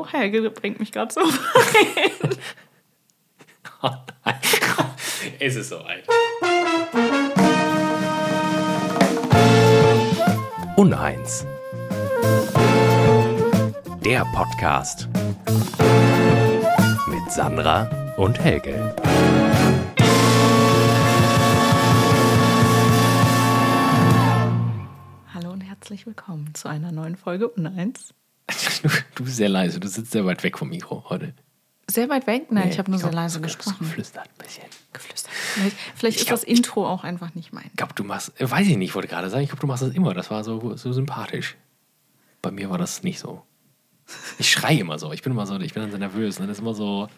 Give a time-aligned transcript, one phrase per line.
[0.00, 1.30] Oh, Helge bringt mich gerade so rein.
[3.82, 3.90] Oh
[4.24, 4.34] nein.
[5.38, 6.06] es ist soweit.
[10.76, 11.46] Uneins.
[14.02, 15.08] Der Podcast.
[17.06, 18.94] Mit Sandra und Helge.
[25.34, 28.14] Hallo und herzlich willkommen zu einer neuen Folge Uneins.
[28.82, 31.34] Du, du bist sehr leise, du sitzt sehr weit weg vom Mikro heute.
[31.90, 32.50] Sehr weit weg?
[32.50, 33.78] Nein, ich habe nur sehr glaub, leise du hast gesprochen.
[33.80, 34.64] Geflüstert ein bisschen.
[34.92, 35.32] Geflüstert.
[35.32, 37.64] Vielleicht, vielleicht Ich ist glaub, das Intro auch einfach nicht mein.
[37.66, 39.82] Ich glaube, du machst, weiß ich nicht, ich wollte gerade sagen, ich glaube, du machst
[39.82, 40.14] das immer.
[40.14, 41.56] Das war so, so sympathisch.
[42.42, 43.42] Bei mir war das nicht so.
[44.38, 45.12] Ich schreie immer so.
[45.12, 46.36] Ich bin immer so, ich bin dann so nervös.
[46.38, 47.08] Und dann ist immer so,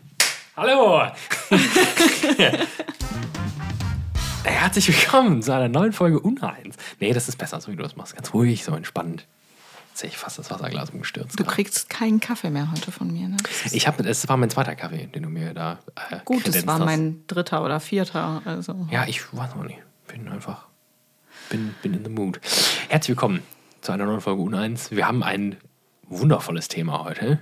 [0.56, 1.02] hallo!
[4.44, 6.76] Herzlich willkommen zu einer neuen Folge Uneins.
[6.98, 8.14] Nee, das ist besser, so wie du das machst.
[8.14, 9.26] Ganz ruhig, so entspannt.
[9.92, 11.38] Jetzt ich fast das Wasserglas umgestürzt.
[11.38, 13.28] Du kriegst keinen Kaffee mehr heute von mir.
[13.28, 13.36] Ne?
[13.72, 16.78] Ich habe, es war mein zweiter Kaffee, den du mir da äh, gut, es war
[16.78, 16.86] hast.
[16.86, 18.40] mein dritter oder vierter.
[18.46, 18.88] Also.
[18.90, 19.80] Ja, ich weiß noch nicht.
[20.08, 20.66] Bin einfach,
[21.50, 22.40] bin, bin in the mood.
[22.88, 23.42] Herzlich willkommen
[23.82, 24.90] zu einer neuen Folge Uneins.
[24.92, 25.56] Wir haben ein
[26.08, 27.40] wundervolles Thema heute,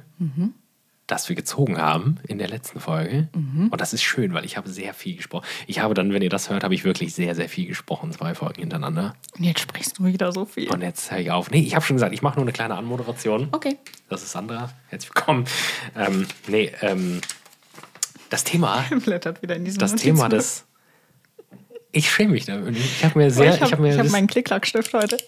[1.11, 3.29] das wir gezogen haben in der letzten Folge.
[3.35, 5.45] Und das ist schön, weil ich habe sehr viel gesprochen.
[5.67, 8.35] Ich habe dann, wenn ihr das hört, habe ich wirklich sehr, sehr viel gesprochen, zwei
[8.35, 9.15] Folgen hintereinander.
[9.37, 10.71] Und jetzt sprichst du wieder so viel.
[10.71, 11.51] Und jetzt höre ich auf.
[11.51, 13.49] Nee, ich habe schon gesagt, ich mache nur eine kleine Anmoderation.
[13.53, 13.77] Okay.
[14.09, 14.71] Das ist Sandra.
[14.89, 15.45] Herzlich willkommen.
[15.97, 17.21] Ähm, nee, ähm,
[18.29, 20.65] das Thema Blättert wieder in diesem das Thema des.
[21.93, 22.61] Ich schäme mich da.
[22.69, 23.53] Ich habe mir sehr.
[23.53, 25.17] Oh, ich habe hab mir hab meinen Klicklackstift heute.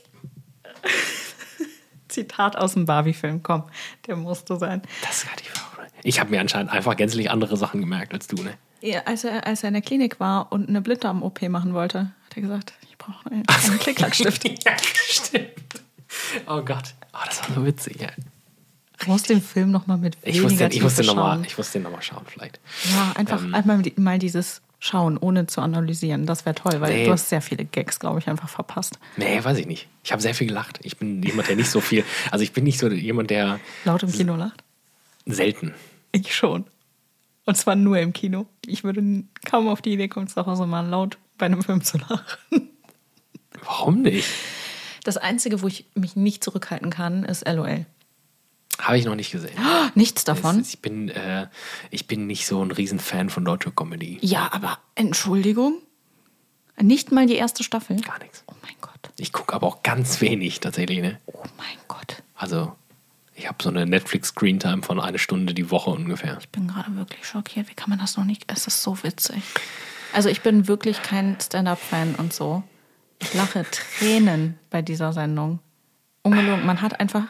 [2.09, 3.43] Zitat aus dem Barbie-Film.
[3.43, 3.65] Komm,
[4.07, 4.83] der musste sein.
[5.03, 5.72] das kann ich wahr.
[6.05, 8.55] Ich habe mir anscheinend einfach gänzlich andere Sachen gemerkt als du, ne?
[8.81, 12.37] Ja, als, er, als er in der Klinik war und eine Blinddarm-OP machen wollte, hat
[12.37, 14.45] er gesagt, ich brauche einen, einen Klicklackstift.
[14.65, 14.77] ja,
[15.09, 15.49] stimmt.
[16.49, 16.95] Oh Gott.
[17.13, 18.09] Oh, das war so witzig, ja.
[19.01, 21.37] Ich muss den Film nochmal mit Ich muss weniger den, ich muss den Tiefe nochmal
[21.37, 21.45] schauen.
[21.45, 22.61] ich muss den noch mal schauen, vielleicht.
[22.93, 26.27] Ja, einfach einmal die- mal dieses Schauen, ohne zu analysieren.
[26.27, 27.05] Das wäre toll, weil Nee.
[27.07, 28.99] du hast sehr viele Gags, glaube ich, einfach verpasst.
[29.17, 29.87] Nee, weiß ich nicht.
[30.03, 30.81] Ich habe sehr viel gelacht.
[30.83, 32.05] Ich bin jemand, der nicht so viel.
[32.33, 34.63] Also, ich bin nicht so jemand, der Laut im Kino lacht?
[35.27, 35.73] selten.
[36.13, 36.67] Ich schon.
[37.45, 38.47] Und zwar nur im Kino.
[38.67, 41.99] Ich würde kaum auf die Idee kommen, zu Hause mal laut bei einem Film zu
[41.99, 42.71] lachen.
[43.65, 44.29] Warum nicht?
[45.05, 47.87] Das Einzige, wo ich mich nicht zurückhalten kann, ist LOL.
[48.79, 49.57] Habe ich noch nicht gesehen.
[49.95, 50.61] Nichts davon.
[50.61, 51.49] Ich bin, äh,
[51.91, 54.19] ich bin nicht so ein Riesenfan von deutscher Comedy.
[54.23, 55.79] Ja, aber Entschuldigung?
[56.81, 58.01] Nicht mal die erste Staffel?
[58.01, 58.45] Gar nichts.
[58.47, 59.11] Oh mein Gott.
[59.19, 61.19] Ich gucke aber auch ganz wenig tatsächlich, ne?
[61.27, 62.23] Oh mein Gott.
[62.35, 62.73] Also,
[63.43, 66.37] ich habe so eine Netflix-Screentime von eine Stunde die Woche ungefähr.
[66.41, 67.69] Ich bin gerade wirklich schockiert.
[67.69, 68.45] Wie kann man das noch nicht?
[68.47, 69.43] Es ist so witzig.
[70.13, 72.63] Also ich bin wirklich kein Stand-up-Fan und so.
[73.21, 75.59] Ich lache Tränen bei dieser Sendung.
[76.23, 76.65] Ungelogen.
[76.67, 77.25] Man hat einfach,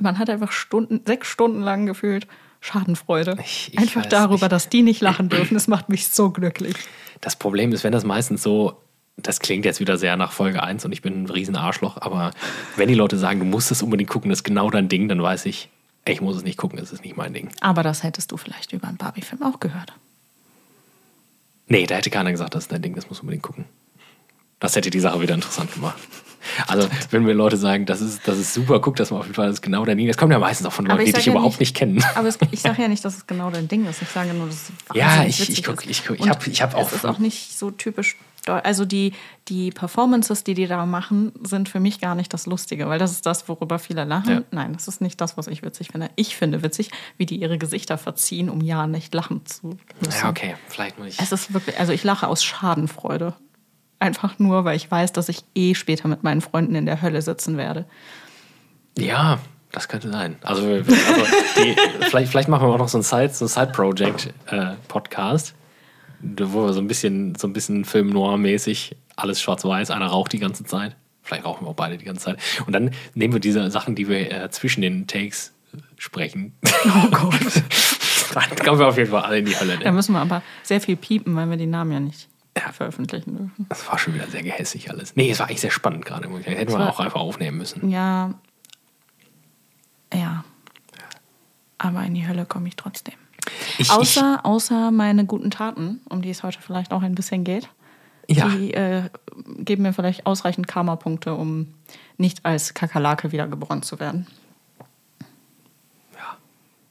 [0.00, 2.26] man hat einfach Stunden, sechs Stunden lang gefühlt
[2.60, 3.36] Schadenfreude.
[3.44, 4.52] Ich- ich einfach darüber, nicht.
[4.52, 5.52] dass die nicht lachen dürfen.
[5.54, 6.74] Das macht mich so glücklich.
[7.20, 8.80] Das Problem ist, wenn das meistens so,
[9.16, 12.32] das klingt jetzt wieder sehr nach Folge 1 und ich bin ein riesen Arschloch, aber
[12.76, 15.22] wenn die Leute sagen, du musst es unbedingt gucken, das ist genau dein Ding, dann
[15.22, 15.68] weiß ich,
[16.06, 17.48] ich muss es nicht gucken, es ist nicht mein Ding.
[17.60, 19.92] Aber das hättest du vielleicht über einen Barbie-Film auch gehört.
[21.66, 23.64] Nee, da hätte keiner gesagt, das ist dein Ding, das musst du unbedingt gucken.
[24.60, 25.98] Das hätte die Sache wieder interessant gemacht.
[26.66, 29.34] Also, wenn mir Leute sagen, das ist, das ist super, guck das mal auf jeden
[29.34, 30.06] Fall, das ist genau dein Ding.
[30.08, 32.04] Das kommt ja meistens auch von Leuten, die dich ja überhaupt nicht, kennen.
[32.14, 34.02] Aber es, ich sage ja nicht, dass es genau dein Ding ist.
[34.02, 35.90] Ich sage nur, dass es Ja, ich- ich guck- ist.
[35.90, 38.16] ich guck- ich Und hab- ich hab auch Es ist auch nicht so typisch.
[38.46, 39.12] Also die,
[39.48, 43.12] die Performances, die die da machen, sind für mich gar nicht das Lustige, weil das
[43.12, 44.30] ist das, worüber viele lachen.
[44.30, 44.42] Ja.
[44.50, 46.10] Nein, das ist nicht das, was ich witzig finde.
[46.16, 50.22] Ich finde witzig, wie die ihre Gesichter verziehen, um ja nicht lachen zu müssen.
[50.22, 51.20] Ja, okay, vielleicht muss ich.
[51.20, 53.34] Es ist wirklich, also ich lache aus Schadenfreude.
[53.98, 57.22] Einfach nur, weil ich weiß, dass ich eh später mit meinen Freunden in der Hölle
[57.22, 57.86] sitzen werde.
[58.98, 59.38] Ja,
[59.72, 60.36] das könnte sein.
[60.42, 60.82] Also, also
[61.56, 65.54] die, vielleicht, vielleicht machen wir auch noch so ein Side, so ein Side-Project-Podcast,
[66.20, 70.38] wo wir so ein bisschen, so ein bisschen Film Noir-mäßig alles schwarz-weiß, einer raucht die
[70.38, 70.96] ganze Zeit.
[71.22, 72.38] Vielleicht rauchen wir auch beide die ganze Zeit.
[72.66, 75.52] Und dann nehmen wir diese Sachen, die wir äh, zwischen den Takes
[75.96, 76.52] sprechen.
[76.84, 77.34] Oh Gott.
[78.34, 79.78] dann kommen wir auf jeden Fall alle in die Hölle.
[79.78, 79.92] Da Ne?
[79.92, 82.28] müssen wir aber sehr viel piepen, weil wir die Namen ja nicht
[82.72, 83.66] veröffentlichen dürfen.
[83.68, 85.16] Das war schon wieder sehr gehässig alles.
[85.16, 86.28] Nee, es war eigentlich sehr spannend gerade.
[86.44, 87.90] Hätten wir auch einfach aufnehmen müssen.
[87.90, 88.34] Ja.
[90.12, 90.44] Ja.
[91.78, 93.14] Aber in die Hölle komme ich trotzdem.
[93.78, 97.68] Ich, Außer, außer meine guten Taten, um die es heute vielleicht auch ein bisschen geht.
[98.26, 99.02] ich, ja, Die äh,
[99.58, 101.74] geben mir vielleicht ausreichend Karma-Punkte, um
[102.16, 104.26] nicht als Kakerlake wiedergeboren zu werden.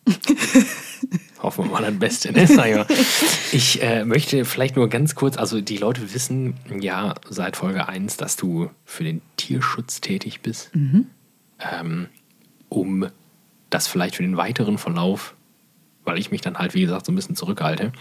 [1.41, 2.31] Hoffen wir mal das Beste.
[2.31, 2.43] Ne?
[2.43, 3.53] Ich.
[3.53, 8.17] Ich äh, möchte vielleicht nur ganz kurz, also die Leute wissen ja seit Folge 1,
[8.17, 10.71] dass du für den Tierschutz tätig bist,
[11.59, 12.07] ähm,
[12.69, 13.07] um
[13.69, 15.35] das vielleicht für den weiteren Verlauf,
[16.03, 17.91] weil ich mich dann halt, wie gesagt, so ein bisschen zurückhalte,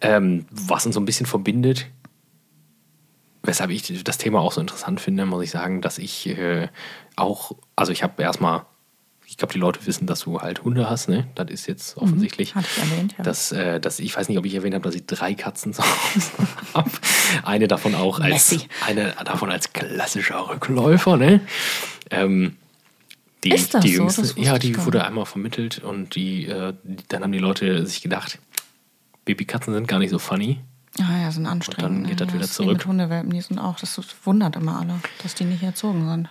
[0.00, 1.86] ähm, was uns so ein bisschen verbindet,
[3.42, 6.68] weshalb ich das Thema auch so interessant finde, muss ich sagen, dass ich äh,
[7.16, 8.66] auch, also ich habe erstmal,
[9.26, 11.28] ich glaube, die Leute wissen, dass du halt Hunde hast, ne?
[11.34, 12.54] Das ist jetzt offensichtlich.
[12.54, 13.24] Hatte ich erwähnt, ja.
[13.24, 15.82] Dass, äh, dass, ich weiß nicht, ob ich erwähnt habe, dass ich drei Katzen zu
[15.82, 16.30] Hause
[16.74, 16.90] habe.
[17.42, 18.68] Eine davon auch als Messi.
[18.86, 21.40] eine davon als klassischer Rückläufer, ne?
[22.10, 22.56] Ähm,
[23.44, 24.02] die, Ist das die so?
[24.02, 26.74] jüngste, Das ja, die wurde einmal vermittelt und die, äh,
[27.08, 28.38] dann haben die Leute sich gedacht,
[29.24, 30.60] Babykatzen sind gar nicht so funny.
[30.98, 31.90] Ah ja, sind anstrengend.
[31.90, 32.78] Und dann geht das ja, wieder ist wie zurück.
[32.78, 36.28] Mit Hundewelpen, die sind auch, das wundert immer alle, dass die nicht erzogen sind.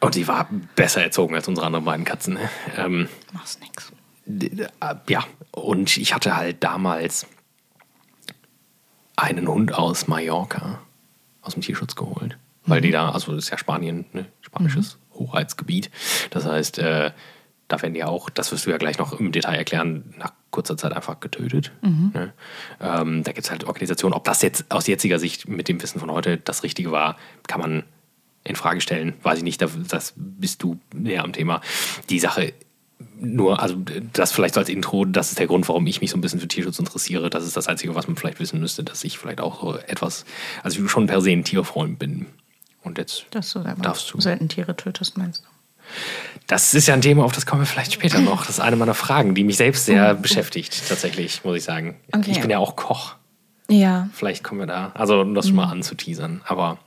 [0.00, 2.34] Und die war besser erzogen als unsere anderen beiden Katzen.
[2.34, 2.50] Ne?
[2.76, 3.92] Ähm, Mach's nix.
[4.26, 7.26] äh, ja, und ich hatte halt damals
[9.16, 10.80] einen Hund aus Mallorca
[11.40, 12.36] aus dem Tierschutz geholt.
[12.66, 14.26] Weil die da, also das ist ja Spanien, ne?
[14.40, 15.90] spanisches Hoheitsgebiet.
[16.30, 17.10] Das heißt, äh,
[17.68, 20.76] da werden die auch, das wirst du ja gleich noch im Detail erklären, nach kurzer
[20.76, 21.72] Zeit einfach getötet.
[22.12, 22.32] Ne?
[22.80, 24.12] Ähm, da gibt es halt Organisationen.
[24.14, 27.16] Ob das jetzt aus jetziger Sicht mit dem Wissen von heute das Richtige war,
[27.46, 27.82] kann man
[28.44, 29.14] in Frage stellen.
[29.22, 31.60] Weiß ich nicht, da- das bist du näher am Thema.
[32.10, 32.52] Die Sache
[33.18, 33.76] nur, also
[34.12, 36.40] das vielleicht so als Intro, das ist der Grund, warum ich mich so ein bisschen
[36.40, 37.30] für Tierschutz interessiere.
[37.30, 40.24] Das ist das Einzige, was man vielleicht wissen müsste, dass ich vielleicht auch so etwas,
[40.62, 42.26] also schon per se ein Tierfreund bin.
[42.84, 43.40] Und jetzt, du
[43.82, 44.20] Darfst du.
[44.20, 45.48] selten Tiere tötest, meinst du?
[46.46, 48.46] das ist ja ein Thema, auf das kommen wir vielleicht später noch.
[48.46, 51.96] Das ist eine meiner Fragen, die mich selbst sehr beschäftigt, tatsächlich, muss ich sagen.
[52.12, 52.30] Okay.
[52.30, 53.16] Ich bin ja auch Koch.
[53.70, 54.08] Ja.
[54.12, 56.42] Vielleicht kommen wir da, also um das schon mal anzuteasern.
[56.46, 56.78] Aber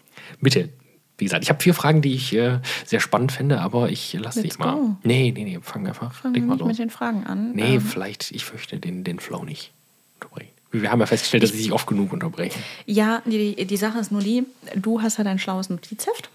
[0.42, 0.70] bitte,
[1.18, 4.42] wie gesagt, ich habe vier Fragen, die ich äh, sehr spannend finde, aber ich lasse
[4.44, 4.74] dich mal.
[4.74, 4.96] go.
[5.04, 6.14] Nee, nee, nee, fang einfach.
[6.14, 6.68] Fangen wir mal nicht los.
[6.70, 7.54] mit den Fragen an.
[7.54, 9.74] Nee, Ähm, vielleicht, ich fürchte den, den Flow nicht
[10.16, 10.52] unterbrechen.
[10.82, 12.62] Wir haben ja festgestellt, dass sie sich oft genug unterbrechen.
[12.86, 14.46] Ja, die, die Sache ist nur die,
[14.76, 16.30] du hast ja dein schlaues Notizheft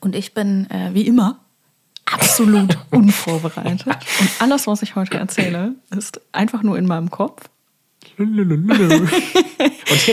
[0.00, 1.40] und ich bin äh, wie immer
[2.06, 3.86] absolut unvorbereitet.
[3.86, 7.48] Und alles, was ich heute erzähle, ist einfach nur in meinem Kopf.
[8.18, 8.44] Und hier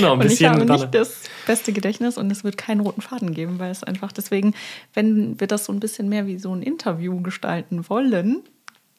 [0.02, 0.50] noch ein Und ich bisschen.
[0.50, 4.12] habe nicht das beste Gedächtnis und es wird keinen roten Faden geben, weil es einfach
[4.12, 4.54] deswegen,
[4.94, 8.42] wenn wir das so ein bisschen mehr wie so ein Interview gestalten wollen,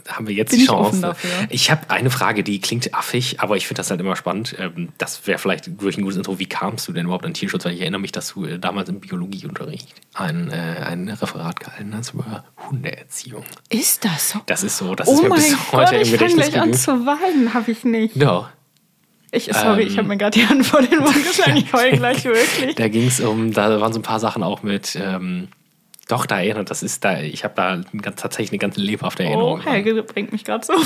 [0.09, 1.01] haben wir jetzt die ich Chance.
[1.01, 1.31] dafür.
[1.51, 4.55] Ich habe eine Frage, die klingt affig, aber ich finde das halt immer spannend.
[4.59, 6.39] Ähm, Das wäre vielleicht wirklich ein gutes Intro.
[6.39, 7.65] Wie kamst du denn überhaupt an Tierschutz?
[7.65, 10.55] Weil ich erinnere mich, dass du äh, damals im Biologieunterricht ein, äh,
[10.85, 13.45] ein Referat gehalten hast über Hundeerziehung.
[13.69, 14.41] ist das so?
[14.47, 16.61] Das ist so, das oh ist mir mein bis Gott, heute im ich fange gleich
[16.61, 18.21] an zu weinen, habe ich nicht.
[18.21, 18.49] Doch.
[19.35, 21.57] Ich, sorry, Ähm, ich habe mir gerade die Hand vor den Mund geschlagen.
[21.57, 22.75] Ich heule gleich wirklich.
[22.75, 25.49] Da ging es um, da waren so ein paar Sachen auch mit, ähm,
[26.13, 29.63] doch, da erinnert, das ist da, ich habe da ganz, tatsächlich eine ganz lebhafte Erinnerung.
[29.65, 30.75] Oh, Helge bringt mich gerade so.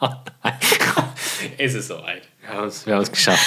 [0.00, 0.10] Oh
[0.44, 0.54] nein.
[1.58, 2.22] es ist soweit.
[2.40, 3.44] Wir haben es, wir haben es geschafft.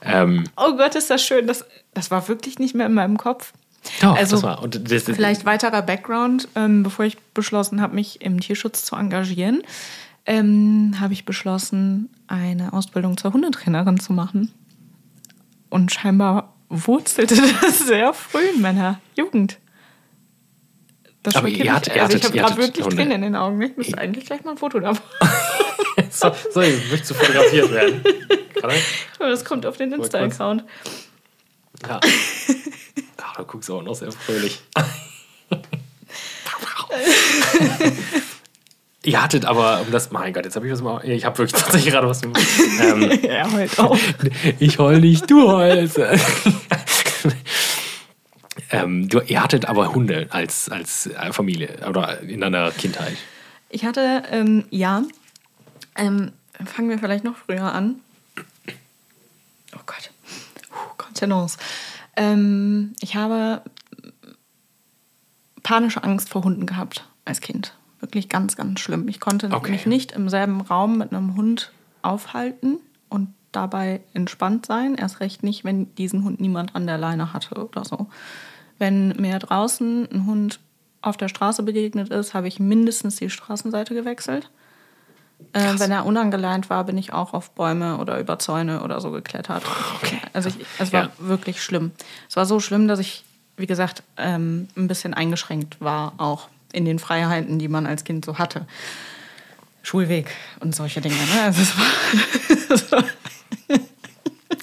[0.00, 1.48] Ähm, Oh Gott, ist das schön.
[1.48, 3.52] Das, das war wirklich nicht mehr in meinem Kopf.
[4.00, 4.62] doch, Also, das war.
[4.62, 8.94] Und das, das, Vielleicht weiterer Background, ähm, bevor ich beschlossen habe, mich im Tierschutz zu
[8.94, 9.64] engagieren,
[10.24, 14.52] ähm, habe ich beschlossen, eine Ausbildung zur Hundetrainerin zu machen.
[15.68, 19.58] Und scheinbar wurzelte das sehr früh in meiner Jugend.
[21.22, 22.96] Das Aber ihr hattet- ihr also ich hattet- habe ihr gerade wirklich Hunde.
[22.96, 23.60] Tränen in den Augen.
[23.62, 25.02] Ich müsste eigentlich gleich mal ein Foto davon.
[26.10, 28.02] so, so, möchtest du fotografiert werden.
[29.18, 29.92] Das kommt auf den.
[29.92, 30.64] Insta-Account.
[31.86, 32.00] Ja.
[33.22, 34.60] Ach, du guckst auch noch sehr fröhlich.
[39.04, 41.60] Ihr hattet aber, um das, mein Gott, jetzt habe ich was mal, ich habe wirklich
[41.62, 42.22] tatsächlich gerade was.
[42.24, 42.32] Ähm,
[43.22, 43.96] Er heult auch.
[44.58, 46.00] ich heul nicht, du heulst.
[48.70, 53.16] Ähm, du, ihr hattet aber Hunde als, als äh, Familie oder in deiner Kindheit.
[53.68, 55.02] Ich hatte, ähm, ja,
[55.96, 56.32] ähm,
[56.64, 57.96] fangen wir vielleicht noch früher an.
[59.74, 60.10] Oh Gott.
[60.70, 61.58] Puh, Kontenance.
[62.16, 63.62] Ähm, ich habe
[65.62, 67.74] panische Angst vor Hunden gehabt als Kind.
[68.00, 69.08] Wirklich ganz, ganz schlimm.
[69.08, 69.72] Ich konnte Okay.
[69.72, 74.94] mich nicht im selben Raum mit einem Hund aufhalten und dabei entspannt sein.
[74.94, 78.06] Erst recht nicht, wenn diesen Hund niemand an der Leine hatte oder so.
[78.78, 80.60] Wenn mir draußen ein Hund
[81.02, 84.50] auf der Straße begegnet ist, habe ich mindestens die Straßenseite gewechselt.
[85.52, 89.10] Äh, wenn er unangeleint war, bin ich auch auf Bäume oder über Zäune oder so
[89.10, 89.62] geklettert.
[90.32, 91.10] Also ich, es war Ja.
[91.18, 91.92] wirklich schlimm.
[92.28, 93.24] Es war so schlimm, dass ich,
[93.56, 98.24] wie gesagt, ähm, ein bisschen eingeschränkt war, auch in den Freiheiten, die man als Kind
[98.24, 98.66] so hatte.
[99.82, 100.30] Schulweg
[100.60, 101.14] und solche Dinge.
[101.14, 101.42] Ne?
[101.44, 103.04] Also es war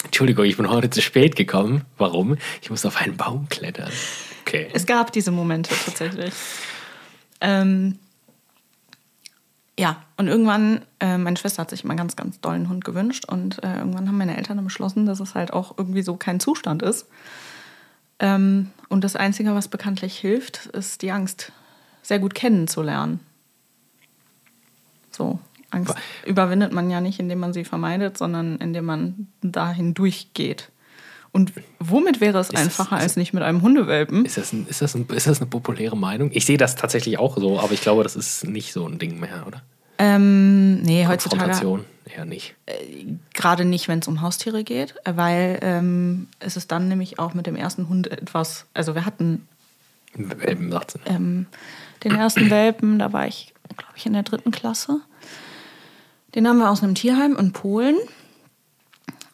[0.04, 1.84] Entschuldigung, ich bin heute zu spät gekommen.
[1.98, 2.36] Warum?
[2.62, 3.90] Ich musste auf einen Baum klettern.
[4.42, 4.68] Okay.
[4.72, 6.32] Es gab diese Momente tatsächlich.
[7.40, 7.98] Ähm,
[9.78, 13.24] ja, und irgendwann, äh, meine Schwester hat sich immer ganz, ganz doll einen Hund gewünscht
[13.26, 16.82] und äh, irgendwann haben meine Eltern beschlossen, dass es halt auch irgendwie so kein Zustand
[16.82, 17.08] ist.
[18.20, 21.52] Ähm, und das Einzige, was bekanntlich hilft, ist die Angst
[22.02, 23.18] sehr gut kennenzulernen.
[25.10, 25.40] So,
[25.74, 30.70] Angst überwindet man ja nicht, indem man sie vermeidet, sondern indem man dahin durchgeht.
[31.32, 34.24] Und womit wäre es Ist das- einfacher als nicht mit einem Hundewelpen?
[34.24, 36.30] Ist das, ein, ist, das ein, ist das eine populäre Meinung?
[36.32, 39.18] Ich sehe das tatsächlich auch so, aber ich glaube, das ist nicht so ein Ding
[39.18, 39.62] mehr, oder?
[39.98, 42.54] Ähm, nee, heutzutage Konfrontation eher nicht.
[43.32, 47.46] gerade nicht, wenn es um Haustiere geht, weil ähm, es ist dann nämlich auch mit
[47.46, 49.46] dem ersten Hund etwas, also wir hatten
[50.14, 50.72] Welpen
[51.06, 51.46] ähm,
[52.04, 55.00] den ersten Welpen, da war ich, glaube ich, in der dritten Klasse.
[56.34, 57.96] Den haben wir aus einem Tierheim in Polen.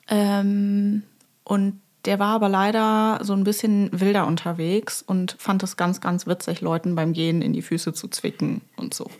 [0.08, 1.02] Ähm,
[1.44, 6.26] und der war aber leider so ein bisschen wilder unterwegs und fand es ganz, ganz
[6.26, 9.10] witzig, Leuten beim Gehen in die Füße zu zwicken und so.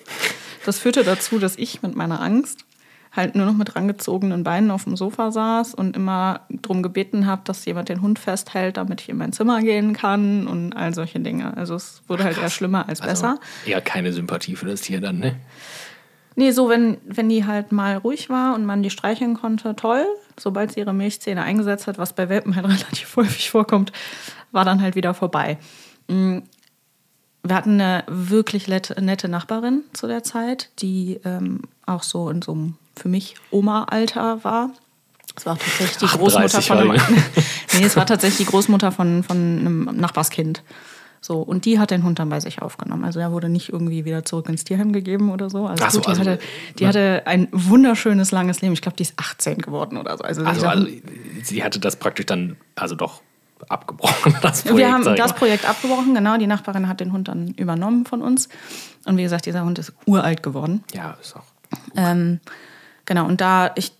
[0.65, 2.65] Das führte dazu, dass ich mit meiner Angst
[3.13, 7.43] halt nur noch mit rangezogenen Beinen auf dem Sofa saß und immer darum gebeten habe,
[7.45, 11.19] dass jemand den Hund festhält, damit ich in mein Zimmer gehen kann und all solche
[11.19, 11.57] Dinge.
[11.57, 13.41] Also es wurde halt eher schlimmer als Also besser.
[13.67, 15.37] eher keine Sympathie für das Tier dann, ne?
[16.37, 20.07] Nee, so wenn, wenn die halt mal ruhig war und man die streicheln konnte, toll.
[20.39, 23.93] Sobald sie ihre Milchzähne eingesetzt hat, was bei Welpen halt relativ häufig vorkommt,
[24.53, 25.59] war dann halt wieder vorbei.
[26.09, 26.39] Mm,
[27.43, 32.53] Wir hatten eine wirklich nette Nachbarin zu der Zeit, die ähm, auch so in so
[32.53, 34.71] einem, für mich, Oma-Alter war.
[35.37, 37.09] Es war tatsächlich die 38 Großmutter von einem, war
[37.79, 40.63] nee, es war tatsächlich die Großmutter von, von einem Nachbarskind.
[41.23, 43.05] So, und die hat den Hund dann bei sich aufgenommen.
[43.05, 45.67] Also er wurde nicht irgendwie wieder zurück ins Tierheim gegeben oder so.
[45.67, 46.39] Also, Ach so, gut, die, also, hatte,
[46.79, 46.89] die ne?
[46.89, 48.73] hatte ein wunderschönes, langes Leben.
[48.73, 50.25] Ich glaube, die ist 18 geworden oder so.
[50.25, 50.87] Also, Also, also
[51.43, 53.21] sie hatte das praktisch dann, also doch
[53.69, 54.79] abgebrochen, das Projekt.
[54.79, 55.37] wir haben das mal.
[55.37, 56.39] Projekt abgebrochen, genau.
[56.39, 58.49] Die Nachbarin hat den Hund dann übernommen von uns.
[59.05, 60.85] Und wie gesagt, dieser Hund ist uralt geworden.
[60.95, 61.45] Ja, ist auch.
[61.97, 62.41] Ähm,
[63.05, 63.93] genau, und da, ich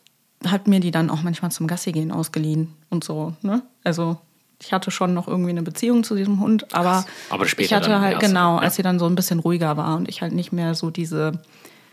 [0.47, 3.35] habe mir die dann auch manchmal zum Gassi gehen ausgeliehen und so.
[3.43, 3.63] Ne?
[3.85, 4.19] Also
[4.63, 8.01] ich hatte schon noch irgendwie eine Beziehung zu diesem Hund, aber, Aber später ich hatte
[8.01, 8.63] halt, genau, ja.
[8.63, 11.33] als sie dann so ein bisschen ruhiger war und ich halt nicht mehr so diese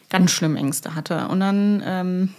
[0.09, 1.27] ganz schlimmen Ängste hatte.
[1.29, 2.33] Und dann, ähm,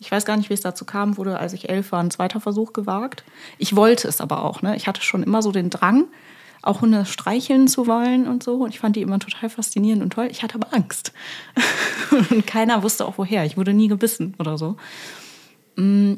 [0.00, 2.40] ich weiß gar nicht, wie es dazu kam, wurde, als ich elf war, ein zweiter
[2.40, 3.24] Versuch gewagt.
[3.58, 4.62] Ich wollte es aber auch.
[4.62, 4.76] Ne?
[4.76, 6.04] Ich hatte schon immer so den Drang,
[6.62, 8.56] auch Hunde streicheln zu wollen und so.
[8.64, 10.28] Und ich fand die immer total faszinierend und toll.
[10.30, 11.12] Ich hatte aber Angst.
[12.30, 13.44] und keiner wusste auch woher.
[13.44, 14.76] Ich wurde nie gebissen oder so.
[15.76, 16.14] Mm,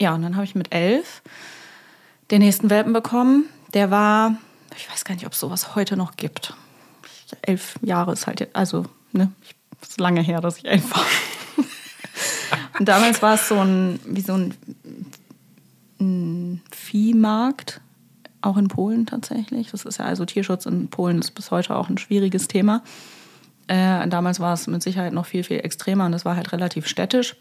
[0.00, 1.22] Ja, und dann habe ich mit elf
[2.30, 3.44] den nächsten Welpen bekommen.
[3.74, 4.36] Der war,
[4.76, 6.54] ich weiß gar nicht, ob es sowas heute noch gibt.
[7.42, 11.04] Elf Jahre ist halt, also, ne, ich- ist lange her, dass ich elf war.
[12.80, 14.54] und damals war es so ein, wie so ein,
[16.00, 17.80] ein Viehmarkt,
[18.40, 19.70] auch in Polen tatsächlich.
[19.70, 22.82] Das ist ja also Tierschutz in Polen ist bis heute auch ein schwieriges Thema.
[23.66, 26.86] Äh, damals war es mit Sicherheit noch viel, viel extremer und es war halt relativ
[26.86, 27.36] städtisch,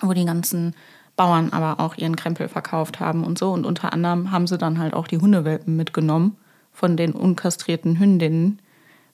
[0.00, 0.74] wo die ganzen
[1.20, 3.50] Bauern aber auch ihren Krempel verkauft haben und so.
[3.52, 6.36] Und unter anderem haben sie dann halt auch die Hundewelpen mitgenommen
[6.72, 8.58] von den unkastrierten Hündinnen,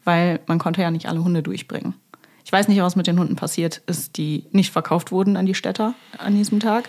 [0.04, 1.94] weil man konnte ja nicht alle Hunde durchbringen.
[2.44, 5.54] Ich weiß nicht, was mit den Hunden passiert ist, die nicht verkauft wurden an die
[5.56, 6.88] Städter an diesem Tag.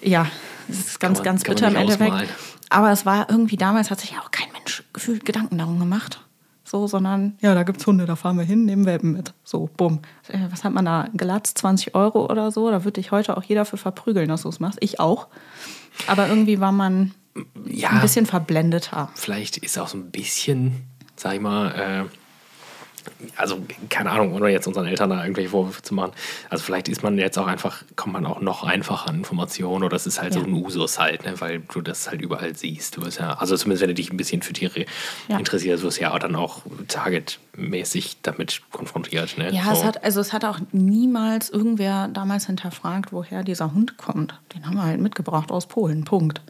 [0.00, 0.28] Ja,
[0.70, 2.28] es ist ganz, man- ganz bitter im Endeffekt.
[2.70, 6.23] Aber es war irgendwie damals, hat sich ja auch kein Mensch gefühlt Gedanken darum gemacht.
[6.64, 9.34] So, sondern, ja, da gibt's Hunde, da fahren wir hin, nehmen Welpen mit.
[9.44, 10.00] So, bumm.
[10.28, 11.58] Äh, Was hat man da gelatzt?
[11.58, 12.70] 20 Euro oder so?
[12.70, 14.78] Da würde dich heute auch jeder für verprügeln, dass du es machst.
[14.80, 15.28] Ich auch.
[16.06, 17.12] Aber irgendwie war man
[17.66, 19.10] Ja, ein bisschen verblendeter.
[19.14, 20.84] vielleicht ist auch so ein bisschen,
[21.16, 22.04] sag ich mal, äh,
[23.36, 23.58] also
[23.90, 26.12] keine Ahnung, ohne jetzt unseren Eltern da irgendwelche Vorwürfe zu machen.
[26.50, 29.96] Also vielleicht ist man jetzt auch einfach, kommt man auch noch einfacher an Informationen oder
[29.96, 30.46] es ist halt so Ja.
[30.46, 32.96] ein Usus halt, ne, weil du das halt überall siehst.
[32.96, 34.84] Du bist ja, also zumindest wenn du dich ein bisschen für Tiere
[35.28, 35.38] Ja.
[35.38, 39.36] interessierst, wirst du ja auch dann auch targetmäßig damit konfrontiert.
[39.38, 39.52] Ne?
[39.52, 39.70] Ja, so.
[39.72, 44.38] es hat, also es hat auch niemals irgendwer damals hinterfragt, woher dieser Hund kommt.
[44.54, 46.04] Den haben wir halt mitgebracht aus Polen.
[46.04, 46.40] Punkt.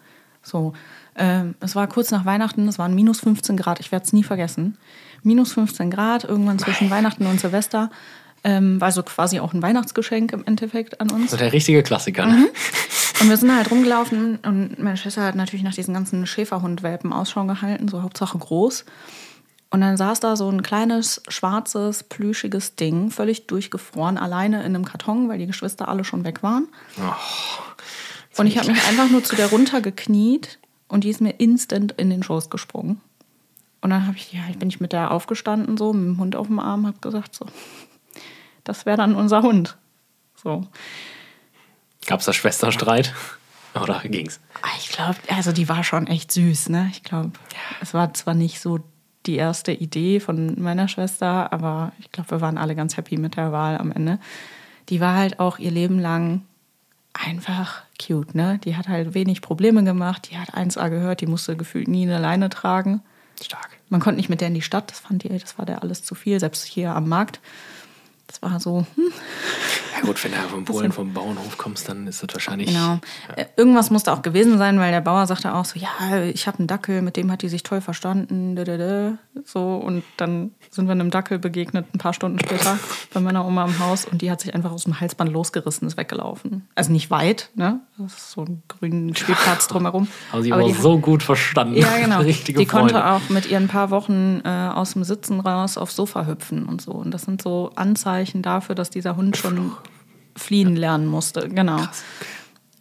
[0.43, 0.75] So.
[1.17, 4.25] Ähm, es war kurz nach Weihnachten, es waren minus 15 Grad, ich werde es nie
[4.25, 4.77] vergessen.
[5.25, 7.91] Minus 15 Grad, irgendwann zwischen Weihnachten und Silvester.
[8.47, 11.31] Ähm, war so quasi auch ein Weihnachtsgeschenk im Endeffekt an uns.
[11.31, 12.27] So der richtige Klassiker.
[12.27, 12.33] Mhm.
[12.33, 12.51] Ne?
[13.21, 17.45] Und wir sind halt rumgelaufen und meine Schwester hat natürlich nach diesen ganzen Schäferhundwelpen Ausschau
[17.45, 18.85] gehalten, so Hauptsache groß.
[19.71, 24.85] Und dann saß da so ein kleines, schwarzes, plüschiges Ding, völlig durchgefroren, alleine in einem
[24.85, 26.69] Karton, weil die Geschwister alle schon weg waren.
[28.37, 32.11] und ich habe mich einfach nur zu der runtergekniet und die ist mir instant in
[32.11, 33.01] den Schoß gesprungen.
[33.85, 36.59] Und dann ich, ja, bin ich mit der aufgestanden, so mit dem Hund auf dem
[36.59, 37.45] Arm, habe gesagt, so,
[38.65, 39.77] das wäre dann unser Hund.
[40.35, 40.67] So.
[42.07, 43.13] Gab es da Schwesterstreit?
[43.79, 44.41] Oder ging's?
[44.63, 46.89] Ah, Ich glaube, also die war schon echt süß, ne?
[46.93, 47.33] Ich glaube,
[47.83, 48.79] es war zwar nicht so
[49.27, 53.37] die erste Idee von meiner Schwester, aber ich glaube, wir waren alle ganz happy mit
[53.37, 54.19] der Wahl am Ende.
[54.89, 56.41] Die war halt auch ihr Leben lang
[57.13, 58.59] einfach cute, ne?
[58.65, 62.19] Die hat halt wenig Probleme gemacht, die hat 1A gehört, die musste gefühlt nie eine
[62.19, 63.03] Leine tragen.
[63.43, 63.74] Stark.
[63.89, 66.03] Man konnte nicht mit der in die Stadt, das fand die, das war der alles
[66.03, 67.41] zu viel, selbst hier am Markt.
[68.41, 69.05] Das war so, hm,
[69.97, 72.69] Ja gut, wenn du vom Polen vom Bauernhof kommst, dann ist das wahrscheinlich.
[72.69, 72.99] Genau.
[73.37, 76.59] Äh, Irgendwas musste auch gewesen sein, weil der Bauer sagte auch so, ja, ich habe
[76.59, 78.57] einen Dackel, mit dem hat die sich toll verstanden.
[79.45, 82.79] So, und dann sind wir einem Dackel begegnet, ein paar Stunden später,
[83.15, 84.05] bei meiner Oma im Haus.
[84.05, 86.67] Und die hat sich einfach aus dem Halsband losgerissen, ist weggelaufen.
[86.75, 87.81] Also nicht weit, ne?
[87.99, 90.09] Das ist so ein grünen Spielplatz drumherum.
[90.41, 91.77] Sie Aber aber die so gut verstanden.
[91.77, 92.19] ja, genau.
[92.25, 92.95] Richtige die Freunde.
[92.95, 96.81] konnte auch mit ihren paar Wochen äh, aus dem Sitzen raus aufs Sofa hüpfen und
[96.83, 96.93] so.
[96.93, 99.73] Und das sind so Anzeichen dafür, dass dieser Hund schon
[100.37, 101.49] fliehen lernen musste.
[101.49, 101.81] Genau.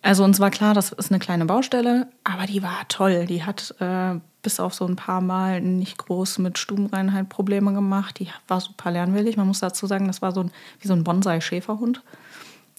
[0.02, 3.26] Also uns war klar, das ist eine kleine Baustelle, aber die war toll.
[3.26, 8.20] Die hat äh, bis auf so ein paar Mal nicht groß mit Stubenreinheit Probleme gemacht.
[8.20, 9.38] Die war super lernwillig.
[9.38, 12.02] Man muss dazu sagen, das war so ein, wie so ein Bonsai-Schäferhund.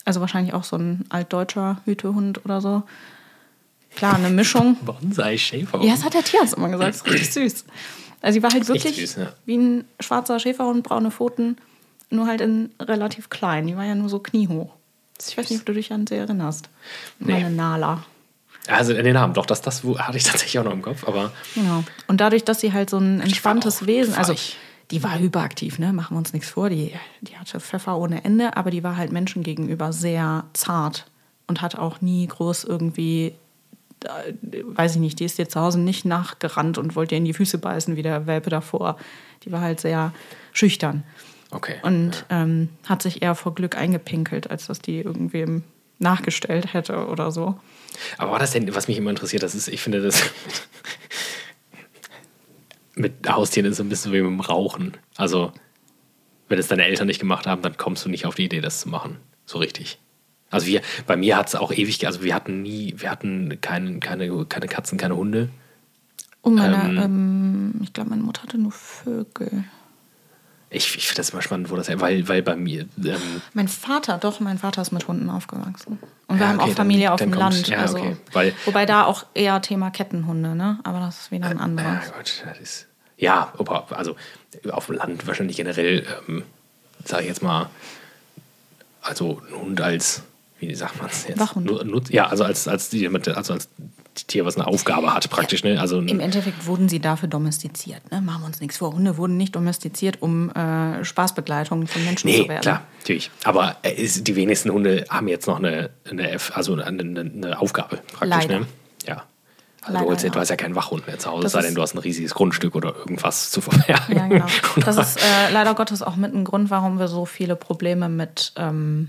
[0.04, 2.82] Also wahrscheinlich auch so ein altdeutscher Hütehund oder so.
[3.96, 4.76] Klar, eine Mischung.
[4.84, 5.82] Bonsai-Schäfer.
[5.82, 6.90] Ja, das hat der Tierarzt immer gesagt.
[6.90, 7.64] Das ist richtig süß.
[8.20, 9.32] Also sie war halt wirklich süß, ja.
[9.44, 11.56] wie ein schwarzer Schäferhund, braune Pfoten,
[12.14, 13.66] nur halt in relativ klein.
[13.66, 14.70] Die war ja nur so kniehoch.
[15.26, 16.68] Ich weiß nicht, ob du dich an sie erinnerst.
[17.18, 18.04] Meine Nala.
[18.66, 21.84] Also den Namen, doch, das, das hatte ich tatsächlich auch noch im Kopf, aber Genau.
[22.06, 24.34] Und dadurch, dass sie halt so ein entspanntes Wesen, also
[24.90, 25.92] die war hyperaktiv, ne?
[25.92, 26.70] Machen wir uns nichts vor.
[26.70, 31.06] Die, die hatte Pfeffer ohne Ende, aber die war halt Menschen gegenüber sehr zart
[31.46, 33.34] und hat auch nie groß irgendwie,
[34.04, 34.32] äh,
[34.64, 37.34] weiß ich nicht, die ist dir zu Hause nicht nachgerannt und wollte dir in die
[37.34, 38.96] Füße beißen wie der Welpe davor.
[39.44, 40.12] Die war halt sehr
[40.52, 41.02] schüchtern
[41.54, 41.76] okay.
[41.82, 45.62] und ähm, hat sich eher vor Glück eingepinkelt, als dass die irgendwem
[45.98, 47.58] nachgestellt hätte oder so.
[48.18, 50.22] Aber war das denn, was mich immer interessiert, das ist, ich finde das
[52.94, 54.96] mit Haustieren ist so ein bisschen wie mit dem Rauchen.
[55.16, 55.52] Also,
[56.48, 58.80] wenn es deine Eltern nicht gemacht haben, dann kommst du nicht auf die Idee, das
[58.80, 59.18] zu machen.
[59.46, 59.98] So richtig.
[60.50, 63.98] Also wir, bei mir hat es auch ewig, also wir hatten nie, wir hatten kein,
[63.98, 65.48] keine, keine Katzen, keine Hunde.
[66.42, 69.64] Und meine, ähm, ich glaube, meine Mutter hatte nur Vögel.
[70.70, 74.18] Ich, ich finde das immer spannend, wo das, weil, weil bei mir, ähm, Mein Vater,
[74.18, 75.98] doch, mein Vater ist mit Hunden aufgewachsen.
[76.26, 77.68] Und wir Ja, haben okay, auch Familie dann- auf dem Land.
[77.68, 80.80] ja, also, okay, weil- wobei da auch eher Thema Kettenhunde, ne?
[80.82, 82.12] Aber das ist wieder ein Ja, anderes.
[82.16, 82.86] Gott, das ist.
[83.16, 83.52] Ja,
[83.90, 84.16] also
[84.72, 86.42] auf dem Land wahrscheinlich generell, ähm,
[87.04, 87.70] sage ich jetzt mal,
[89.00, 90.22] also ein Hund als,
[90.58, 91.38] wie sagt man es jetzt?
[91.38, 91.66] Wachhund.
[91.66, 93.68] Nu- Nutz, ja, also als, als, die, also als
[94.14, 95.64] Tier, was eine Aufgabe hat, praktisch.
[95.64, 95.80] Ne?
[95.80, 98.10] Also, Im Endeffekt wurden sie dafür domestiziert.
[98.10, 98.20] Ne?
[98.20, 98.92] Machen wir uns nichts vor.
[98.92, 102.62] Hunde wurden nicht domestiziert, um äh, Spaßbegleitung von Menschen nee, zu werden.
[102.62, 103.30] klar, natürlich.
[103.44, 107.60] Aber äh, ist, die wenigsten Hunde haben jetzt noch eine, eine, F, also eine, eine,
[107.60, 108.28] Aufgabe, praktisch.
[108.28, 108.60] Leider.
[108.60, 108.66] Ne?
[109.06, 109.24] Ja.
[109.82, 110.30] Also Leider, du, holst, ja.
[110.30, 112.34] du hast ja keinen Wachhund mehr zu Hause, Das sei denn, du hast ein riesiges
[112.34, 114.16] Grundstück oder irgendwas zu verbergen.
[114.16, 114.46] Ja, genau.
[114.84, 118.52] Das ist äh, leider Gottes auch mit ein Grund, warum wir so viele Probleme mit
[118.56, 119.08] ähm,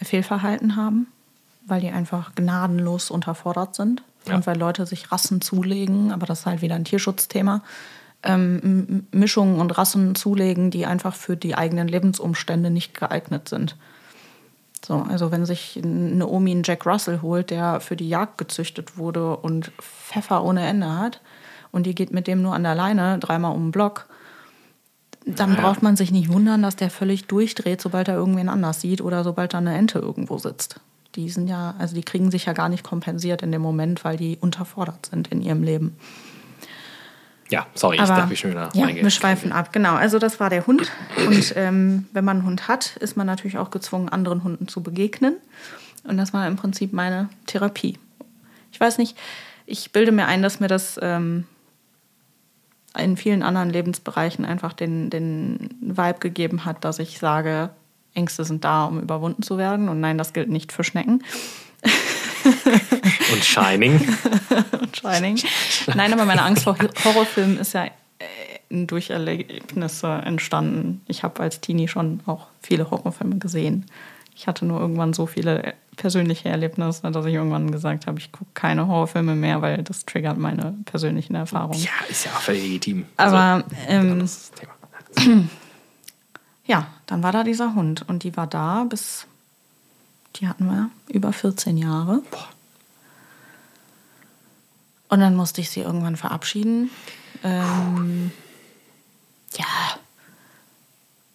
[0.00, 1.08] Fehlverhalten haben,
[1.66, 4.34] weil die einfach gnadenlos unterfordert sind Ja.
[4.36, 7.62] und weil Leute sich Rassen zulegen, aber das ist halt wieder ein Tierschutzthema.
[8.22, 13.76] Ähm, Mischungen und Rassen zulegen, die einfach für die eigenen Lebensumstände nicht geeignet sind.
[14.84, 18.96] So, also wenn sich eine Omi einen Jack Russell holt, der für die Jagd gezüchtet
[18.98, 21.20] wurde und Pfeffer ohne Ende hat
[21.70, 24.06] und die geht mit dem nur an der Leine dreimal um den Block,
[25.26, 25.62] dann Naja.
[25.62, 29.24] braucht man sich nicht wundern, dass der völlig durchdreht, sobald er irgendwen anders sieht oder
[29.24, 30.80] sobald da eine Ente irgendwo sitzt.
[31.16, 34.16] Die sind ja, also die kriegen sich ja gar nicht kompensiert in dem Moment, weil
[34.16, 35.96] die unterfordert sind in ihrem Leben.
[37.50, 39.72] Ja, sorry, ich Aber darf mich schon wieder ja, wir schweifen ab.
[39.72, 40.90] Genau, also das war der Hund.
[41.26, 44.82] Und ähm, wenn man einen Hund hat, ist man natürlich auch gezwungen, anderen Hunden zu
[44.82, 45.36] begegnen.
[46.04, 47.98] Und das war im Prinzip meine Therapie.
[48.72, 49.16] Ich weiß nicht,
[49.66, 51.44] ich bilde mir ein, dass mir das ähm,
[52.98, 57.70] in vielen anderen Lebensbereichen einfach den, den Vibe gegeben hat, dass ich sage,
[58.14, 59.88] Ängste sind da, um überwunden zu werden.
[59.88, 61.22] Und nein, das gilt nicht für Schnecken.
[63.32, 64.00] Und Shining.
[64.92, 65.40] Shining.
[65.94, 71.02] Nein, aber meine Angst vor Horrorfilmen ist ja äh, durch Erlebnisse entstanden.
[71.06, 73.86] Ich habe als Teenie schon auch viele Horrorfilme gesehen.
[74.36, 78.50] Ich hatte nur irgendwann so viele persönliche Erlebnisse, dass ich irgendwann gesagt habe, ich gucke
[78.54, 81.80] keine Horrorfilme mehr, weil das triggert meine persönlichen Erfahrungen.
[81.80, 83.06] Ja, ist ja auch völlig legitim.
[83.16, 85.48] Aber Also, ähm.
[86.66, 89.26] ja, dann war da dieser Hund und die war da bis,
[90.36, 92.22] die hatten wir über 14 Jahre.
[95.08, 96.90] Und dann musste ich sie irgendwann verabschieden.
[97.42, 98.32] Ähm,
[99.56, 99.66] ja,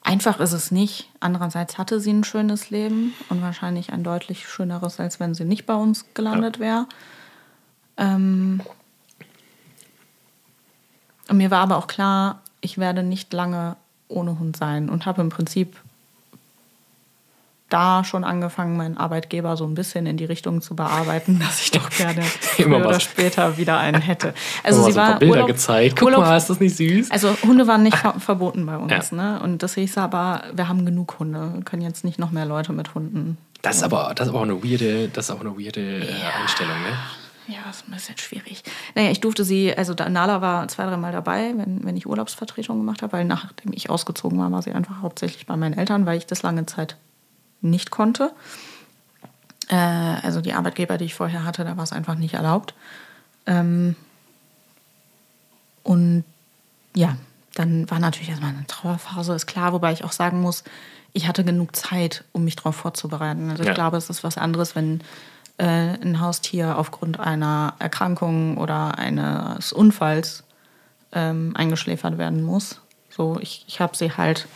[0.01, 1.09] einfach ist es nicht.
[1.19, 5.65] Andererseits hatte sie ein schönes Leben und wahrscheinlich ein deutlich schöneres, als wenn sie nicht
[5.65, 6.87] bei uns gelandet wäre.
[7.95, 8.61] Ähm,
[11.29, 13.77] und mir war aber auch klar, ich werde nicht lange
[14.09, 15.77] ohne Hund sein und habe im Prinzip
[17.69, 21.69] da schon angefangen, meinen Arbeitgeber so ein bisschen in die Richtung zu bearbeiten, dass ich
[21.69, 22.21] doch gerne
[22.57, 24.33] Immer früher oder später wieder einen hätte.
[24.63, 25.95] Also sie so war Bilder Urlaub, gezeigt.
[25.99, 27.11] Guck Urlaub, mal, ist das nicht süß?
[27.11, 29.15] also Hunde waren nicht ver verboten bei uns, Ja.
[29.15, 29.39] ne?
[29.43, 31.51] Und das hieß aber, wir haben genug Hunde.
[31.53, 33.37] Wir können jetzt nicht noch mehr Leute mit Hunden.
[33.61, 36.41] Das ist aber, das ist aber auch eine weirde, das ist auch eine weirde äh,
[36.41, 36.97] Einstellung, ne?
[37.49, 38.63] Ja, ist ein bisschen schwierig.
[38.93, 43.01] Naja, ich durfte sie, also Nala war zwei, dreimal dabei, wenn, wenn ich Urlaubsvertretung gemacht
[43.01, 46.27] habe, weil nachdem ich ausgezogen war, war sie einfach hauptsächlich bei meinen Eltern, weil ich
[46.27, 46.95] das lange Zeit
[47.61, 48.31] nicht konnte.
[49.67, 52.75] Äh, also die Arbeitgeber, die ich vorher hatte, da war es einfach nicht erlaubt.
[53.47, 53.95] Ähm,
[55.83, 56.23] und
[56.95, 57.17] ja,
[57.55, 60.63] dann war natürlich erstmal eine Trauerphase, ist klar, wobei ich auch sagen muss,
[61.13, 63.49] ich hatte genug Zeit, um mich darauf vorzubereiten.
[63.49, 63.73] Also ich Ja.
[63.73, 65.01] glaube, es ist was anderes, wenn
[65.59, 70.43] äh, ein Haustier aufgrund einer Erkrankung oder eines Unfalls
[71.11, 72.81] ähm, eingeschläfert werden muss.
[73.09, 74.47] So, ich, ich habe sie halt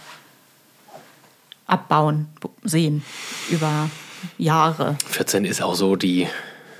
[1.68, 2.28] abbauen
[2.64, 3.04] sehen
[3.50, 3.90] über
[4.38, 4.98] Jahre.
[5.08, 6.28] 14 ist auch so die,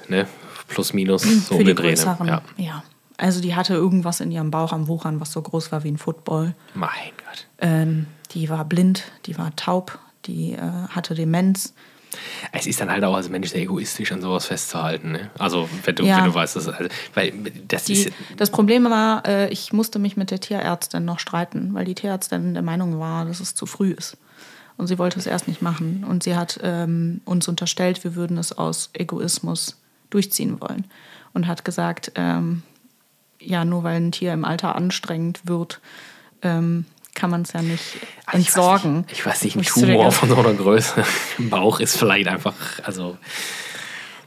[0.08, 0.28] ne,
[0.68, 1.84] plus minus so Hm, Für die den Dreh.
[1.84, 1.94] ne?
[1.96, 2.28] größeren.
[2.28, 2.42] Ja.
[2.58, 2.84] Ja.
[3.18, 5.98] Also die hatte irgendwas in ihrem Bauch am Wuchern, was so groß war wie ein
[5.98, 6.56] Football.
[6.74, 6.90] Mein
[7.26, 7.48] Gott.
[7.60, 10.60] Ähm, die war blind, die war taub, die äh,
[10.90, 11.74] hatte Demenz.
[12.52, 15.12] Es ist dann halt auch als Mensch sehr egoistisch, an sowas festzuhalten.
[15.14, 15.32] Ne?
[15.38, 16.18] Also, wenn du, Ja.
[16.18, 17.34] wenn du weißt, dass, also, weil
[17.68, 18.12] das Die, ist.
[18.38, 22.54] das Problem war, äh, ich musste mich mit der Tierärztin noch streiten, weil die Tierärztin
[22.54, 24.18] der Meinung war, dass es zu früh ist.
[24.78, 26.04] Und sie wollte es erst nicht machen.
[26.08, 30.86] Und sie hat ähm, uns unterstellt, wir würden es aus Egoismus durchziehen wollen.
[31.34, 32.64] Und hat gesagt, ähm,
[33.40, 35.80] ja, nur weil ein Tier im Alter anstrengend wird,
[36.42, 37.84] ähm, kann man es ja nicht
[38.26, 38.96] Also ich entsorgen.
[38.98, 41.04] Weiß nicht, ich weiß nicht, ein Tumor von so einer Größe
[41.38, 43.18] im Bauch ist vielleicht einfach, also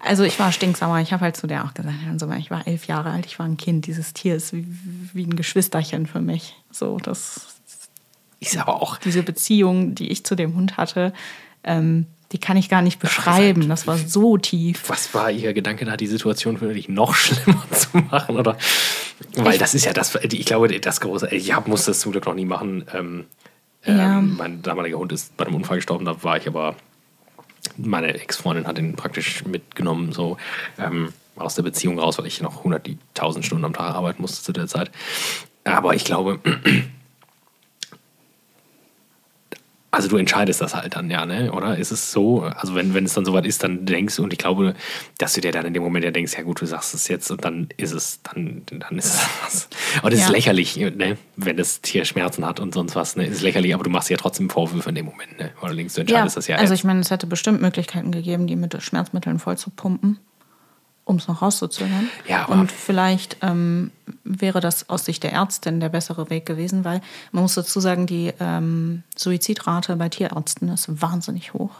[0.00, 0.98] Also ich war stinksauer.
[1.00, 1.92] Ich habe halt zu der auch gesagt,
[2.38, 3.86] ich war elf Jahre alt, ich war ein Kind.
[3.86, 4.66] Dieses Tier ist wie,
[5.12, 6.54] wie ein Geschwisterchen für mich.
[6.70, 7.56] So, das,
[8.40, 8.98] ist aber auch.
[8.98, 11.12] diese Beziehung, die ich zu dem Hund hatte,
[11.64, 13.68] ähm, die kann ich gar nicht beschreiben.
[13.68, 14.82] Das war so tief.
[14.88, 18.36] Was war Ihr Gedanke da, die Situation für dich noch schlimmer zu machen?
[18.36, 18.56] Oder?
[19.36, 22.12] Weil Ich- das ist ja das, ich glaube, das große, ich hab, musste das zum
[22.12, 22.84] Glück noch nie machen.
[22.92, 23.24] Ähm,
[23.86, 24.18] Ja.
[24.18, 26.74] ähm, mein damaliger Hund ist bei einem Unfall gestorben, da war ich aber,
[27.76, 30.36] meine Ex-Freundin hat ihn praktisch mitgenommen, so
[30.78, 34.52] ähm, aus der Beziehung raus, weil ich noch 100.000 Stunden am Tag arbeiten musste zu
[34.52, 34.90] der Zeit.
[35.64, 36.40] Aber ich glaube,
[39.92, 41.52] also du entscheidest das halt dann, ja, ne?
[41.52, 42.42] Oder ist es so?
[42.42, 44.74] Also wenn, wenn es dann soweit ist, dann denkst du, und ich glaube,
[45.18, 47.30] dass du dir dann in dem Moment ja denkst, ja gut, du sagst es jetzt
[47.30, 49.68] und dann ist es, dann, dann ist es was.
[50.02, 50.32] Und es ist Ja.
[50.32, 51.16] lächerlich, ne?
[51.36, 53.24] Wenn das Tier Schmerzen hat und sonst was, ne?
[53.26, 55.50] Es ist lächerlich, aber du machst ja trotzdem Vorwürfe in dem Moment, ne?
[55.62, 56.80] Oder denkst du, entscheidest das ja also jetzt.
[56.80, 60.18] ich meine, es hätte bestimmt Möglichkeiten gegeben, die mit Schmerzmitteln voll zu pumpen,
[61.06, 62.10] um es noch rauszuzögern.
[62.28, 63.92] Ja, Und vielleicht ähm,
[64.24, 67.00] wäre das aus Sicht der Ärztin der bessere Weg gewesen, weil
[67.32, 71.70] man muss dazu sagen, die ähm, Suizidrate bei Tierärzten ist wahnsinnig hoch.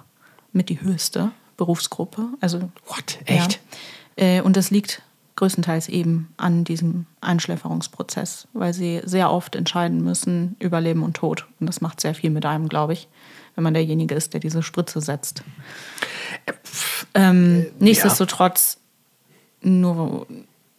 [0.53, 2.29] Mit die höchste Berufsgruppe.
[2.41, 3.19] Also What?
[3.27, 3.61] Echt?
[4.17, 4.25] Ja.
[4.25, 5.03] Äh, Und das liegt
[5.35, 11.47] größtenteils eben an diesem Einschläferungsprozess, weil sie sehr oft entscheiden müssen über Leben und Tod.
[11.61, 13.09] Und das macht sehr viel mit einem, glaube ich,
[13.55, 15.43] wenn man derjenige ist, der diese Spritze setzt.
[17.15, 18.79] Ähm, nichtsdestotrotz,
[19.67, 20.27] nur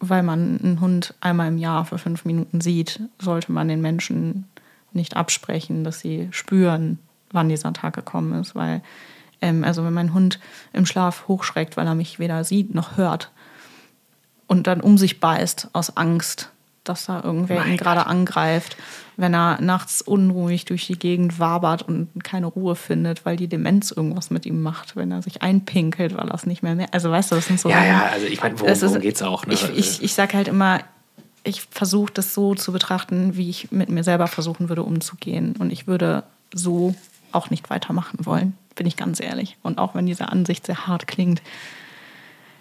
[0.00, 4.44] weil man einen Hund einmal im Jahr für fünf Minuten sieht, sollte man den Menschen
[4.92, 6.98] nicht absprechen, dass sie spüren,
[7.32, 8.54] wann dieser Tag gekommen ist.
[8.54, 8.82] Weil,
[9.40, 10.38] ähm, also wenn mein Hund
[10.72, 13.30] im Schlaf hochschreckt, weil er mich weder sieht noch hört
[14.46, 16.50] und dann um sich beißt aus Angst,
[16.88, 18.76] dass da irgendwer Mein ihn gerade angreift,
[19.16, 23.90] wenn er nachts unruhig durch die Gegend wabert und keine Ruhe findet, weil die Demenz
[23.90, 26.88] irgendwas mit ihm macht, wenn er sich einpinkelt, weil er es nicht mehr mehr.
[26.92, 27.68] Also weißt du, das sind so.
[27.68, 29.44] Ja, ja, also ich meine, worum, Es ist- worum geht's auch?
[29.46, 29.54] Ne?
[29.54, 30.80] Ich, ich, ich sage halt immer,
[31.44, 35.54] ich versuche das so zu betrachten, wie ich mit mir selber versuchen würde, umzugehen.
[35.58, 36.94] Und ich würde so
[37.32, 39.56] auch nicht weitermachen wollen, bin ich ganz ehrlich.
[39.62, 41.42] Und auch wenn diese Ansicht sehr hart klingt,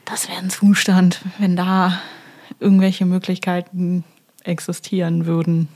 [0.06, 2.00] das wäre ein Zustand, wenn da
[2.60, 4.04] irgendwelche Möglichkeiten
[4.48, 5.68] existieren würden.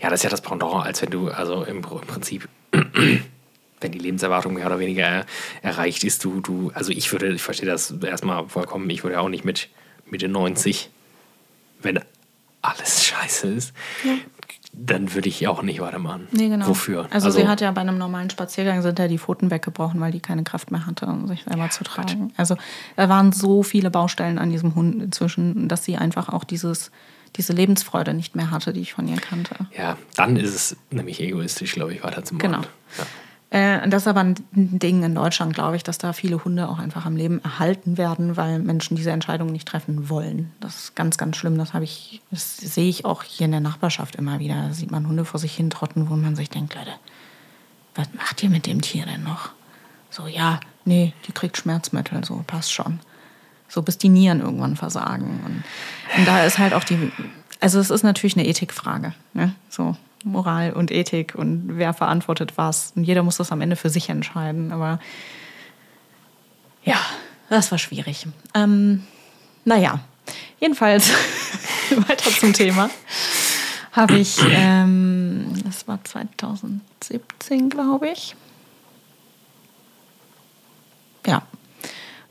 [0.00, 3.98] Ja, das ist ja das Pendant, als wenn du, also im, im Prinzip, wenn die
[3.98, 5.26] Lebenserwartung mehr oder weniger er,
[5.62, 9.28] erreicht ist, du, du, also ich würde, ich verstehe das erstmal vollkommen, ich würde auch
[9.28, 9.68] nicht mit
[10.06, 10.90] Mitte 90,
[11.80, 12.00] wenn
[12.60, 13.74] alles scheiße ist,
[14.72, 16.28] dann würde ich auch nicht weitermachen.
[16.32, 16.68] Nee, genau.
[16.68, 17.06] Wofür?
[17.10, 20.20] Also, sie hat ja bei einem normalen Spaziergang sind ja die Pfoten weggebrochen, weil die
[20.20, 22.32] keine Kraft mehr hatte, um sich selber zu tragen.
[22.36, 22.56] Also
[22.96, 26.90] da waren so viele Baustellen an diesem Hund inzwischen, dass sie einfach auch dieses,
[27.36, 29.54] diese Lebensfreude nicht mehr hatte, die ich von ihr kannte.
[29.76, 32.50] Ja, dann ist es nämlich egoistisch, glaube ich, weiterzumachen.
[32.50, 32.62] Genau.
[32.98, 33.06] Ja.
[33.52, 36.78] Äh, das ist aber ein Ding in Deutschland, glaube ich, dass da viele Hunde auch
[36.78, 40.52] einfach am Leben erhalten werden, weil Menschen diese Entscheidung nicht treffen wollen.
[40.60, 41.58] Das ist ganz, ganz schlimm.
[41.58, 44.68] Das habe ich, das sehe ich auch hier in der Nachbarschaft immer wieder.
[44.68, 46.94] Da sieht man Hunde vor sich hin trotten, wo man sich denkt, Leute,
[47.94, 49.50] was macht ihr mit dem Tier denn noch?
[50.08, 53.00] So, ja, nee, die kriegt Schmerzmittel, so passt schon.
[53.72, 55.40] So bis die Nieren irgendwann versagen.
[55.46, 55.64] Und,
[56.18, 57.10] und da ist halt auch die,
[57.58, 59.54] also es ist natürlich eine Ethikfrage, ne?
[59.70, 62.92] So Moral und Ethik und wer verantwortet was.
[62.94, 64.72] Und jeder muss das am Ende für sich entscheiden.
[64.72, 65.00] Aber
[66.84, 67.00] ja,
[67.48, 68.26] das war schwierig.
[68.52, 69.04] Ähm,
[69.64, 70.00] naja,
[70.60, 71.10] jedenfalls
[72.08, 72.90] weiter zum Thema.
[73.92, 78.36] Habe ich, ähm, das war 2017, glaube ich.
[81.26, 81.42] Ja,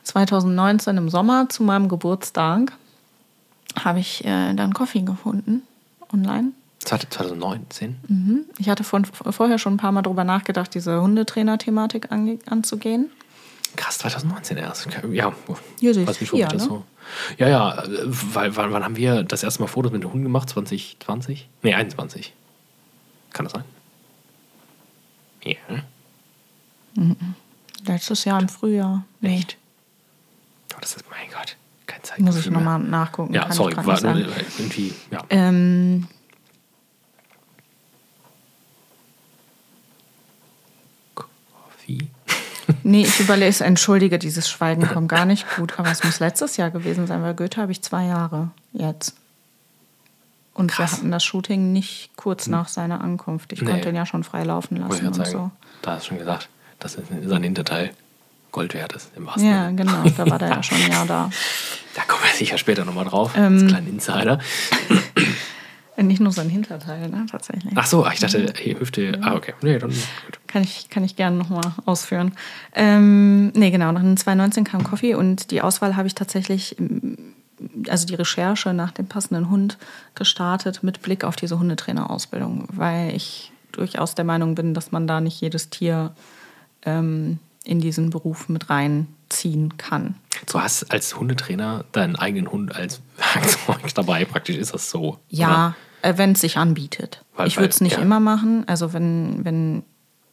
[0.03, 2.73] 2019 im Sommer zu meinem Geburtstag
[3.79, 5.63] habe ich äh, dann Coffee gefunden
[6.11, 6.51] online.
[6.79, 7.97] 2019?
[8.07, 8.45] Mhm.
[8.57, 13.11] Ich hatte von, vorher schon ein paar Mal darüber nachgedacht, diese Hundetrainer-Thematik an, anzugehen.
[13.75, 14.87] Krass, 2019 erst.
[15.11, 15.31] Ja,
[15.79, 16.69] Ja, weiß vier, das ne?
[16.69, 16.85] so.
[17.37, 20.23] Ja, ja, äh, weil, wann, wann haben wir das erste Mal Fotos mit den Hunden
[20.23, 20.49] gemacht?
[20.49, 21.47] 2020?
[21.61, 22.33] Nee, 21.
[23.31, 23.63] Kann das sein?
[25.43, 25.55] Ja.
[27.85, 29.05] Letztes Jahr im Frühjahr.
[29.21, 29.57] Nee, Echt?
[30.75, 31.57] Oh, das ist, mein Gott,
[31.87, 32.19] kein Zeit.
[32.19, 33.33] muss ich nochmal nachgucken.
[33.33, 34.25] Ja, sorry, war nur
[34.57, 35.23] irgendwie, ja.
[35.29, 36.07] Ähm,
[41.15, 42.07] Coffee.
[42.83, 46.71] nee, ich überlege, entschuldige, dieses Schweigen kommt gar nicht gut, aber es muss letztes Jahr
[46.71, 49.15] gewesen sein, weil Goethe habe ich zwei Jahre jetzt.
[50.53, 50.91] Und Krass.
[50.91, 53.53] wir hatten das Shooting nicht kurz nach seiner Ankunft.
[53.53, 53.71] Ich Nee.
[53.71, 55.51] konnte ihn ja schon frei laufen lassen und sagen, so.
[55.81, 57.91] da hast du schon gesagt, dass sein Hinterteil
[58.51, 61.29] Gold wert ist, im wahrsten Ja, genau, da war der ja schon ein Jahr da.
[61.95, 63.53] Da kommen wir sicher später nochmal drauf, Ähm.
[63.53, 64.39] als kleinen Insider.
[65.97, 67.73] Äh, Nicht nur sein Hinterteil, ne, tatsächlich.
[67.75, 69.53] Ach so, ich dachte, hey, Hüfte, ah, okay.
[69.61, 70.39] Nee, dann gut.
[70.47, 72.33] Kann ich, kann ich gerne nochmal ausführen.
[72.73, 73.91] Ähm, nee, genau.
[73.91, 77.17] Nach 2019 kam Coffee und die Auswahl habe ich tatsächlich, ähm,
[77.89, 79.77] also die Recherche nach dem passenden Hund
[80.15, 85.21] gestartet mit Blick auf diese Hundetrainerausbildung, weil ich durchaus der Meinung bin, dass man da
[85.21, 86.11] nicht jedes Tier
[86.85, 90.15] ähm, in diesen Beruf mit reinziehen kann.
[90.51, 95.19] Du hast als Hundetrainer deinen eigenen Hund als Werkzeug dabei, praktisch ist das so.
[95.29, 97.23] Ja, äh, wenn es sich anbietet.
[97.35, 98.01] Weil- ich würde es nicht ja.
[98.01, 98.63] immer machen.
[98.67, 99.83] Also wenn, wenn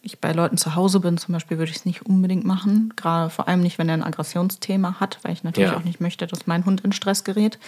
[0.01, 2.95] ich bei Leuten zu Hause bin zum Beispiel, würde ich es nicht unbedingt machen.
[2.97, 5.77] Gerade vor allem nicht, wenn er ein Aggressionsthema hat, weil ich natürlich Ja.
[5.77, 7.59] auch nicht möchte, dass mein Hund in Stress gerät.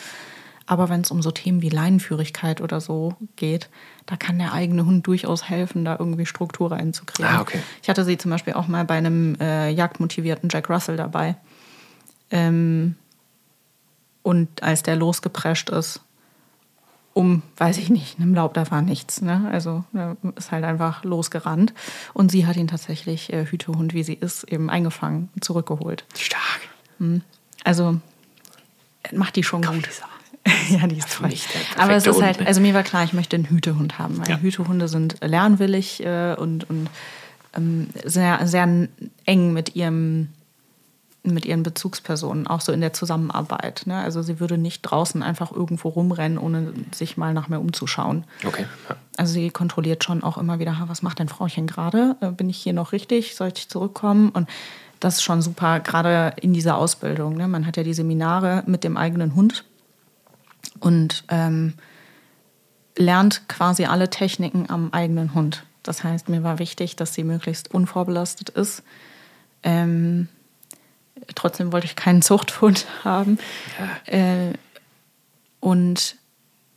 [0.66, 3.68] Aber wenn es um so Themen wie Leinenführigkeit oder so geht,
[4.10, 7.32] da kann der eigene Hund durchaus helfen, da irgendwie Struktur reinzukriegen.
[7.32, 7.60] Ah, okay.
[7.80, 11.36] Ich hatte sie zum Beispiel auch mal bei einem äh, jagdmotivierten Jack Russell dabei.
[12.32, 12.96] Ähm,
[14.22, 16.00] und als der losgeprescht ist,
[17.14, 19.22] um, weiß ich nicht, einem Laub, da war nichts.
[19.22, 19.48] Ne?
[19.52, 21.72] Also er ist halt einfach losgerannt.
[22.12, 26.04] Und sie hat ihn tatsächlich, äh, Hütehund wie sie ist, eben eingefangen zurückgeholt.
[26.16, 26.60] Stark.
[27.62, 28.00] Also
[29.12, 29.88] macht die schon gut.
[30.70, 31.30] ja, die ist toll.
[31.76, 34.28] Aber es ist Hund, halt, also mir war klar, ich möchte einen Hütehund haben, weil
[34.28, 34.38] Ja.
[34.38, 36.88] Hütehunde sind lernwillig äh, und, und
[37.56, 38.88] ähm, sehr, sehr
[39.26, 40.28] eng mit ihrem
[41.22, 43.82] mit ihren Bezugspersonen, auch so in der Zusammenarbeit.
[43.84, 43.94] Ne?
[43.98, 48.24] Also sie würde nicht draußen einfach irgendwo rumrennen, ohne sich mal nach mir umzuschauen.
[48.42, 48.64] Okay.
[48.88, 48.96] Ja.
[49.18, 52.16] Also sie kontrolliert schon auch immer wieder, "Ha, was macht denn Frauchen gerade?
[52.22, 53.36] Äh, Bin ich hier noch richtig?
[53.36, 54.30] Sollte ich zurückkommen?
[54.30, 54.48] Und
[54.98, 57.34] das ist schon super, gerade in dieser Ausbildung.
[57.36, 57.48] Ne?
[57.48, 59.64] Man hat ja die Seminare mit dem eigenen Hund
[60.80, 61.74] und ähm,
[62.96, 65.64] lernt quasi alle Techniken am eigenen Hund.
[65.82, 68.82] Das heißt, mir war wichtig, dass sie möglichst unvorbelastet ist.
[69.62, 70.28] Ähm,
[71.34, 73.38] trotzdem wollte ich keinen Zuchthund haben.
[74.06, 74.52] Äh,
[75.60, 76.16] und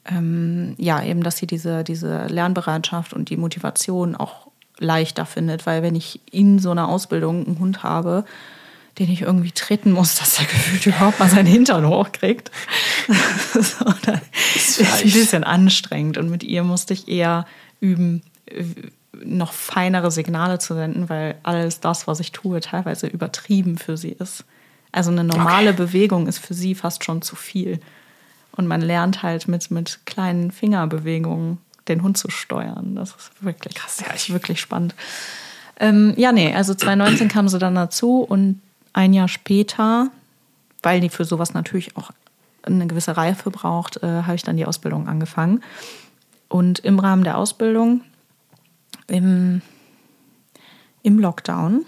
[0.06, 4.48] ähm, ja, eben, dass sie diese, diese Lernbereitschaft und die Motivation auch
[4.80, 8.26] leichter findet, weil wenn ich in so einer Ausbildung einen Hund habe,
[8.99, 12.51] den ich irgendwie treten muss, dass der gefühlt überhaupt mal seinen Hintern hochkriegt,
[13.53, 14.21] so, dann
[14.56, 16.17] ist ein bisschen anstrengend.
[16.17, 17.45] Und mit ihr musste ich eher
[17.79, 18.63] üben, äh,
[19.23, 24.10] noch feinere Signale zu senden, weil alles das, was ich tue, teilweise übertrieben für sie
[24.19, 24.43] ist.
[24.91, 25.77] Also eine normale Okay.
[25.77, 27.79] Bewegung ist für sie fast schon zu viel.
[28.56, 32.95] Und man lernt halt mit, mit kleinen Fingerbewegungen den Hund zu steuern.
[32.95, 34.93] Das ist wirklich, Krass, ja, das ich- wirklich spannend.
[35.79, 38.62] Ähm, ja, nee, also 2019 kam sie dann dazu und
[38.93, 40.10] ein Jahr später,
[40.82, 42.12] weil die für sowas natürlich auch
[42.62, 45.62] eine gewisse Reife braucht, äh, habe ich dann die Ausbildung angefangen.
[46.47, 48.01] Und im Rahmen der Ausbildung,
[49.08, 49.62] im,
[51.01, 51.86] im Lockdown,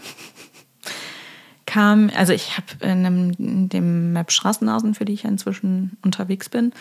[1.66, 6.50] kam, also ich habe in, in dem Map Straßennasen, für die ich ja inzwischen unterwegs
[6.50, 6.74] bin,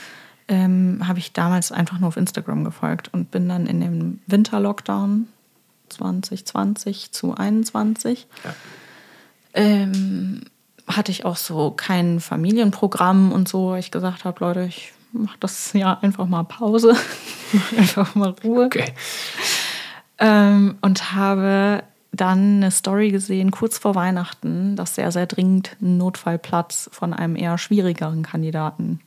[0.48, 5.28] ähm, habe ich damals einfach nur auf Instagram gefolgt und bin dann in dem Winter-Lockdown
[5.90, 8.54] 2020 zu 21 Ja.
[9.54, 10.42] Ähm,
[10.86, 15.36] hatte ich auch so kein Familienprogramm und so, weil ich gesagt habe, Leute, ich mache
[15.40, 16.94] das Jahr einfach mal Pause,
[17.52, 18.92] mache einfach mal Ruhe Okay.
[20.18, 25.96] ähm, und habe dann eine Story gesehen, kurz vor Weihnachten, dass sehr, sehr dringend ein
[25.96, 29.00] Notfallplatz von einem eher schwierigeren Kandidaten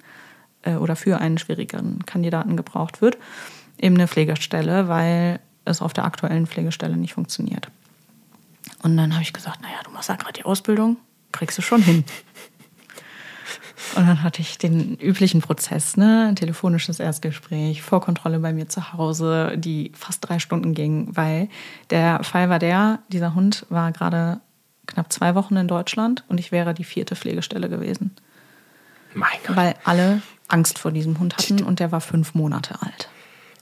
[0.63, 3.17] äh, oder für einen schwierigeren Kandidaten gebraucht wird.
[3.79, 7.69] Eben eine Pflegestelle, weil es auf der aktuellen Pflegestelle nicht funktioniert.
[8.83, 10.97] Und dann habe ich gesagt, naja, du machst ja gerade die Ausbildung,
[11.31, 12.03] kriegst du schon hin.
[13.95, 16.27] Und dann hatte ich den üblichen Prozess, ne?
[16.27, 21.49] Ein telefonisches Erstgespräch, Vorkontrolle bei mir zu Hause, die fast drei Stunden ging, weil
[21.89, 24.41] der Fall war der, dieser Hund war gerade
[24.87, 28.15] knapp zwei Wochen in Deutschland und ich wäre die vierte Pflegestelle gewesen.
[29.13, 29.55] Mein Gott.
[29.55, 33.09] Weil alle Angst vor diesem Hund hatten und der war fünf Monate alt.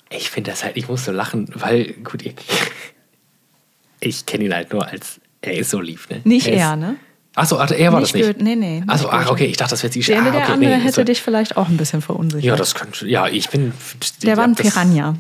[0.09, 2.35] Ich finde das halt, ich muss so lachen, weil, gut, ich,
[3.99, 6.21] ich kenne ihn halt nur als, er ist so lieb, ne?
[6.23, 6.95] Nicht er, er, ne?
[7.35, 8.25] Achso, er war Nicht das nicht.
[8.27, 10.51] Goethe, nee, nee, Achso, ach, okay, ich dachte, das wäre die Der, ah, der okay,
[10.53, 12.45] andere nee, hätte so- dich vielleicht auch ein bisschen verunsichert.
[12.45, 13.73] Ja, das könnte, ja, ich bin.
[14.23, 15.15] der war ein Piranha.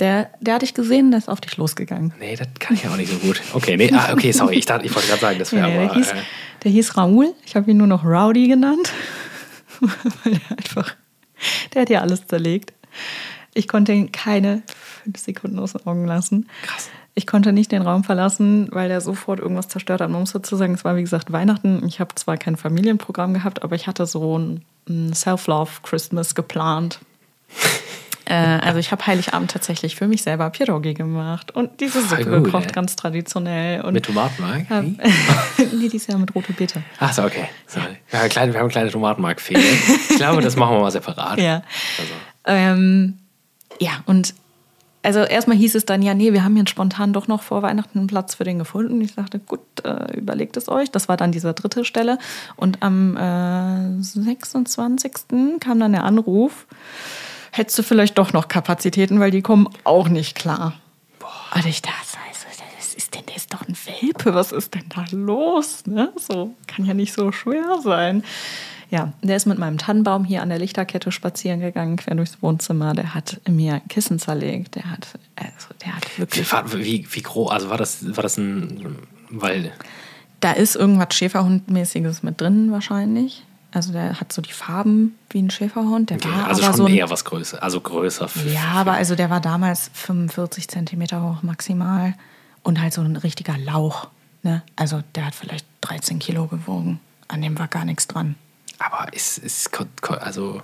[0.00, 2.12] Der, der hat dich gesehen, der ist auf dich losgegangen.
[2.18, 3.40] Nee, das kann ich auch nicht so gut.
[3.54, 5.84] Okay, nee, ah, okay, sorry, ich, dachte, ich wollte gerade sagen, das wäre nee, der,
[5.90, 5.94] aber.
[5.94, 6.14] hieß, äh,
[6.64, 7.32] der hieß Raoul.
[7.46, 8.92] Ich habe ihn nur noch Rowdy genannt.
[9.80, 10.94] Weil der einfach,
[11.72, 12.72] der hat ja alles zerlegt.
[13.54, 14.62] Ich konnte ihn keine
[15.04, 16.48] fünf Sekunden aus den Augen lassen.
[16.62, 16.90] Krass.
[17.18, 20.10] Ich konnte nicht den Raum verlassen, weil der sofort irgendwas zerstört hat.
[20.10, 21.82] Man muss dazu sagen, es war wie gesagt Weihnachten.
[21.86, 24.62] Ich habe zwar kein Familienprogramm gehabt, aber ich hatte so ein,
[25.14, 27.00] Self-Love-Christmas geplant.
[28.26, 32.44] äh, also ich habe Heiligabend tatsächlich für mich selber Pierogi gemacht und diese Suppe gut,
[32.44, 32.72] gekocht, ey.
[32.72, 33.80] ganz traditionell.
[33.80, 34.68] Und mit Tomatenmark?
[34.68, 34.84] hab,
[35.72, 35.88] Nee?
[35.88, 36.82] dieses Jahr mit rote Beete.
[37.00, 37.48] Achso, okay.
[37.66, 37.96] Sorry.
[38.10, 39.60] Wir haben eine kleine, wir haben eine kleine Tomatenmark-Fehde.
[40.10, 41.38] Ich glaube, das machen wir mal separat.
[41.40, 41.62] Ja.
[41.98, 42.12] Also,
[42.44, 43.18] Ähm,
[43.80, 44.34] ja, und
[45.06, 47.96] also erstmal hieß es dann, ja, nee, wir haben jetzt spontan doch noch vor Weihnachten
[48.00, 49.00] einen Platz für den gefunden.
[49.00, 50.90] Ich sagte, gut, äh, überlegt es euch.
[50.90, 52.18] Das war dann diese dritte Stelle.
[52.56, 55.12] Und am äh, 26.
[55.60, 56.66] kam dann der Anruf,
[57.52, 60.72] hättest du vielleicht doch noch Kapazitäten, weil die kommen auch nicht klar.
[61.20, 61.28] Boah.
[61.54, 64.88] Und ich dachte, also, das ist denn, der ist doch ein Welpe, was ist denn
[64.88, 65.86] da los?
[65.86, 66.12] Ne?
[66.16, 68.24] So, kann ja nicht so schwer sein.
[68.90, 72.94] Ja, der ist mit meinem Tannenbaum hier an der Lichterkette spazieren gegangen, quer durchs Wohnzimmer.
[72.94, 74.76] Der hat mir Kissen zerlegt.
[74.76, 76.52] Der hat, also, der hat wie, wirklich.
[76.74, 78.96] wie, wie groß, also war das, war das ein.
[79.30, 79.72] Weil.
[80.40, 83.42] Da ist irgendwas Schäferhundmäßiges mit drin wahrscheinlich.
[83.72, 86.10] Also der hat so die Farben wie ein Schäferhund.
[86.10, 87.62] Der war also aber schon so ein, eher was größer.
[87.62, 88.28] Also größer.
[88.28, 92.14] für- Ja, aber also der war damals 45 Zentimeter hoch maximal
[92.62, 94.08] und halt so ein richtiger Lauch.
[94.44, 94.62] Ne?
[94.76, 97.00] Also der hat vielleicht 13 Kilo gewogen.
[97.28, 98.36] An dem war gar nichts dran.
[98.78, 99.70] Aber ist, ist
[100.08, 100.62] also.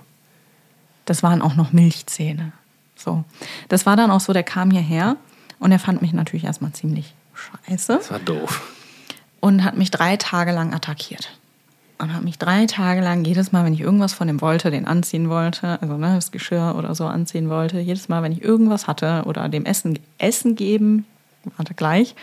[1.05, 2.53] Das waren auch noch Milchzähne.
[2.95, 3.23] So.
[3.69, 5.17] Das war dann auch so, der kam hierher
[5.59, 8.61] und er fand mich natürlich erstmal ziemlich scheiße Das war doof.
[9.39, 11.37] und hat mich drei Tage lang attackiert.
[11.99, 14.87] Und hat mich drei Tage lang, jedes Mal, wenn ich irgendwas von ihm wollte, den
[14.87, 18.87] anziehen wollte, also ne, das Geschirr oder so anziehen wollte, jedes Mal, wenn ich irgendwas
[18.87, 21.05] hatte oder dem Essen, Essen geben,
[21.57, 22.15] warte gleich.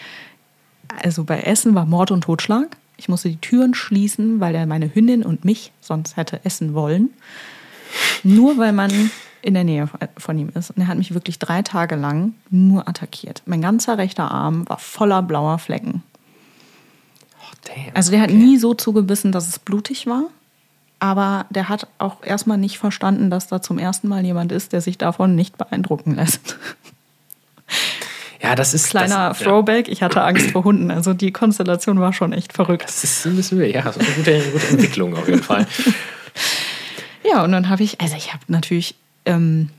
[1.03, 2.76] Also bei Essen war Mord und Totschlag.
[3.00, 7.08] Ich musste die Türen schließen, weil er meine Hündin und mich sonst hätte essen wollen.
[8.22, 9.10] Nur weil man
[9.40, 10.70] in der Nähe von ihm ist.
[10.70, 13.40] Und er hat mich wirklich drei Tage lang nur attackiert.
[13.46, 16.02] Mein ganzer rechter Arm war voller blauer Flecken.
[17.38, 17.96] Oh, damn.
[17.96, 20.24] Also der hat nie so zugebissen, dass es blutig war.
[20.98, 24.82] Aber der hat auch erstmal nicht verstanden, dass da zum ersten Mal jemand ist, der
[24.82, 26.58] sich davon nicht beeindrucken lässt.
[28.42, 28.90] Ja, das ist.
[28.90, 30.90] Kleiner das, Throwback, ich hatte Angst vor Hunden.
[30.90, 32.85] Also die Konstellation war schon echt verrückt.
[32.85, 35.66] Das ist, müssen wir, ja, das ist eine gute, gute Entwicklung auf jeden Fall.
[37.22, 39.70] Ja, und dann habe ich, also ich habe natürlich, ähm,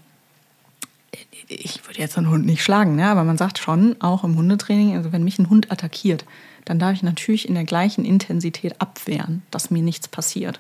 [1.47, 3.08] ich würde jetzt einen Hund nicht schlagen, ne?
[3.08, 6.26] aber man sagt schon, auch im Hundetraining, also wenn mich ein Hund attackiert,
[6.65, 10.60] dann darf ich natürlich in der gleichen Intensität abwehren, dass mir nichts passiert.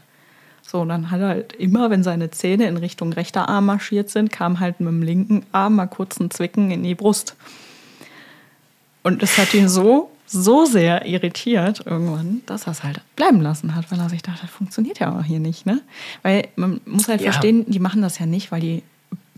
[0.63, 4.09] So, und dann hat er halt immer, wenn seine Zähne in Richtung rechter Arm marschiert
[4.09, 7.35] sind, kam halt mit dem linken Arm mal kurz ein Zwicken in die Brust.
[9.03, 13.75] Und es hat ihn so, so sehr irritiert irgendwann, dass er es halt bleiben lassen
[13.75, 15.65] hat, weil er sich dachte, das funktioniert ja auch hier nicht.
[15.65, 15.81] Ne?
[16.21, 17.31] Weil man muss halt Ja.
[17.31, 18.83] verstehen, die machen das ja nicht, weil die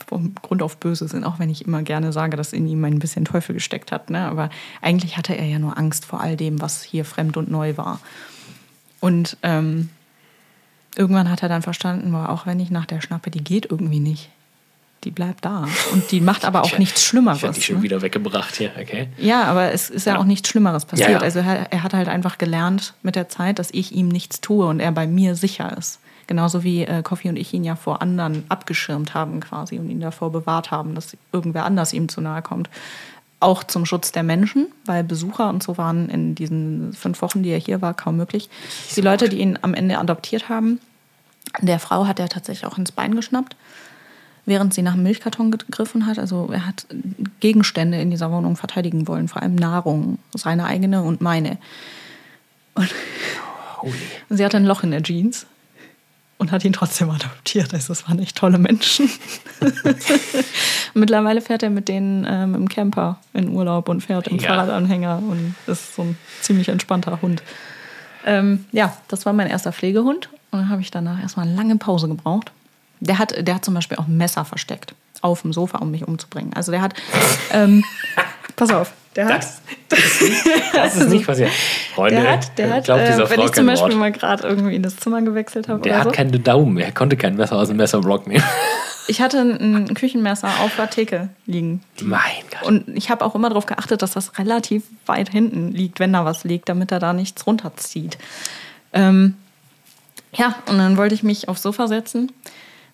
[0.08, 3.00] vom Grund auf böse sind, auch wenn ich immer gerne sage, dass in ihm ein
[3.00, 4.10] bisschen Teufel gesteckt hat.
[4.10, 4.20] Ne?
[4.28, 4.50] Aber
[4.82, 8.00] eigentlich hatte er ja nur Angst vor all dem, was hier fremd und neu war.
[9.00, 9.90] Und ähm,
[10.96, 14.30] irgendwann hat er dann verstanden, auch wenn ich nach der schnappe, die geht irgendwie nicht.
[15.04, 15.66] Die bleibt da.
[15.92, 17.42] Und die macht aber auch Ich- nichts Ich Schlimmeres.
[17.42, 17.84] werde die schon ne?
[17.84, 19.08] wieder weggebracht hier, okay?
[19.18, 20.20] Ja, aber es ist ja, Ja.
[20.20, 21.10] auch nichts Schlimmeres passiert.
[21.10, 21.22] Ja, ja.
[21.22, 24.66] Also er, er hat halt einfach gelernt mit der Zeit, dass ich ihm nichts tue
[24.66, 26.00] und er bei mir sicher ist.
[26.28, 30.32] Genauso wie äh, und ich ihn ja vor anderen abgeschirmt haben quasi und ihn davor
[30.32, 32.70] bewahrt haben, dass irgendwer anders ihm zu nahe kommt.
[33.42, 37.50] Auch zum Schutz der Menschen, weil Besucher und so waren in diesen fünf Wochen, die
[37.50, 38.50] er hier war, kaum möglich.
[38.96, 40.80] Die Leute, die ihn am Ende adoptiert haben,
[41.62, 43.58] der Frau hat er tatsächlich auch ins Bein geschnappt.
[44.46, 46.20] Während sie nach einem Milchkarton gegriffen hat.
[46.20, 46.86] Also er hat
[47.40, 51.58] Gegenstände in dieser Wohnung verteidigen wollen, vor allem Nahrung, seine eigene und meine.
[52.74, 52.90] Und
[54.30, 55.46] sie hatte ein Loch in der Jeans
[56.38, 57.74] und hat ihn trotzdem adoptiert.
[57.74, 59.10] Also das waren echt tolle Menschen.
[60.94, 64.50] Mittlerweile fährt er mit denen ähm, im Camper in Urlaub und fährt im Ja.
[64.50, 67.42] Fahrradanhänger und ist so ein ziemlich entspannter Hund.
[68.26, 70.30] Ähm, ja, das war mein erster Pflegehund.
[70.52, 72.52] Und dann habe ich danach erstmal eine lange Pause gebraucht.
[73.00, 76.08] Der hat, der hat zum Beispiel auch ein Messer versteckt auf dem Sofa, um mich
[76.08, 76.54] umzubringen.
[76.54, 76.94] Also der hat,
[77.52, 77.84] ähm,
[78.56, 79.46] pass auf, der hat,
[79.90, 80.00] Das,
[80.74, 81.52] das ist nicht passiert.
[81.96, 84.00] Freunde, der hat, der hat glaubt äh, wenn ich zum Beispiel Wort.
[84.00, 86.12] mal gerade irgendwie in das Zimmer gewechselt habe Der hat so.
[86.12, 88.44] keine Daumen, er konnte kein Messer aus dem Messerblock nehmen.
[89.06, 91.82] Ich hatte ein ein Küchenmesser auf der Theke liegen.
[92.02, 92.64] mein Gott.
[92.66, 96.24] Und ich habe auch immer darauf geachtet, dass das relativ weit hinten liegt, wenn da
[96.24, 98.18] was liegt, damit er da nichts runterzieht.
[98.94, 99.36] Ähm,
[100.34, 102.32] ja, und dann wollte ich mich aufs Sofa setzen.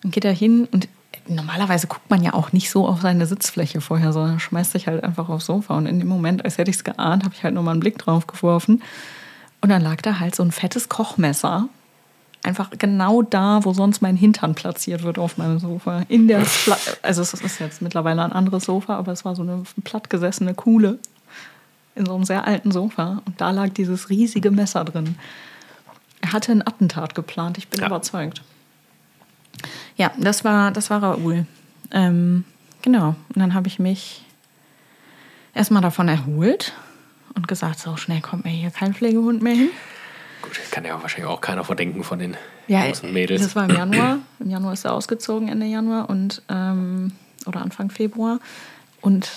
[0.02, 0.88] Dann geht er hin und
[1.28, 5.04] normalerweise guckt man ja auch nicht so auf seine Sitzfläche vorher, sondern schmeißt sich halt
[5.04, 5.76] einfach aufs Sofa.
[5.76, 7.98] Und in dem Moment, als hätte ich es geahnt, habe ich halt nochmal einen Blick
[7.98, 8.82] drauf geworfen.
[9.60, 11.68] Und dann lag da halt so ein fettes Kochmesser.
[12.42, 16.04] Einfach genau da, wo sonst mein Hintern platziert wird auf meinem Sofa.
[16.08, 19.42] In der Pla also es ist jetzt mittlerweile ein anderes Sofa, aber es war so
[19.42, 20.98] eine plattgesessene Kuhle
[21.94, 23.20] in so einem sehr alten Sofa.
[23.26, 25.16] Und da lag dieses riesige Messer drin.
[26.22, 27.88] Er hatte ein Attentat geplant, ich bin Ja.
[27.88, 28.42] überzeugt.
[29.96, 31.46] Ja, das war, das war Raoul.
[31.92, 32.44] Ähm,
[32.82, 33.14] genau.
[33.34, 34.24] Und dann habe ich mich
[35.54, 36.72] erstmal davon erholt
[37.34, 39.70] und gesagt, so schnell kommt mir hier kein Pflegehund mehr hin.
[40.42, 42.36] Gut, das kann ja wahrscheinlich auch keiner verdenken von den
[42.66, 43.42] Ja, und Mädels.
[43.42, 44.18] das war im Januar.
[44.40, 47.12] Im Januar ist er ausgezogen, Ende Januar und ähm,
[47.46, 48.40] oder Anfang Februar.
[49.02, 49.28] Und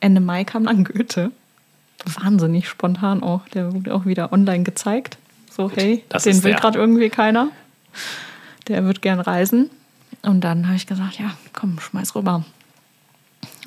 [0.00, 1.30] Ende Mai kam dann Goethe.
[2.04, 3.46] Wahnsinnig spontan auch.
[3.48, 5.18] Der wurde auch wieder online gezeigt.
[5.50, 7.48] So, hey, das den will gerade irgendwie keiner.
[8.68, 9.70] Der wird gern reisen.
[10.22, 12.44] Und dann habe ich gesagt, ja, komm, schmeiß rüber.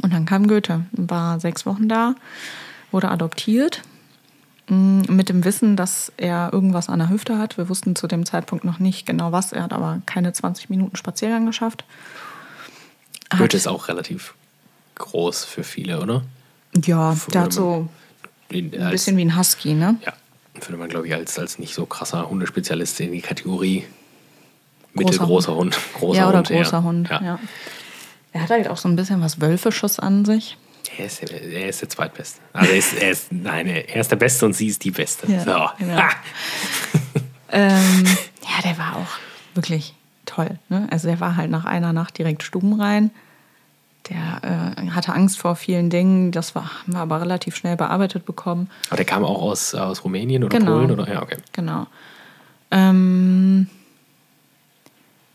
[0.02, 2.16] Und dann kam Goethe, war sechs Wochen da,
[2.92, 3.82] wurde adoptiert
[4.70, 7.58] Mm, mit dem Wissen, dass er irgendwas an der Hüfte hat.
[7.58, 9.52] Wir wussten zu dem Zeitpunkt noch nicht genau was.
[9.52, 11.84] Er hat aber keine 20 Minuten Spaziergang geschafft.
[13.32, 14.34] Hat- Goethe ist auch relativ
[14.96, 16.24] groß für viele, oder?
[16.86, 17.90] Ja, der hat so
[18.50, 19.98] In, ein bisschen wie ein Husky, ne?
[20.06, 20.14] ja,
[20.54, 23.84] würde man, glaube ich, als, als nicht so krasser Hundespezialist in die Kategorie
[24.94, 25.78] mittelgroßer Hund.
[25.98, 27.10] Großer ja, oder Hund großer Hund.
[27.10, 27.22] Ja.
[27.24, 27.40] Ja.
[28.34, 30.58] Er hat halt auch so ein bisschen was Wölfisches an sich.
[30.98, 32.42] Er, ist, der- er ist der Zweitbeste.
[32.54, 35.32] Also er ist, er ist, nein, er ist der Beste und sie ist die Beste.
[35.32, 35.84] Ja, so.
[35.86, 36.02] genau.
[37.54, 38.06] Ähm,
[38.44, 39.94] ja, der war auch wirklich
[40.26, 40.58] toll.
[40.70, 40.88] Ne?
[40.90, 43.12] Also der war halt nach einer Nacht direkt stubenrein.
[44.10, 46.32] Der äh, hatte Angst vor vielen Dingen.
[46.32, 48.70] Das war, haben wir aber relativ schnell bearbeitet bekommen.
[48.88, 50.72] Aber der kam auch aus, aus Rumänien oder Genau.
[50.78, 50.92] Polen?
[50.92, 51.12] Oder?
[51.12, 51.38] Ja, okay.
[51.52, 51.88] Genau.
[52.72, 53.68] Ähm,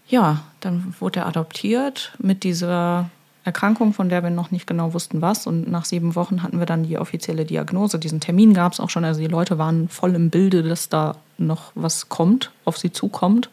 [0.08, 3.10] ja, dann wurde er adoptiert mit dieser
[3.44, 5.46] Erkrankung, von der wir noch nicht genau wussten, was.
[5.46, 7.98] Und nach sieben Wochen hatten wir dann die offizielle Diagnose.
[7.98, 9.04] Diesen Termin gab es auch schon.
[9.04, 13.48] Also die Leute waren voll im Bilde, dass da noch was kommt, auf sie zukommt.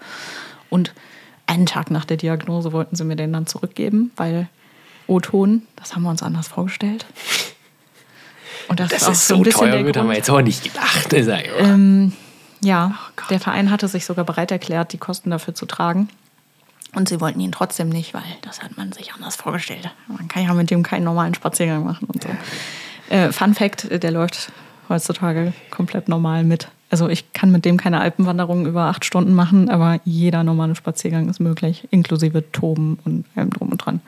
[0.69, 0.93] Und
[1.45, 4.47] einen Tag nach der Diagnose wollten sie mir den dann zurückgeben, weil
[5.07, 7.05] O-Ton, das haben wir uns anders vorgestellt.
[8.67, 11.13] Und das, Das ist ist so so teuer, wird haben wir jetzt auch nicht gedacht.
[11.13, 12.13] Ähm,
[12.63, 16.09] ja, Oh der Verein hatte sich sogar bereit erklärt, die Kosten dafür zu tragen.
[16.95, 19.89] Und sie wollten ihn trotzdem nicht, weil das hat man sich anders vorgestellt.
[20.07, 22.29] Man kann ja mit dem keinen normalen Spaziergang machen und so.
[23.09, 24.51] Äh, Fun Fact, der läuft
[24.89, 26.67] heutzutage komplett normal mit.
[26.91, 31.27] Also ich kann mit dem keine Alpenwanderung über acht Stunden machen, aber jeder normale Spaziergang
[31.29, 34.01] ist möglich, inklusive Toben und allem drum und dran.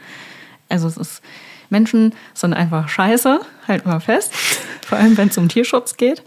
[0.70, 1.24] Also es ist,
[1.72, 4.32] Menschen sind einfach scheiße, halt mal fest,
[4.86, 6.22] vor allem wenn es um Tierschutz geht.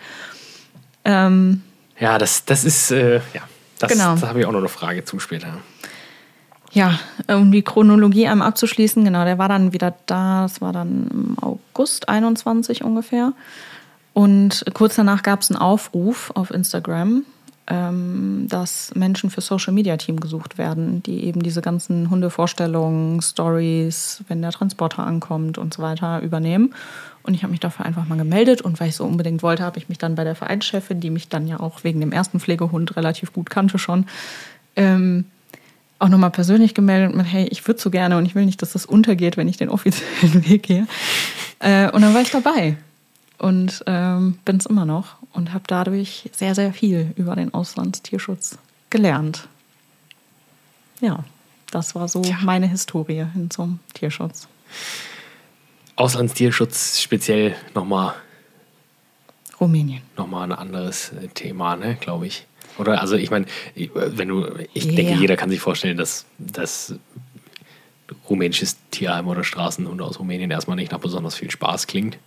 [1.05, 1.63] Ähm,
[2.01, 3.43] ja, das, das ist, äh, ja,
[3.79, 4.15] das, Genau.
[4.15, 5.59] das habe ich auch noch eine Frage zum später.
[6.73, 6.99] Ja,
[7.29, 11.37] um die Chronologie einmal abzuschließen, genau, der war dann wieder da, das war dann im
[11.41, 13.33] August 21 ungefähr.
[14.13, 17.25] Und kurz danach gab es einen Aufruf auf Instagram,
[17.69, 24.25] ähm, dass Menschen für Social Media Team gesucht werden, die eben diese ganzen Hundevorstellungen, Stories,
[24.29, 26.75] wenn der Transporter ankommt und so weiter übernehmen.
[27.23, 29.79] Und ich habe mich dafür einfach mal gemeldet und weil ich so unbedingt wollte, habe
[29.79, 32.97] ich mich dann bei der Vereinschefin, die mich dann ja auch wegen dem ersten Pflegehund
[32.97, 34.07] relativ gut kannte schon,
[34.77, 35.27] ähm,
[35.99, 38.73] auch nochmal persönlich gemeldet mit, hey, ich würde so gerne und ich will nicht, dass
[38.73, 40.87] das untergeht, wenn ich den offiziellen Weg gehe.
[41.59, 42.77] Äh, und dann war ich dabei
[43.39, 48.59] und ähm, bin es immer noch und habe dadurch sehr, sehr viel über den Auslandstierschutz
[48.91, 49.49] gelernt.
[51.01, 51.25] Ja,
[51.71, 54.49] das war so meine Historie hin zum Tierschutz.
[55.97, 58.15] Auslandstierschutz speziell nochmal
[59.61, 60.03] Rumänien.
[60.17, 62.47] noch mal ein anderes Thema, ne, glaube ich.
[62.79, 63.47] Oder also ich meine,
[63.95, 64.93] wenn du, ich Ja.
[64.93, 66.95] denke, jeder kann sich vorstellen, dass, dass
[68.31, 72.19] rumänisches Tierheim oder Straßenhunde aus Rumänien erstmal nicht nach besonders viel Spaß klingt.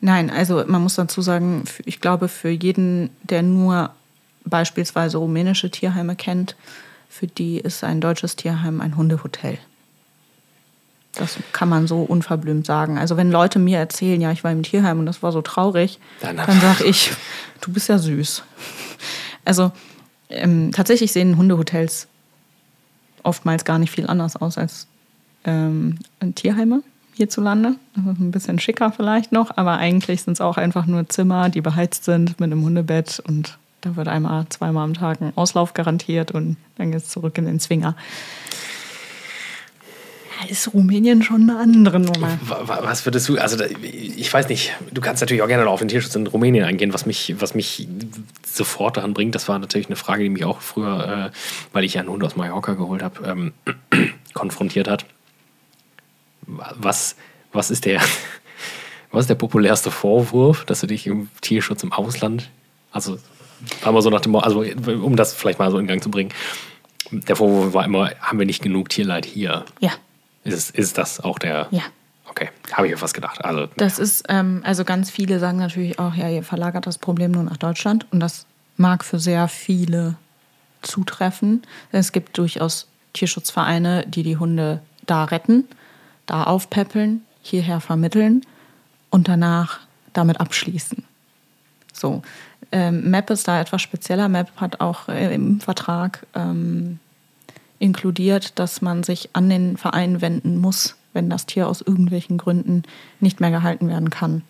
[0.00, 3.90] Nein, also man muss dazu sagen, ich glaube, für jeden, der nur
[4.44, 6.56] beispielsweise rumänische Tierheime kennt,
[7.08, 9.58] für die ist ein deutsches Tierheim ein Hundehotel.
[11.14, 12.98] Das kann man so unverblümt sagen.
[12.98, 16.00] Also wenn Leute mir erzählen, ja, ich war im Tierheim und das war so traurig,
[16.20, 17.12] dann, dann sage ich,
[17.60, 18.42] du bist ja süß.
[19.44, 19.72] Also
[20.28, 22.08] ähm, tatsächlich sehen Hundehotels
[23.22, 24.86] oftmals gar nicht viel anders aus als
[25.44, 25.98] ähm,
[26.34, 26.82] Tierheime
[27.14, 27.76] hierzulande.
[27.96, 32.04] Ein bisschen schicker vielleicht noch, aber eigentlich sind es auch einfach nur Zimmer, die beheizt
[32.04, 36.56] sind mit einem Hundebett und da wird einmal, zweimal am Tag ein Auslauf garantiert und
[36.76, 37.94] dann geht es zurück in den Zwinger.
[40.48, 42.38] Ist Rumänien schon eine andere Nummer.
[42.42, 46.14] Was würdest du, also ich weiß nicht, du kannst natürlich auch gerne auf den Tierschutz
[46.14, 47.88] in Rumänien eingehen, was mich, was mich
[48.44, 49.34] sofort daran bringt.
[49.34, 51.36] Das war natürlich eine Frage, die mich auch früher, äh,
[51.72, 53.52] weil ich ja einen Hund aus Mallorca geholt habe, ähm,
[54.34, 55.04] konfrontiert hat.
[56.46, 57.16] Was,
[57.52, 58.00] was, ist der,
[59.10, 62.50] was ist der populärste Vorwurf, dass du dich im Tierschutz im Ausland,
[62.92, 63.18] also
[63.82, 66.30] war so nach dem, also um das vielleicht mal so in Gang zu bringen,
[67.10, 69.64] der Vorwurf war immer, haben wir nicht genug Tierleid hier?
[69.80, 69.92] Ja.
[70.44, 71.68] Ist, ist das auch der?
[71.70, 71.82] Ja.
[72.26, 73.44] Okay, habe ich mir fast gedacht.
[73.44, 77.32] Also, das ist, ähm, also ganz viele sagen natürlich auch, ja, ihr verlagert das Problem
[77.32, 80.16] nur nach Deutschland und das mag für sehr viele
[80.82, 81.62] zutreffen.
[81.92, 85.64] Es gibt durchaus Tierschutzvereine, die die Hunde da retten,
[86.26, 88.42] da aufpäppeln, hierher vermitteln
[89.10, 89.80] und danach
[90.12, 91.04] damit abschließen.
[91.92, 92.22] So,
[92.72, 94.28] ähm, MAP ist da etwas spezieller.
[94.28, 96.98] MAP hat auch äh, im Vertrag ähm,
[97.84, 102.82] inkludiert, dass man sich an den Verein wenden muss, wenn das Tier aus irgendwelchen Gründen
[103.20, 104.42] nicht mehr gehalten werden kann.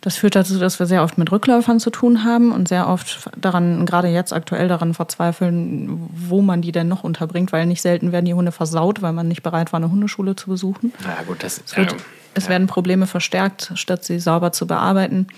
[0.00, 3.30] Das führt dazu, dass wir sehr oft mit Rückläufern zu tun haben und sehr oft
[3.40, 8.10] daran, gerade jetzt aktuell daran verzweifeln, wo man die denn noch unterbringt, weil nicht selten
[8.10, 10.92] werden die Hunde versaut, weil man nicht bereit war, eine Hundeschule zu besuchen.
[11.04, 11.98] Na gut, das es, wird, ja,
[12.34, 15.28] es werden Probleme verstärkt, statt sie sauber zu bearbeiten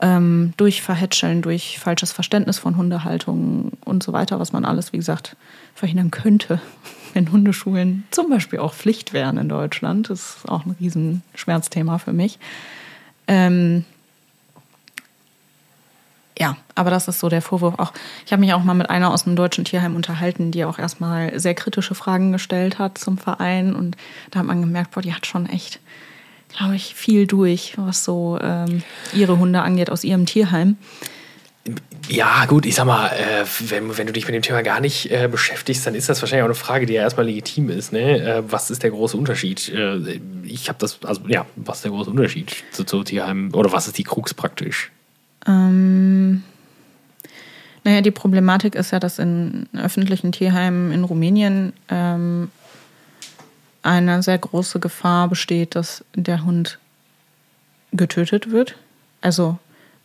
[0.00, 4.98] ähm, durch Verhätscheln, durch falsches Verständnis von Hundehaltung und so weiter, was man alles, wie
[4.98, 5.36] gesagt,
[5.74, 6.60] verhindern könnte,
[7.14, 10.10] wenn Hundeschulen zum Beispiel auch Pflicht wären in Deutschland.
[10.10, 12.38] Das ist auch ein Riesenschmerzthema für mich.
[13.26, 13.84] Ähm,
[16.40, 17.92] ja, aber das ist so der Vorwurf auch.
[18.24, 21.38] Ich habe mich auch mal mit einer aus dem deutschen Tierheim unterhalten, die auch erstmal
[21.38, 23.74] sehr kritische Fragen gestellt hat zum Verein.
[23.74, 23.94] Und
[24.30, 25.80] da hat man gemerkt, boah, die hat schon echt
[26.56, 28.82] glaube ich, viel durch, was so ähm,
[29.12, 30.76] ihre Hunde angeht aus ihrem Tierheim.
[32.08, 35.10] Ja, gut, ich sag mal, äh, wenn, wenn du dich mit dem Thema gar nicht
[35.10, 37.92] äh, beschäftigst, dann ist das wahrscheinlich auch eine Frage, die ja erstmal legitim ist.
[37.92, 38.20] Ne?
[38.20, 39.68] Äh, was ist der große Unterschied?
[39.68, 43.70] Äh, ich habe das, also ja, was ist der große Unterschied zu, zu Tierheimen oder
[43.72, 44.90] was ist die Krux praktisch?
[45.46, 46.42] Ähm,
[47.84, 52.50] naja, die Problematik ist ja, dass in öffentlichen Tierheimen in Rumänien ähm,
[53.82, 56.78] eine sehr große Gefahr besteht, dass der Hund
[57.92, 58.76] getötet wird.
[59.20, 59.58] Also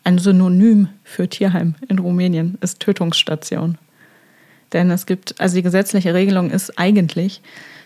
[0.04, 3.78] ein Synonym für Tierheim in Rumänien ist Tötungsstation.
[4.74, 7.42] Denn es gibt, also die gesetzliche Regelung ist eigentlich,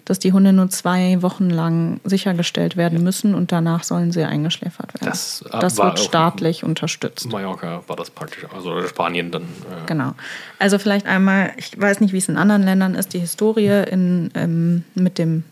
[0.06, 4.96] dass die Hunde nur zwei Wochen lang sichergestellt werden müssen und danach sollen sie eingeschläfert
[4.96, 5.06] werden.
[5.06, 7.32] Das, äh, das wird staatlich unterstützt.
[7.32, 9.44] Mallorca war das praktisch, also Spanien dann.
[9.44, 10.14] Äh genau.
[10.58, 14.32] Also vielleicht einmal, ich weiß nicht, wie es in anderen Ländern ist, die Historie in,
[14.34, 15.44] ähm, mit dem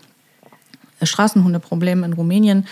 [1.06, 2.68] Straßenhundeproblem in Rumänien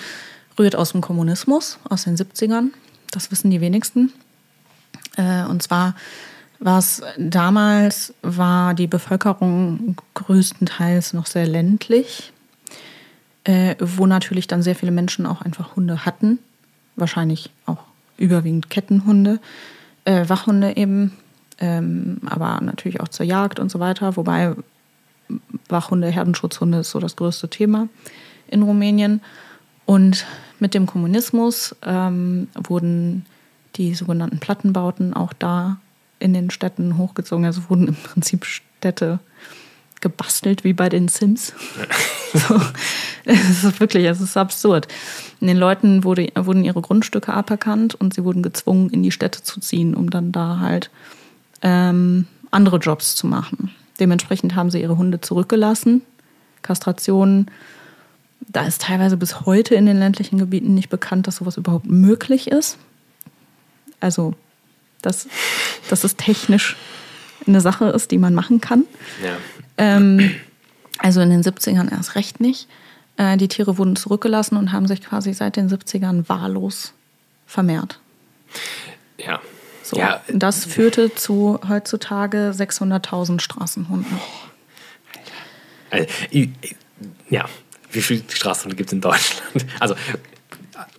[0.58, 2.70] rührt aus dem Kommunismus, aus den 70ern.
[3.12, 4.12] Das wissen die wenigsten.
[5.18, 5.96] Äh, und zwar
[6.60, 12.32] war es damals, war die Bevölkerung größtenteils noch sehr ländlich,
[13.44, 16.40] äh, wo natürlich dann sehr viele Menschen auch einfach Hunde hatten.
[16.96, 17.84] Wahrscheinlich auch
[18.18, 19.40] überwiegend Kettenhunde,
[20.06, 21.12] äh, Wachhunde eben,
[21.60, 24.16] ähm, aber natürlich auch zur Jagd und so weiter.
[24.16, 24.56] Wobei
[25.70, 27.88] Wachhunde, Herdenschutzhunde ist so das größte Thema
[28.48, 29.22] in Rumänien.
[29.86, 30.26] Und
[30.60, 33.26] mit dem Kommunismus ähm, wurden
[33.76, 35.78] die sogenannten Plattenbauten auch da
[36.20, 37.46] in den Städten hochgezogen.
[37.46, 39.20] Also wurden im Prinzip Städte
[40.02, 41.54] gebastelt wie bei den Sims.
[42.34, 42.62] so,
[43.26, 44.88] es ist wirklich, es ist absurd.
[45.42, 49.44] Und den Leuten wurde, wurden ihre Grundstücke aberkannt und sie wurden gezwungen, in die Städte
[49.44, 50.90] zu ziehen, um dann da halt
[51.62, 53.72] ähm, andere Jobs zu machen.
[54.00, 56.02] Dementsprechend haben sie ihre Hunde zurückgelassen.
[56.62, 57.52] Kastrationen.
[58.48, 62.48] Da ist teilweise bis heute in den ländlichen Gebieten nicht bekannt, dass sowas überhaupt möglich
[62.48, 62.78] ist.
[64.00, 64.34] Also,
[65.02, 65.28] dass,
[65.90, 66.76] dass es technisch
[67.48, 68.86] eine Sache ist, die man machen kann.
[69.24, 69.38] Ja.
[69.78, 70.36] Ähm,
[71.00, 72.68] also in den 70ern erst recht nicht.
[73.18, 76.94] Äh, die Tiere wurden zurückgelassen und haben sich quasi seit den 70ern wahllos
[77.46, 78.00] vermehrt.
[79.18, 79.40] Ja,
[79.86, 80.22] so, ja.
[80.34, 84.20] Das führte zu heutzutage 600.000 Straßenhunden.
[85.92, 86.08] Also,
[87.30, 87.46] Ja,
[87.92, 89.66] wie viele Straßenhunde gibt es in Deutschland?
[89.80, 89.96] Also,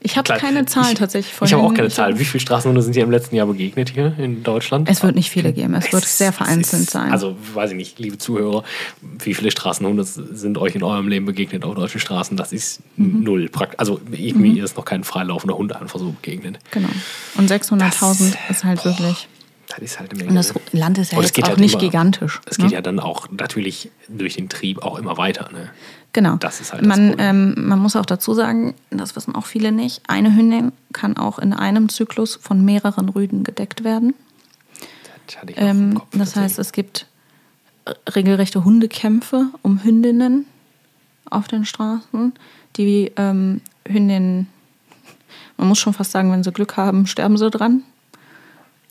[0.01, 1.77] Ich habe keine Zahlen ich, tatsächlich Ich habe auch vorhin.
[1.77, 2.18] keine Zahl.
[2.18, 4.89] Wie viele Straßenhunde sind dir im letzten Jahr begegnet hier in Deutschland?
[4.89, 5.74] Es wird nicht viele geben.
[5.74, 7.12] Es wird sehr vereinzelt ist- sein.
[7.12, 8.64] Also, weiß ich nicht, liebe Zuhörer,
[9.03, 12.37] wie viele Straßenhunde sind euch in eurem Leben begegnet auf deutschen Straßen?
[12.37, 13.22] Das ist Mhm.
[13.22, 13.51] null.
[13.77, 16.59] Also, ich, mir ist noch kein freilaufender Hund einfach so begegnet.
[16.70, 16.89] Genau.
[17.37, 19.29] Und 600.000 Das- ist halt wirklich.
[19.68, 20.31] Das ist halt eine Menge.
[20.31, 20.61] Und das ne?
[20.72, 22.41] Land ist ja es jetzt geht auch halt nicht immer- gigantisch.
[22.47, 22.64] Es ne?
[22.66, 25.51] geht ja dann auch natürlich durch den Trieb auch immer weiter.
[25.53, 25.70] Ne?
[26.17, 26.37] Genau.
[26.37, 27.55] Das ist halt das man, Problem.
[27.59, 31.39] ähm, man muss auch dazu sagen, das wissen auch viele nicht, eine Hündin kann auch
[31.39, 34.14] in einem Zyklus von mehreren Rüden gedeckt werden.
[35.27, 37.07] Das, hatte ich Ähm, Kopf, das heißt, es gibt
[38.14, 40.47] regelrechte Hundekämpfe um Hündinnen
[41.29, 42.33] auf den Straßen.
[42.79, 44.49] Die ähm, Hündinnen,
[45.59, 47.83] man muss schon fast sagen, wenn sie Glück haben, sterben sie dran.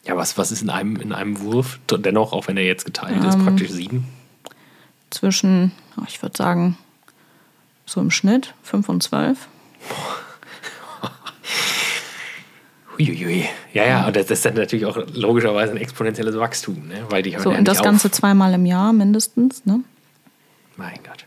[0.06, 1.80] ja, was, was ist in einem, in einem Wurf?
[1.90, 4.06] Dennoch, auch wenn er jetzt geteilt ist, Ähm, praktisch sieben.
[5.10, 6.78] Zwischen, oh, ich würde sagen,
[7.86, 9.38] so im Schnitt 5 und 12.
[12.98, 13.46] Huiuiui.
[13.74, 17.04] Ja, ja, und das ist dann natürlich auch logischerweise ein exponentielles Wachstum, ne?
[17.10, 18.14] weil die So, ja und das nicht Ganze auf.
[18.14, 19.66] zweimal im Jahr mindestens.
[19.66, 19.82] Ne?
[20.78, 21.26] Mein Gott.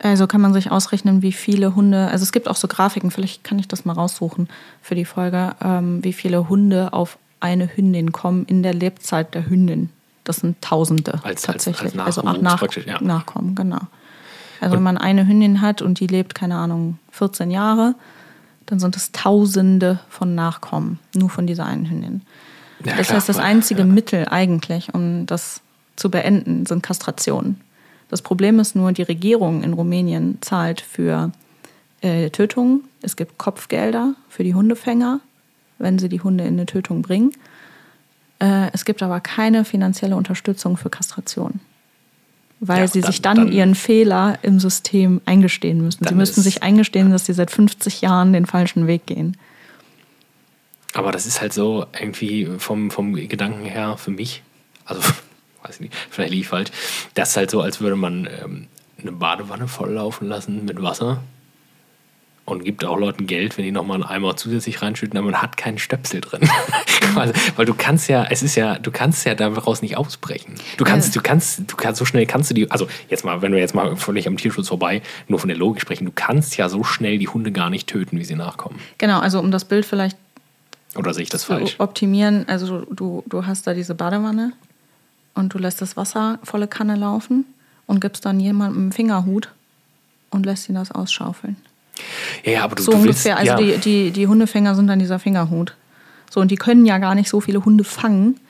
[0.00, 3.44] Also kann man sich ausrechnen, wie viele Hunde, also es gibt auch so Grafiken, vielleicht
[3.44, 4.48] kann ich das mal raussuchen
[4.82, 9.48] für die Folge, ähm, wie viele Hunde auf eine Hündin kommen in der Lebzeit der
[9.48, 9.90] Hündin.
[10.24, 11.94] Das sind Tausende Als- als- tatsächlich.
[11.98, 13.00] als also auch Nachwuchs nach, ja.
[13.00, 13.80] Nachkommen, genau.
[14.64, 17.94] Also wenn man eine Hündin hat und die lebt, keine Ahnung, 14 Jahre,
[18.64, 22.22] dann sind es Tausende von Nachkommen, nur von dieser einen Hündin.
[22.82, 23.86] Ja, das klar, heißt, das einzige ja.
[23.86, 25.60] Mittel eigentlich, um das
[25.96, 27.60] zu beenden, sind Kastrationen.
[28.08, 31.30] Das Problem ist nur, die Regierung in Rumänien zahlt für
[32.00, 32.84] äh, Tötungen.
[33.02, 35.20] Es gibt Kopfgelder für die Hundefänger,
[35.78, 37.32] wenn sie die Hunde in eine Tötung bringen.
[38.38, 41.60] Äh, es gibt aber keine finanzielle Unterstützung für Kastration.
[42.66, 46.06] Weil Ja, sie dann- sich dann, dann- ihren Fehler im System eingestehen müssen.
[46.08, 49.36] Sie müssten sich eingestehen, dass sie seit 50 Jahren den falschen Weg gehen.
[50.94, 54.42] Aber das ist halt so irgendwie vom, vom Gedanken her für mich,
[54.84, 55.00] also
[55.62, 56.70] weiß ich nicht, vielleicht lief falsch,
[57.14, 58.68] das ist halt so, als würde man ähm,
[59.00, 61.20] eine Badewanne volllaufen lassen mit Wasser
[62.46, 65.56] und gibt auch Leuten Geld, wenn die nochmal einen Eimer zusätzlich reinschütten, aber man hat
[65.56, 66.42] keinen Stöpsel drin.
[67.16, 70.54] also, weil du kannst ja, es ist ja, du kannst ja daraus nicht ausbrechen.
[70.76, 71.22] Du kannst, Ja.
[71.22, 73.74] du kannst, du kannst, so schnell kannst du die, also jetzt mal, wenn wir jetzt
[73.74, 77.18] mal völlig am Tierschutz vorbei, nur von der Logik sprechen, du kannst ja so schnell
[77.18, 78.78] die Hunde gar nicht töten, wie sie nachkommen.
[78.98, 80.18] Genau, also um das Bild vielleicht
[80.96, 81.76] Oder sehe ich das falsch?
[81.78, 84.52] optimieren, also du, du hast da diese Badewanne
[85.34, 87.46] und du lässt das Wasser volle Kanne laufen
[87.86, 89.48] und gibst dann jemandem einen Fingerhut
[90.30, 91.56] und lässt ihn das ausschaufeln.
[92.44, 93.36] Ja, ja, aber du, So du ungefähr.
[93.38, 95.74] willst, Also ja, die, die, die Hundefänger sind dann dieser Fingerhut.
[96.30, 98.40] So, und die können ja gar nicht so viele Hunde fangen,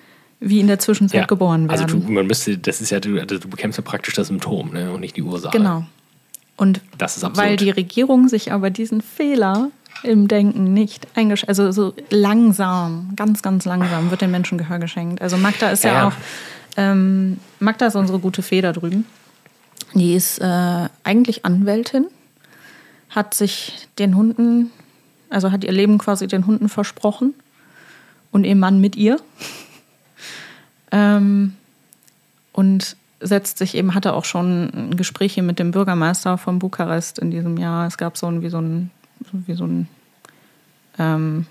[0.41, 1.27] wie in der Zwischenzeit ja.
[1.27, 1.83] geboren werden.
[1.85, 4.73] Also du, man müsste, das ist ja, du, also du bekämpfst ja praktisch das Symptom
[4.73, 5.57] ne, und nicht die Ursache.
[5.57, 5.85] genau.
[6.57, 7.47] Und Das ist absurd.
[7.47, 9.71] weil die Regierung sich aber diesen Fehler
[10.05, 15.21] im Denken nicht eingeschränkt, also so langsam, ganz, ganz langsam wird den Menschen Gehör geschenkt.
[15.21, 16.09] Also Magda ist ja, Ja, ja.
[16.09, 16.13] auch,
[16.77, 19.05] ähm, Magda ist unsere gute Fee da drüben.
[19.95, 22.07] Die ist äh, eigentlich Anwältin,
[23.15, 24.71] hat sich den Hunden,
[25.31, 27.35] also hat ihr Leben quasi den Hunden versprochen
[28.33, 29.19] und ihr Mann mit ihr.
[30.93, 31.55] Ähm,
[32.53, 37.57] und setzt sich eben, hatte auch schon Gespräche mit dem Bürgermeister von Bukarest in diesem
[37.57, 37.89] Jahr.
[37.89, 38.93] Es gab so ein, wie so ein,
[39.33, 39.89] wie so ein,
[41.01, 41.47] ähm,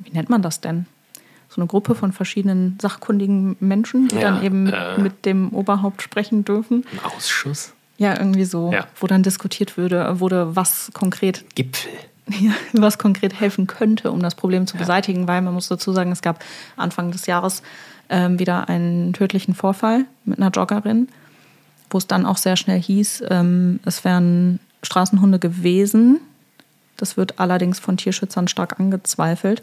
[0.00, 0.86] wie nennt man das denn?
[1.48, 4.98] So eine Gruppe von verschiedenen sachkundigen Menschen, die Ja, dann eben äh.
[4.98, 6.84] mit dem Oberhaupt sprechen dürfen.
[6.90, 7.74] Ein Ausschuss?
[8.00, 8.86] Ja, irgendwie so, Ja.
[8.98, 11.92] wo dann diskutiert würde, wurde, was konkret Gipfel.
[12.40, 16.10] ja, was konkret helfen könnte, um das Problem zu beseitigen, weil man muss dazu sagen,
[16.10, 16.42] es gab
[16.78, 17.62] Anfang des Jahres
[18.08, 21.08] ähm, wieder einen tödlichen Vorfall mit einer Joggerin,
[21.90, 26.20] wo es dann auch sehr schnell hieß, ähm, es wären Straßenhunde gewesen.
[26.96, 29.62] Das wird allerdings von Tierschützern stark angezweifelt,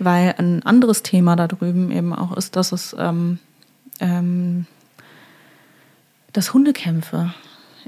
[0.00, 3.38] weil ein anderes Thema da drüben eben auch ist, dass es ähm,
[4.00, 4.66] ähm,
[6.32, 7.32] dass Hundekämpfe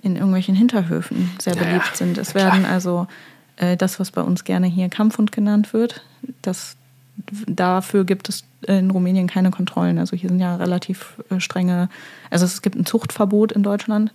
[0.02, 2.18] in irgendwelchen Hinterhöfen sehr Ja, beliebt sind.
[2.18, 2.52] Es Na klar.
[2.52, 3.06] werden also
[3.56, 6.02] äh, das, was bei uns gerne hier Kampfhund genannt wird,
[6.42, 6.76] das,
[7.46, 9.98] dafür gibt es in Rumänien keine Kontrollen.
[9.98, 11.88] Also hier sind ja relativ äh, strenge,
[12.30, 14.12] also es gibt ein Zuchtverbot in Deutschland.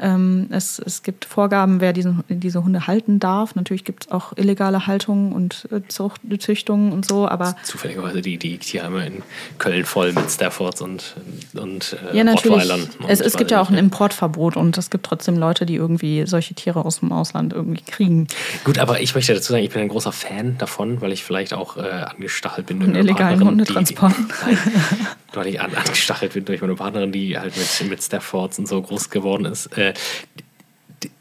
[0.00, 3.54] Ähm, es, es gibt Vorgaben, wer diesen, diese Hunde halten darf.
[3.54, 8.38] Natürlich gibt es auch illegale Haltungen und äh, Zucht, Züchtungen und so, aber Zufälligerweise die,
[8.38, 9.22] die Tierheime in
[9.58, 11.14] Köln voll mit Staffords und,
[11.54, 12.72] und äh, Ja, natürlich.
[12.72, 13.82] Und Es, es gibt ja auch ein.
[13.82, 18.26] Importverbot und es gibt trotzdem Leute, die irgendwie solche Tiere aus dem Ausland irgendwie kriegen.
[18.64, 21.52] Gut, aber ich möchte dazu sagen, ich bin ein großer Fan davon, weil ich vielleicht
[21.52, 24.28] auch äh, angestachelt bin meine illegalen Partnerin, Hundetransporten.
[24.28, 28.58] Die, nein, weil ich an, angestachelt bin durch meine Partnerin, die halt mit, mit Staffords
[28.58, 29.66] und so groß geworden ist.
[29.76, 29.94] Äh,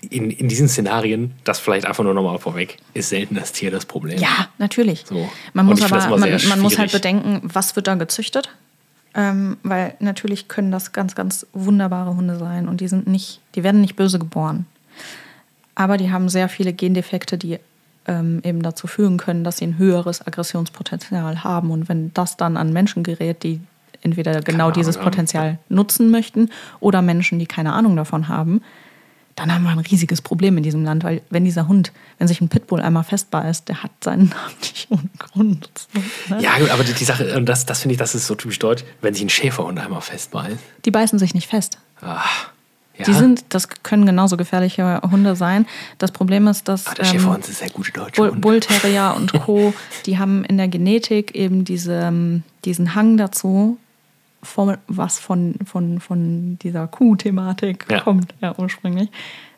[0.09, 3.85] in, in diesen Szenarien, das vielleicht einfach nur nochmal vorweg, ist selten das Tier das
[3.85, 4.19] Problem.
[4.19, 5.03] Ja, natürlich.
[5.05, 5.29] So.
[5.53, 8.49] Man, muss aber, man, man muss halt bedenken, was wird da gezüchtet.
[9.13, 13.63] Ähm, weil natürlich können das ganz, ganz wunderbare Hunde sein und die sind nicht, die
[13.63, 14.65] werden nicht böse geboren.
[15.75, 17.59] Aber die haben sehr viele Gendefekte, die
[18.07, 21.71] ähm, eben dazu führen können, dass sie ein höheres Aggressionspotenzial haben.
[21.71, 23.61] Und wenn das dann an Menschen gerät, die
[24.01, 25.03] entweder genau Ahnung dieses haben.
[25.03, 26.49] Potenzial nutzen möchten
[26.79, 28.61] oder Menschen, die keine Ahnung davon haben,
[29.35, 32.41] dann haben wir ein riesiges Problem in diesem Land, weil wenn dieser Hund, wenn sich
[32.41, 35.69] ein Pitbull einmal festbeißt, der hat seinen Namen nicht ohne Grund.
[36.29, 36.41] Ne?
[36.41, 38.59] Ja, gut, aber die, die Sache, und das, das finde ich, das ist so typisch
[38.59, 40.57] deutsch, wenn sich ein Schäferhund einmal festbeißt.
[40.85, 41.77] Die beißen sich nicht fest.
[42.01, 42.23] Ah,
[43.01, 43.05] ja.
[43.05, 45.65] Die sind, das können genauso gefährliche Hunde sein.
[45.97, 48.31] Das Problem ist, dass Ah, der ähm, Schäferhund ist sehr gute deutsche Bull.
[48.31, 49.73] Bull Terrier und Co.,
[50.05, 53.77] die haben in der Genetik eben diese, ähm, diesen Hang dazu,
[54.43, 57.99] von, was von, von, von dieser Kuh-Thematik Ja.
[58.01, 59.09] kommt, ja ursprünglich,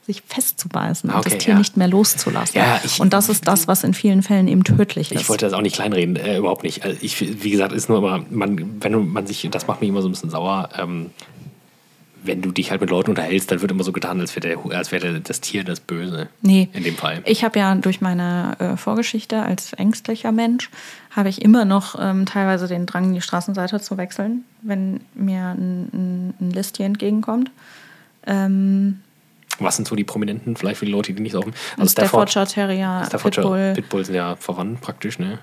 [0.06, 1.58] sich festzubeißen und Okay, das Tier ja.
[1.60, 2.58] nicht mehr loszulassen.
[2.60, 5.22] Ja, ich- und das ist das, was in vielen Fällen eben tödlich ist.
[5.22, 6.84] Ich wollte das auch nicht kleinreden, äh, überhaupt nicht.
[6.84, 10.02] Also ich, wie gesagt, ist nur immer, man, wenn man sich, das macht mich immer
[10.02, 11.12] so ein bisschen sauer, ähm,
[12.26, 14.78] wenn du dich halt mit Leuten unterhältst, dann wird immer so getan, als wäre der-
[14.78, 16.30] als wäre das Tier das Böse.
[16.42, 16.70] Nee.
[16.74, 17.22] In dem Fall.
[17.26, 20.70] Ich habe ja durch meine äh, Vorgeschichte als ängstlicher Mensch,
[21.12, 25.90] habe ich immer noch ähm, teilweise den Drang, die Straßenseite zu wechseln, wenn mir ein,
[25.94, 27.52] ein, ein Listtier entgegenkommt.
[28.26, 29.02] Ähm,
[29.60, 31.54] Was sind so die Prominenten, vielleicht für die Leute, die nicht so offen.
[31.78, 35.40] ein Staffordshire Terrier, Staffordshire Pitbull, Pitbull sind ja verwandt praktisch, ne?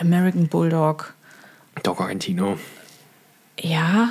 [0.00, 1.14] American Bulldog.
[1.82, 2.58] Dog Argentino,
[3.60, 4.10] Ja,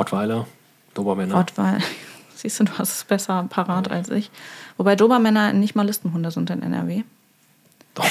[0.00, 0.46] Rottweiler,
[0.94, 1.34] Dobermänner.
[1.34, 1.78] Rottweil.
[2.34, 4.30] Siehst du, du hast es besser parat als ich.
[4.78, 7.02] Wobei Dobermänner nicht mal Listenhunde sind in NRW.
[7.94, 8.06] Das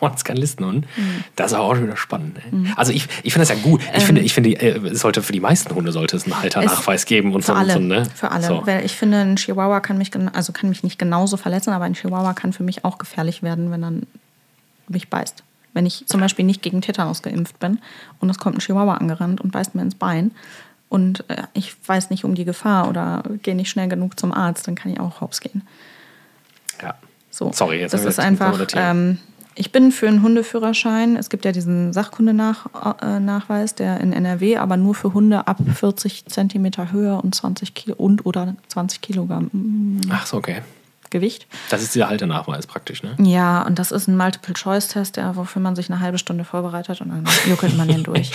[0.16, 0.86] ist kein Listenhund.
[0.96, 1.24] Mhm.
[1.36, 2.38] Das ist auch schon wieder spannend.
[2.50, 2.72] Ne?
[2.76, 3.82] Also ich, ich finde das ja gut.
[3.94, 7.04] Ich finde, ich finde, äh, es sollte für die meisten Hunde sollte es einen Halternachweis
[7.04, 7.58] geben und Ähm, Für so.
[7.58, 7.76] alle.
[7.76, 8.06] Und so ne?
[8.14, 8.46] Für alle.
[8.46, 8.66] So.
[8.66, 11.92] Weil ich finde, ein Chihuahua kann mich, also kann mich nicht genauso verletzen, aber ein
[11.92, 13.92] Chihuahua kann für mich auch gefährlich werden, wenn er
[14.88, 15.42] mich beißt.
[15.74, 17.80] Wenn ich zum Beispiel nicht gegen Tetanus geimpft bin
[18.20, 20.30] und es kommt ein Chihuahua angerannt und beißt mir ins Bein
[20.94, 24.68] und äh, ich weiß nicht um die Gefahr oder gehe nicht schnell genug zum Arzt,
[24.68, 25.62] dann kann ich auch hops gehen.
[26.80, 26.94] Ja.
[27.30, 27.50] So.
[27.52, 28.64] Sorry, jetzt das ist einfach.
[28.74, 29.18] Ähm,
[29.56, 31.16] ich bin für einen Hundeführerschein.
[31.16, 36.92] Es gibt ja diesen Sachkundenachweis, der in NRW, aber nur für Hunde ab 40 Zentimeter
[36.92, 40.62] Höhe und 20 Kilo und oder 20 Kilogramm mm, Ach so, okay.
[41.14, 41.46] Gewicht.
[41.70, 43.14] Das ist dieser Halternachweis praktisch, ne?
[43.18, 47.08] Ja, und das ist ein Multiple-Choice-Test, der, wofür man sich eine halbe Stunde vorbereitet und
[47.10, 48.30] dann juckelt man den durch.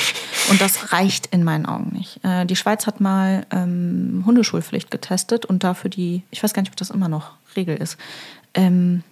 [0.49, 2.23] Und das reicht in meinen Augen nicht.
[2.23, 6.71] Äh, die Schweiz hat mal ähm, Hundeschulpflicht getestet und dafür die, ich weiß gar nicht,
[6.71, 7.97] ob das immer noch Regel ist,
[8.53, 9.03] ähm,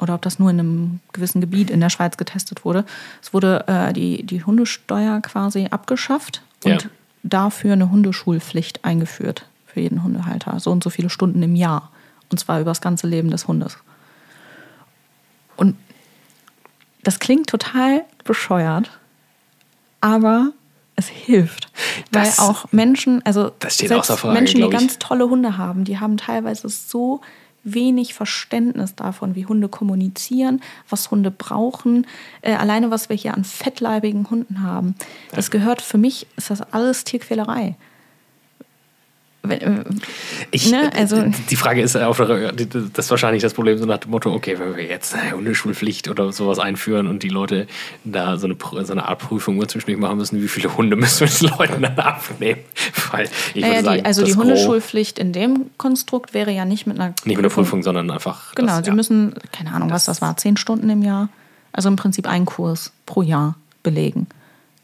[0.00, 2.84] oder ob das nur in einem gewissen Gebiet in der Schweiz getestet wurde.
[3.22, 6.88] Es wurde äh, die, die Hundesteuer quasi abgeschafft und Ja.
[7.22, 10.60] dafür eine Hundeschulpflicht eingeführt für jeden Hundehalter.
[10.60, 11.90] So und so viele Stunden im Jahr.
[12.30, 13.78] Und zwar über das ganze Leben des Hundes.
[15.56, 15.76] Und
[17.02, 18.90] das klingt total bescheuert,
[20.00, 20.50] aber
[20.96, 21.70] es hilft.
[22.10, 23.52] Das- weil auch Menschen, also
[24.16, 27.20] Frage, Menschen, die ganz tolle Hunde haben, die haben teilweise so
[27.68, 32.06] wenig Verständnis davon, wie Hunde kommunizieren, was Hunde brauchen.
[32.42, 34.94] Äh, alleine, was wir hier an fettleibigen Hunden haben.
[35.32, 37.74] Das gehört für mich, ist das alles Tierquälerei.
[39.50, 39.84] Äh,
[40.50, 42.74] Ich, Ne, also- äh, die Frage ist, auf der- das
[43.06, 46.32] ist wahrscheinlich das Problem, so nach dem Motto, okay, wenn wir jetzt eine Hundeschulpflicht oder
[46.32, 47.66] sowas einführen und die Leute
[48.04, 51.50] da so eine, so eine Art Prüfung zwischendurch machen müssen, wie viele Hunde müssen wir
[51.50, 52.60] den Leuten dann abnehmen?
[53.12, 56.64] Weil ich naja, würde sagen, die, also das die Hundeschulpflicht in dem Konstrukt wäre ja
[56.64, 58.54] nicht mit einer Nicht mit einer Prüfung, sondern einfach.
[58.54, 58.94] Genau, das, sie ja.
[58.94, 61.28] müssen, keine Ahnung, was das war, zehn Stunden im Jahr.
[61.72, 64.26] Also im Prinzip einen Kurs pro Jahr belegen.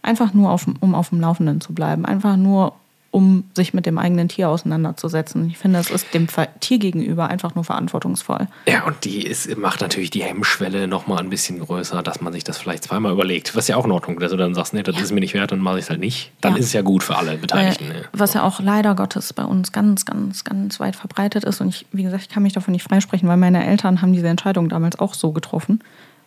[0.03, 2.05] Einfach nur, auf, um auf dem Laufenden zu bleiben.
[2.05, 2.75] Einfach nur,
[3.13, 5.47] um sich mit dem eigenen Tier auseinanderzusetzen.
[5.51, 6.27] Ich finde, das ist dem
[6.61, 8.49] Tier gegenüber einfach nur verantwortungsvoll.
[8.67, 12.43] Ja, und die ist, macht natürlich die Hemmschwelle nochmal ein bisschen größer, dass man sich
[12.43, 13.55] das vielleicht zweimal überlegt.
[13.55, 15.35] Was ja auch in Ordnung ist, dass du dann sagst, nee, das ist mir nicht
[15.35, 16.33] wert, dann mache ich es halt nicht.
[16.41, 16.59] Dann Ja.
[16.59, 17.87] ist es ja gut für alle Beteiligten.
[17.89, 18.05] Weil, ne?
[18.15, 21.61] was ja auch leider Gottes bei uns ganz, ganz, ganz weit verbreitet ist.
[21.61, 24.29] Und ich, wie gesagt, ich kann mich davon nicht freisprechen, weil meine Eltern haben diese
[24.29, 25.81] Entscheidung damals auch so getroffen.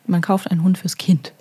[0.05, 1.33] Man kauft einen Hund fürs Kind.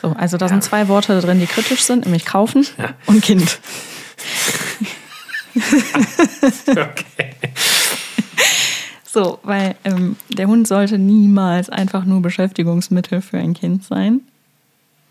[0.00, 2.66] So, also da sind zwei Worte drin, die kritisch sind, nämlich kaufen
[3.06, 3.60] und Kind.
[6.68, 7.34] Okay.
[9.04, 14.20] So, weil ähm, der Hund sollte niemals einfach nur Beschäftigungsmittel für ein Kind sein.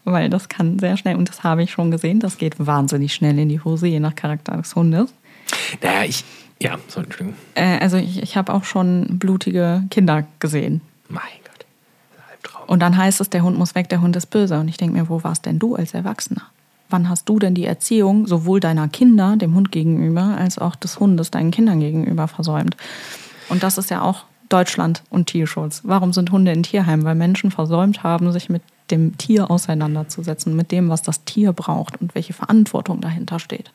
[0.05, 3.37] Weil das kann sehr schnell, und das habe ich schon gesehen, das geht wahnsinnig schnell
[3.37, 5.13] in die Hose, je nach Charakter des Hundes.
[5.83, 6.23] Naja, ich.
[6.61, 7.35] Ja, so, Entschuldigung.
[7.55, 10.81] Äh, also ich, ich habe auch schon blutige Kinder gesehen.
[11.09, 11.65] Mein Gott.
[11.65, 11.65] Das
[12.11, 12.58] ist ein Albtraum.
[12.69, 14.59] Und dann heißt es, der Hund muss weg, der Hund ist böse.
[14.59, 16.43] Und ich denke mir, wo warst denn du als Erwachsener?
[16.89, 20.99] wann hast du denn die Erziehung sowohl deiner Kinder, dem Hund gegenüber, als auch des
[20.99, 22.75] Hundes deinen Kindern gegenüber versäumt?
[23.47, 25.81] Und das ist ja auch Deutschland und Tierschutz.
[25.83, 27.05] Warum sind Hunde in Tierheimen?
[27.05, 32.01] Weil Menschen versäumt haben, sich mit dem Tier auseinanderzusetzen, mit dem, was das Tier braucht
[32.01, 33.71] und welche Verantwortung dahinter steht.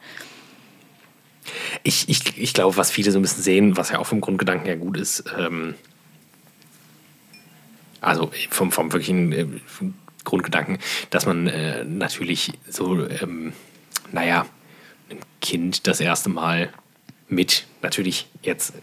[1.84, 4.66] Ich, ich, ich glaube, was viele so ein bisschen sehen, was ja auch vom Grundgedanken
[4.66, 5.74] her gut ist, ähm,
[8.04, 9.46] also vom, vom wirklichen äh,
[10.24, 10.78] Grundgedanken,
[11.10, 13.52] dass man äh, natürlich so, ähm,
[14.12, 14.46] naja,
[15.10, 16.72] ein Kind das erste Mal
[17.28, 18.74] mit, natürlich jetzt,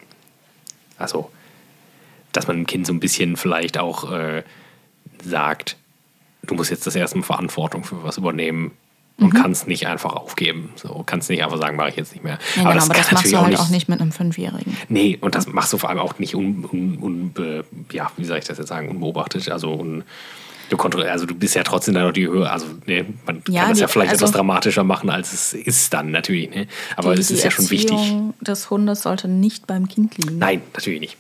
[0.98, 1.32] also,
[2.32, 4.44] dass man einem Kind so ein bisschen vielleicht auch äh,
[5.24, 5.78] sagt,
[6.44, 8.72] du musst jetzt das erste Mal Verantwortung für was übernehmen
[9.22, 9.38] und mhm.
[9.38, 10.72] kannst nicht einfach aufgeben.
[10.76, 12.40] So, kannst nicht einfach sagen, mache ich jetzt nicht mehr.
[12.56, 14.12] Ja, aber, genau, das, aber das machst du halt auch nicht, auch nicht, mit einem
[14.12, 14.76] Fünfjährigen.
[14.90, 18.40] Nee, und das machst du vor allem auch nicht un, un, un, ja, wie soll
[18.40, 20.04] ich das jetzt sagen, unbeobachtet, also un,
[20.70, 23.70] du also du bist ja trotzdem da noch die Höhe, also ne, man ja, kann
[23.70, 26.68] das die, ja vielleicht also, etwas dramatischer machen, als es ist dann natürlich, ne?
[26.96, 27.98] aber es ist ja schon wichtig.
[27.98, 30.40] Die des Hundes sollte nicht beim Kind liegen.
[30.40, 31.18] Nein, natürlich nicht.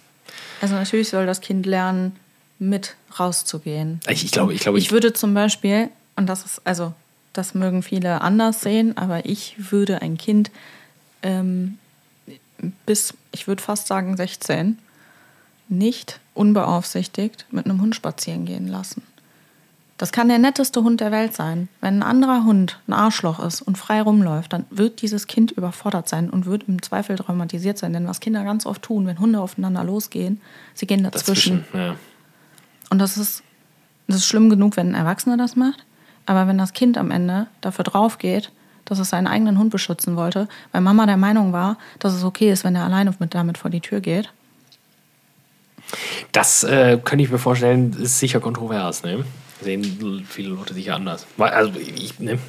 [0.61, 2.15] Also natürlich soll das Kind lernen,
[2.59, 3.99] mit rauszugehen.
[4.07, 6.93] Ich, ich glaube, ich glaube, ich, ich würde zum Beispiel, und das ist, also
[7.33, 10.51] das mögen viele anders sehen, aber ich würde ein Kind
[11.23, 11.77] ähm,
[12.85, 14.77] bis, ich würde fast sagen 16,
[15.69, 19.03] nicht unbeaufsichtigt mit einem Hund spazieren gehen lassen.
[19.97, 21.69] Das kann der netteste Hund der Welt sein.
[21.79, 26.09] Wenn ein anderer Hund ein Arschloch ist und frei rumläuft, dann wird dieses Kind überfordert
[26.09, 27.93] sein und wird im Zweifel traumatisiert sein.
[27.93, 30.41] Denn was Kinder ganz oft tun, wenn Hunde aufeinander losgehen,
[30.73, 31.65] sie gehen dazwischen.
[31.67, 31.95] dazwischen ja.
[32.89, 33.43] Und das ist,
[34.07, 35.85] das ist schlimm genug, wenn ein Erwachsener das macht.
[36.25, 38.51] Aber wenn das Kind am Ende dafür drauf geht,
[38.85, 42.51] dass es seinen eigenen Hund beschützen wollte, weil Mama der Meinung war, dass es okay
[42.51, 44.31] ist, wenn er alleine mit damit vor die Tür geht.
[46.31, 49.03] Das äh, könnte ich mir vorstellen, ist sicher kontrovers.
[49.03, 49.25] Ne?
[49.61, 51.25] Sehen viele Leute sicher anders.
[51.37, 52.39] Also ich, ne?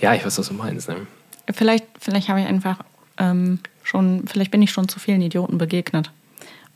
[0.00, 0.88] Ja, ich weiß, was du meinst.
[0.88, 1.06] Ne?
[1.52, 2.78] Vielleicht, vielleicht habe ich einfach
[3.16, 6.10] ähm, schon, vielleicht bin ich schon zu vielen Idioten begegnet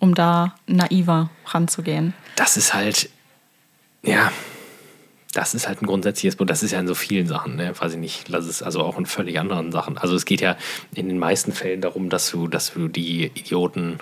[0.02, 2.12] um da naiver ranzugehen.
[2.34, 3.08] Das ist halt,
[4.02, 4.32] ja,
[5.32, 6.52] das ist halt ein grundsätzliches Problem.
[6.52, 7.72] Das ist ja in so vielen Sachen, ne?
[7.78, 9.98] weiß ich nicht, lass es also auch in völlig anderen Sachen.
[9.98, 10.56] Also es geht ja
[10.94, 13.98] in den meisten Fällen darum, dass du, dass du die Idioten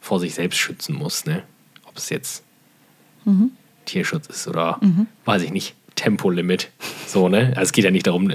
[0.00, 1.42] vor sich selbst schützen musst, ne?
[1.86, 2.44] Ob es jetzt
[3.24, 3.52] mhm.
[3.86, 5.06] Tierschutz ist oder mhm.
[5.24, 5.74] weiß ich nicht.
[5.96, 6.70] Tempolimit.
[7.06, 7.48] So, ne?
[7.56, 8.30] Also es geht ja nicht darum,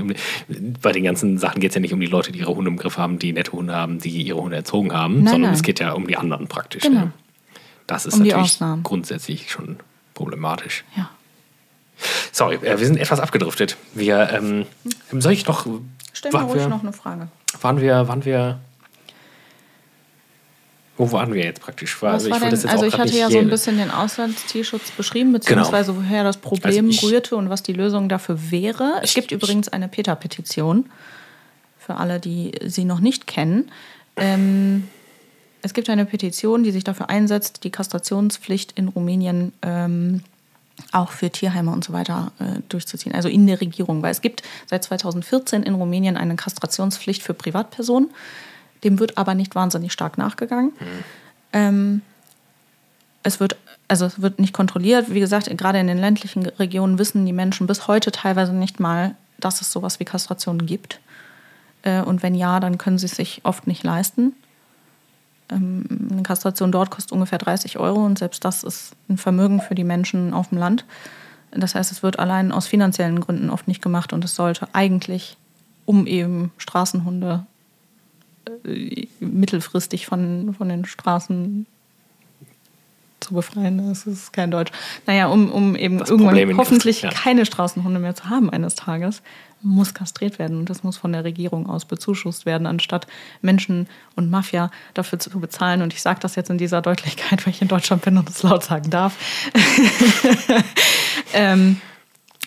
[0.81, 2.77] bei den ganzen Sachen geht es ja nicht um die Leute, die ihre Hunde im
[2.77, 5.53] Griff haben, die nette Hunde haben, die ihre Hunde erzogen haben, nein, sondern nein.
[5.53, 6.81] es geht ja um die anderen praktisch.
[6.81, 7.01] Genau.
[7.01, 7.13] Ne?
[7.85, 9.77] Das ist um natürlich grundsätzlich schon
[10.15, 10.83] problematisch.
[10.97, 11.11] Ja.
[12.31, 13.77] Sorry, äh, wir sind etwas abgedriftet.
[13.93, 14.65] Wir, ähm,
[15.11, 15.67] soll ich noch.
[16.13, 17.27] Stell mir ruhig noch eine Frage.
[17.61, 18.59] Waren wir, waren wir
[21.01, 21.99] wo waren wir jetzt praktisch?
[22.03, 25.93] War, also, ich, denn, also ich hatte ja so ein bisschen den Auslandstierschutz beschrieben, beziehungsweise
[25.93, 26.05] genau.
[26.05, 28.99] woher das Problem also rührte und was die Lösung dafür wäre.
[29.01, 30.91] Es gibt übrigens eine PETA-Petition
[31.79, 33.71] für alle, die sie noch nicht kennen.
[34.15, 34.87] Ähm,
[35.63, 40.21] es gibt eine Petition, die sich dafür einsetzt, die Kastrationspflicht in Rumänien ähm,
[40.91, 43.13] auch für Tierheime und so weiter äh, durchzuziehen.
[43.13, 48.09] Also in der Regierung, weil es gibt seit 2014 in Rumänien eine Kastrationspflicht für Privatpersonen.
[48.83, 50.73] Dem wird aber nicht wahnsinnig stark nachgegangen.
[50.79, 51.03] Mhm.
[51.53, 52.01] Ähm,
[53.23, 53.55] es wird
[53.91, 55.13] also es wird nicht kontrolliert.
[55.13, 59.15] Wie gesagt, gerade in den ländlichen Regionen wissen die Menschen bis heute teilweise nicht mal,
[59.37, 61.01] dass es sowas wie Kastrationen gibt.
[61.83, 64.33] Äh, und wenn ja, dann können sie es sich oft nicht leisten.
[65.51, 69.75] Ähm, eine Kastration dort kostet ungefähr 30 Euro und selbst das ist ein Vermögen für
[69.75, 70.85] die Menschen auf dem Land.
[71.51, 75.37] Das heißt, es wird allein aus finanziellen Gründen oft nicht gemacht und es sollte eigentlich,
[75.85, 77.45] um eben Straßenhunde
[78.65, 81.65] äh, mittelfristig von, von den Straßen
[83.21, 83.87] zu befreien.
[83.87, 84.71] Das ist kein Deutsch.
[85.05, 87.09] Naja, um, um eben das irgendwann hoffentlich ja.
[87.09, 89.21] keine Straßenhunde mehr zu haben eines Tages,
[89.61, 90.57] muss kastriert werden.
[90.57, 93.07] Und das muss von der Regierung aus bezuschusst werden, anstatt
[93.41, 95.81] Menschen und Mafia dafür zu bezahlen.
[95.81, 98.43] Und ich sage das jetzt in dieser Deutlichkeit, weil ich in Deutschland bin und es
[98.43, 99.15] laut sagen darf.
[101.33, 101.79] ähm,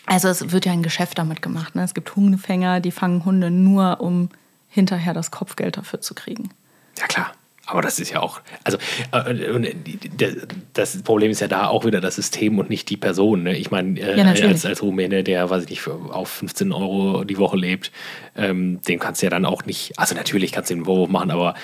[0.06, 1.74] also es wird ja ein Geschäft damit gemacht.
[1.74, 1.82] Ne?
[1.84, 4.28] Es gibt Hundefänger, die fangen Hunde nur, um
[4.68, 6.50] hinterher das Kopfgeld dafür zu kriegen.
[6.98, 7.32] Ja, klar.
[7.66, 8.76] Aber das ist ja auch, also
[9.12, 9.74] äh,
[10.74, 13.44] das Problem ist ja da auch wieder das System und nicht die Person.
[13.44, 13.56] Ne?
[13.56, 17.38] Ich meine, äh, ja, als, als Rumäne, der, weiß ich nicht, auf 15 Euro die
[17.38, 17.90] Woche lebt,
[18.36, 21.30] ähm, dem kannst du ja dann auch nicht, also natürlich kannst du den Vorwurf machen,
[21.30, 21.54] aber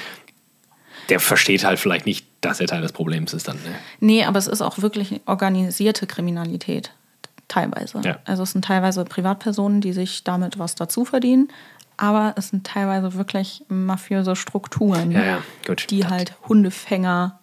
[1.11, 3.57] der versteht halt vielleicht nicht, dass er Teil des Problems ist dann.
[3.57, 3.75] Ne?
[3.99, 6.93] Nee, aber es ist auch wirklich organisierte Kriminalität.
[7.49, 8.01] Teilweise.
[8.05, 8.21] Ja.
[8.25, 11.49] Also es sind teilweise Privatpersonen, die sich damit was dazu verdienen
[12.01, 17.39] aber es sind teilweise wirklich mafiöse Strukturen, ja, ja, die halt Hundefänger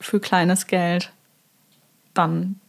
[0.00, 1.12] für kleines Geld
[2.14, 2.60] dann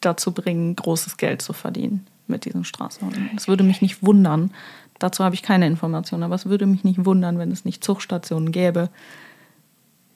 [0.00, 2.06] dazu bringen, großes Geld zu verdienen.
[2.26, 3.30] mit diesen Straßenhunden.
[3.36, 4.52] Es würde mich nicht wundern.
[5.00, 8.52] Dazu habe ich keine Informationen, aber es würde mich nicht wundern, wenn es nicht Zuchtstationen
[8.52, 8.88] gäbe,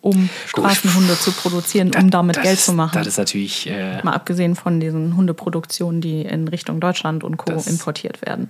[0.00, 2.92] um Straßenhunde zu produzieren, um damit Geld ist, zu machen.
[2.98, 3.68] Das ist natürlich.
[3.68, 7.50] Äh, Mal abgesehen von diesen Hundeproduktionen, die in Richtung Deutschland und Co.
[7.52, 8.48] Das- importiert werden.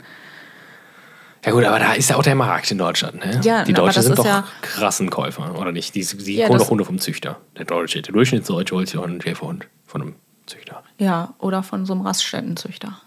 [1.45, 3.17] Ja, gut, aber da ist ja auch der Markt in Deutschland.
[3.25, 3.41] Ne?
[3.45, 5.95] Ja, die Deutschen sind doch ja- krassen Käufer, oder nicht?
[5.95, 7.39] Die, die Ja, holen doch Hunde vom Züchter.
[7.59, 10.15] Der Deutsche, der Durchschnittsdeutsche holt sich auch einen Schäferhund von einem
[10.47, 10.83] Züchter.
[10.99, 13.01] Ja, oder von so einem Raststättenzüchter.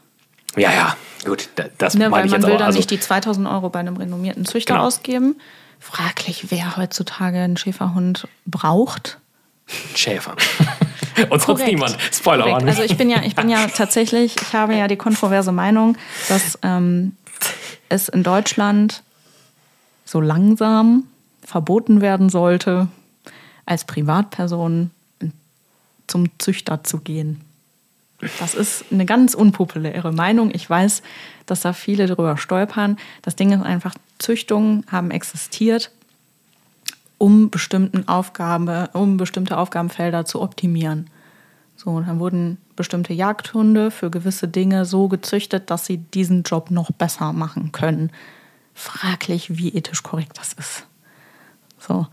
[0.55, 2.59] Ja, ja, gut, da- das Ne, meine weil ich man jetzt will aber.
[2.59, 4.85] dann Also, nicht die 2000 Euro bei einem renommierten Züchter Genau.
[4.87, 5.35] ausgeben.
[5.79, 9.19] Fraglich, wer heutzutage einen Schäferhund braucht.
[9.95, 10.35] Schäfer.
[11.29, 11.97] Und sonst niemand.
[12.11, 12.67] Spoiler Korrekt.
[12.67, 15.97] Also ich bin ja, ich bin ja tatsächlich, ich habe ja die kontroverse Meinung,
[16.29, 17.15] dass ähm,
[17.89, 19.03] es in Deutschland
[20.05, 21.03] so langsam
[21.43, 22.87] verboten werden sollte,
[23.65, 24.91] als Privatperson
[26.07, 27.41] zum Züchter zu gehen.
[28.39, 30.49] Das ist eine ganz unpopuläre Meinung.
[30.53, 31.03] Ich weiß,
[31.45, 32.97] dass da viele drüber stolpern.
[33.21, 35.91] Das Ding ist einfach, Züchtungen haben existiert,
[37.19, 41.09] um, bestimmten Aufgabe, um bestimmte Aufgabenfelder zu optimieren.
[41.77, 46.91] So, dann wurden bestimmte Jagdhunde für gewisse Dinge so gezüchtet, dass sie diesen Job noch
[46.91, 48.11] besser machen können.
[48.73, 50.87] Fraglich, wie ethisch korrekt das ist.
[51.87, 52.07] So.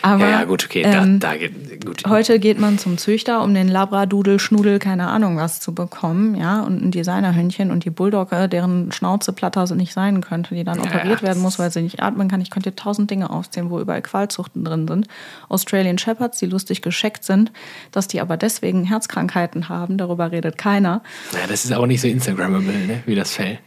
[0.00, 0.82] Aber, ja, ja, gut, okay.
[0.82, 2.04] ähm, da, geht- gut.
[2.06, 6.62] Heute geht man zum Züchter, um den Labradudel, Schnudel, keine Ahnung was zu bekommen, ja,
[6.62, 10.84] und ein Designerhündchen und die Bulldogge, deren Schnauze platter nicht sein könnte, die dann Ja,
[10.84, 12.40] operiert ja, werden muss, weil sie nicht atmen kann.
[12.40, 15.06] Ich könnte dir tausend Dinge aufzählen, wo überall Qualzuchten drin sind.
[15.48, 17.52] Australian Shepherds, die lustig gescheckt sind,
[17.92, 21.02] dass die aber deswegen Herzkrankheiten haben, darüber redet keiner.
[21.32, 23.02] Ja, das ist aber nicht so Instagrammable, ne?
[23.06, 23.58] wie das Fell.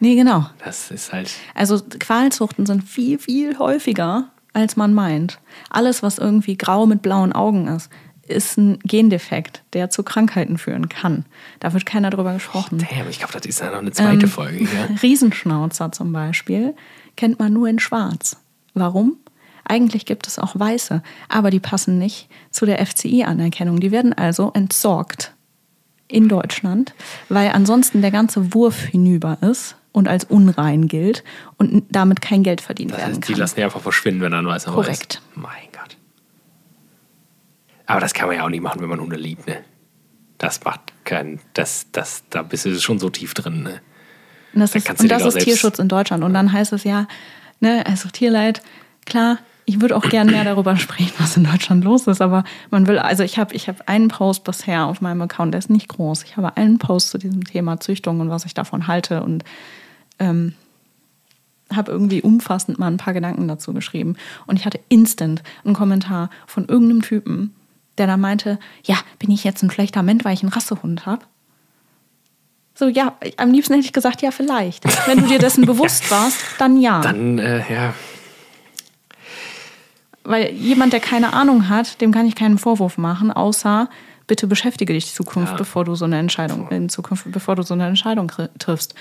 [0.00, 0.46] Nee, genau.
[0.64, 1.30] Das ist halt.
[1.54, 5.40] Also Qualzuchten sind viel, viel häufiger, als man meint.
[5.70, 7.90] Alles, was irgendwie grau mit blauen Augen ist,
[8.26, 11.26] ist ein Gendefekt, der zu Krankheiten führen kann.
[11.60, 12.78] Da wird keiner drüber gesprochen.
[12.78, 14.64] Damn, ich glaube, das ist ja noch eine zweite Ähm, Folge.
[14.64, 14.88] Ja?
[15.02, 16.74] Riesenschnauzer zum Beispiel
[17.16, 18.38] kennt man nur in Schwarz.
[18.72, 19.18] Warum?
[19.66, 23.80] Eigentlich gibt es auch Weiße, aber die passen nicht zu der FCI-Anerkennung.
[23.80, 25.32] Die werden also entsorgt
[26.06, 26.94] in Deutschland,
[27.28, 31.22] weil ansonsten der ganze Wurf hinüber ist und als unrein gilt
[31.56, 33.40] und damit kein Geld verdient Das werden heißt, die kann.
[33.40, 35.14] lassen die einfach verschwinden, wenn dann weiß Korrekt.
[35.14, 35.36] Ist.
[35.36, 35.96] Mein Gott.
[37.86, 39.58] Aber das kann man ja auch nicht machen, wenn man Hunde liebt, ne?
[40.38, 41.38] Das macht keinen.
[41.54, 43.80] Das, das, da bist du schon so tief drin, ne?
[44.52, 46.24] Und das Da ist, und das ist Tierschutz in Deutschland.
[46.24, 47.06] Und dann heißt es ja,
[47.60, 48.62] ne, also Tierleid,
[49.06, 52.86] klar, ich würde auch gern mehr darüber sprechen, was in Deutschland los ist, aber man
[52.86, 55.88] will, also ich habe ich hab einen Post bisher auf meinem Account, der ist nicht
[55.88, 56.24] groß.
[56.24, 59.44] Ich habe einen Post zu diesem Thema Züchtung und was ich davon halte und
[60.18, 60.54] ähm,
[61.72, 64.16] habe irgendwie umfassend mal ein paar Gedanken dazu geschrieben.
[64.46, 67.54] Und ich hatte instant einen Kommentar von irgendeinem Typen,
[67.98, 71.24] der da meinte, ja, bin ich jetzt ein schlechter Mensch, weil ich einen Rassehund habe?
[72.76, 74.84] So, ja, am liebsten hätte ich gesagt, ja, vielleicht.
[75.06, 77.00] Wenn du dir dessen bewusst warst, dann ja.
[77.00, 77.94] Dann, äh, ja.
[80.24, 83.88] Weil jemand, der keine Ahnung hat, dem kann ich keinen Vorwurf machen, außer
[84.26, 85.58] bitte beschäftige dich in Zukunft, Ja.
[85.58, 88.94] bevor du so eine Entscheidung in Zukunft, bevor du so eine Entscheidung triffst.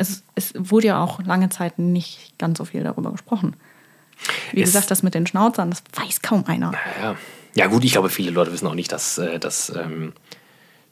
[0.00, 3.54] Es, es wurde ja auch lange Zeit nicht ganz so viel darüber gesprochen.
[4.52, 6.72] Wie Es- gesagt, das mit den Schnauzern, das weiß kaum einer.
[7.02, 7.16] Ja,
[7.54, 10.12] ja, gut, ich glaube, viele Leute wissen auch nicht, dass, äh, dass, ähm,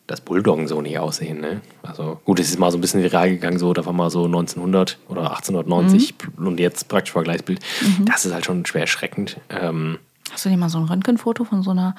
[0.07, 1.41] dass Bulldoggen so nicht aussehen.
[1.41, 1.61] Ne?
[1.83, 4.25] Also gut, es ist mal so ein bisschen viral gegangen, so, da war mal so
[4.27, 7.61] 1900 oder 1890 und jetzt praktisch Vergleichsbild.
[8.07, 9.39] Das ist halt schon schwer erschreckend.
[9.51, 9.99] Ähm,
[10.33, 11.95] Hast du dir mal so ein Röntgenfoto von so einer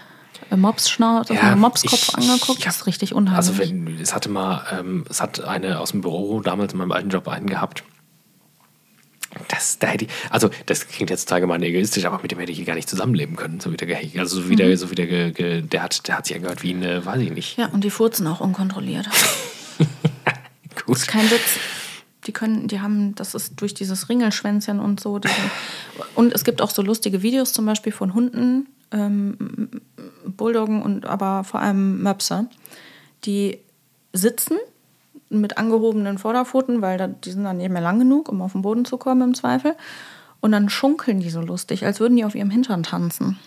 [0.51, 2.59] äh, Mopsschnauze, Ja, ich- angeguckt?
[2.59, 3.37] ich Das ist richtig unheimlich.
[3.37, 6.91] Also wenn, es hatte mal, ähm, es hat eine aus dem Büro damals in meinem
[6.91, 7.83] alten Job einen gehabt.
[9.47, 12.51] Das, da hätte ich, also das klingt jetzt total gemein egoistisch, aber mit dem hätte
[12.51, 14.95] ich gar nicht zusammenleben können, so wie der, ge- also so wie der, so wie
[14.95, 17.57] der, ge, ge, der hat, der hat sich angehört wie eine, weiß ich nicht.
[17.57, 19.07] ja, und die furzen auch unkontrolliert.
[20.85, 21.07] Gut.
[21.07, 21.57] Kein Witz.
[22.25, 25.19] Die können, die haben, das ist durch dieses Ringelschwänzchen und so.
[25.19, 25.33] Diese,
[26.15, 29.69] und es gibt auch so lustige Videos zum Beispiel von Hunden, ähm,
[30.37, 32.47] Bulldoggen und aber vor allem Möpse,
[33.25, 33.59] die
[34.13, 34.57] sitzen
[35.29, 38.85] mit angehobenen Vorderpfoten, weil die sind dann nicht mehr lang genug, um auf den Boden
[38.85, 39.75] zu kommen im Zweifel.
[40.41, 43.37] Und dann schunkeln die so lustig, als würden die auf ihrem Hintern tanzen.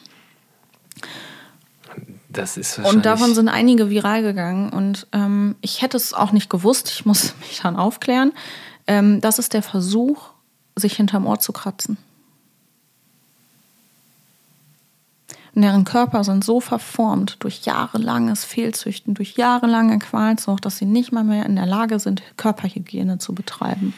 [2.29, 4.71] Das ist Und davon sind einige viral gegangen.
[4.71, 6.91] Und ähm, ich hätte es auch nicht gewusst.
[6.91, 8.33] Ich muss mich dann aufklären.
[8.87, 10.31] Ähm, das ist der Versuch,
[10.77, 11.99] sich hinterm Ohr zu kratzen.
[15.55, 21.13] Und deren Körper sind so verformt durch jahrelanges Fehlzüchten, durch jahrelange Qualzucht, dass sie nicht
[21.13, 23.93] mal mehr in der Lage sind, Körperhygiene zu betreiben.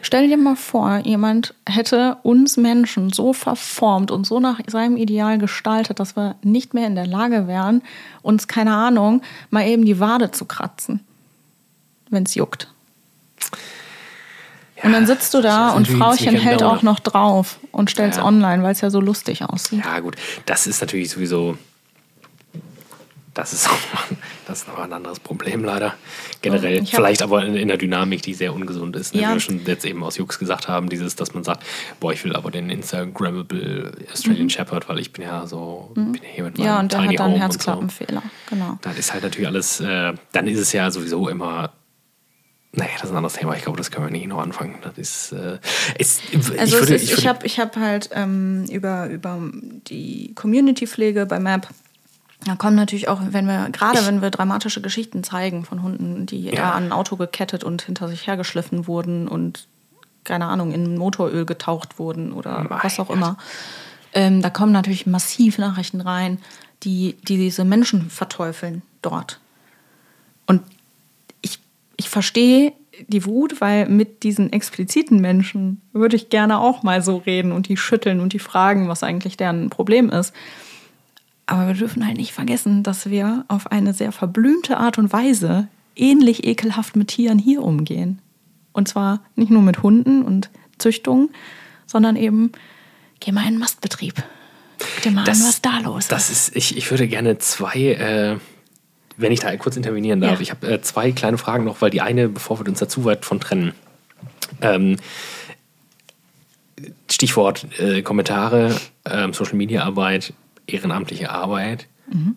[0.00, 5.38] Stell dir mal vor, jemand hätte uns Menschen so verformt und so nach seinem Ideal
[5.38, 7.82] gestaltet, dass wir nicht mehr in der Lage wären,
[8.22, 11.00] uns, keine Ahnung, mal eben die Wade zu kratzen.
[12.10, 12.68] wenn es juckt.
[14.82, 18.24] Und dann sitzt du da und Frauchen hält auch noch drauf und stellt es ja.
[18.24, 19.84] online, weil es ja so lustig aussieht.
[19.84, 20.16] Ja, gut.
[20.46, 21.56] Das ist natürlich sowieso.
[23.34, 23.68] Das ist,
[24.46, 25.94] das ist noch ein anderes Problem leider.
[26.42, 26.84] Generell.
[26.86, 29.14] Vielleicht aber in, in, der Dynamik, die sehr ungesund ist.
[29.14, 29.22] Ne?
[29.22, 29.30] Ja.
[29.30, 31.64] Wie wir schon jetzt eben aus Jux gesagt haben, dieses, dass man sagt,
[31.98, 34.50] boah, ich will aber den Instagrammable Australian mhm.
[34.50, 36.12] Shepherd, weil ich bin ja so, mhm.
[36.12, 38.22] bin hier mit meinem Ja, und der Tiny hat dann einen Herzklappenfehler.
[38.22, 38.54] So.
[38.56, 38.78] Genau.
[38.82, 41.72] Dann ist halt natürlich alles, äh, dann ist es ja sowieso immer
[42.76, 43.54] Nee, das ist ein anderes Thema.
[43.56, 44.78] Ich glaube, das können wir nicht noch anfangen.
[44.82, 45.58] Das ist, äh,
[45.98, 49.38] ist also ich, würde, ist, ich, ich habe ich hab halt ähm, über, über
[49.88, 51.68] die Community-Pflege bei MAP
[52.44, 56.44] da kommen natürlich auch, wenn wir, gerade wenn wir dramatische Geschichten zeigen von Hunden, die
[56.44, 56.52] ja.
[56.52, 59.66] da an ein Auto gekettet und hinter sich hergeschliffen wurden und,
[60.24, 63.16] keine Ahnung, in Motoröl getaucht wurden oder mein was auch Gott.
[63.16, 63.38] immer.
[64.12, 66.38] Ähm, da kommen natürlich massiv Nachrichten rein,
[66.82, 69.40] die, die diese Menschen verteufeln dort.
[70.46, 70.60] Und
[71.96, 72.72] ich, verstehe
[73.08, 77.68] die Wut, weil mit diesen expliziten Menschen würde ich gerne auch mal so reden und
[77.68, 80.32] die schütteln und die fragen, was eigentlich deren Problem ist.
[81.46, 85.68] Aber wir dürfen halt nicht vergessen, dass wir auf eine sehr verblümte Art und Weise
[85.96, 88.20] ähnlich ekelhaft mit Tieren hier umgehen.
[88.72, 91.30] Und zwar nicht nur mit Hunden und Züchtungen,
[91.86, 92.52] sondern eben,
[93.20, 94.22] geh mal in einen Mastbetrieb.
[94.78, 96.12] Guck dir mal das, an, was da los ist.
[96.12, 98.36] Das ist, ich, ich würde gerne zwei, äh,
[99.16, 100.40] wenn ich da kurz intervenieren darf, ja.
[100.40, 103.04] ich habe äh, zwei kleine Fragen noch, weil die eine, bevor wir uns da zu
[103.04, 103.72] weit von trennen.
[104.60, 104.96] Ähm,
[107.10, 110.32] Stichwort äh, Kommentare, ähm, Social Media Arbeit
[110.66, 111.86] ehrenamtliche Arbeit.
[112.10, 112.36] Mhm.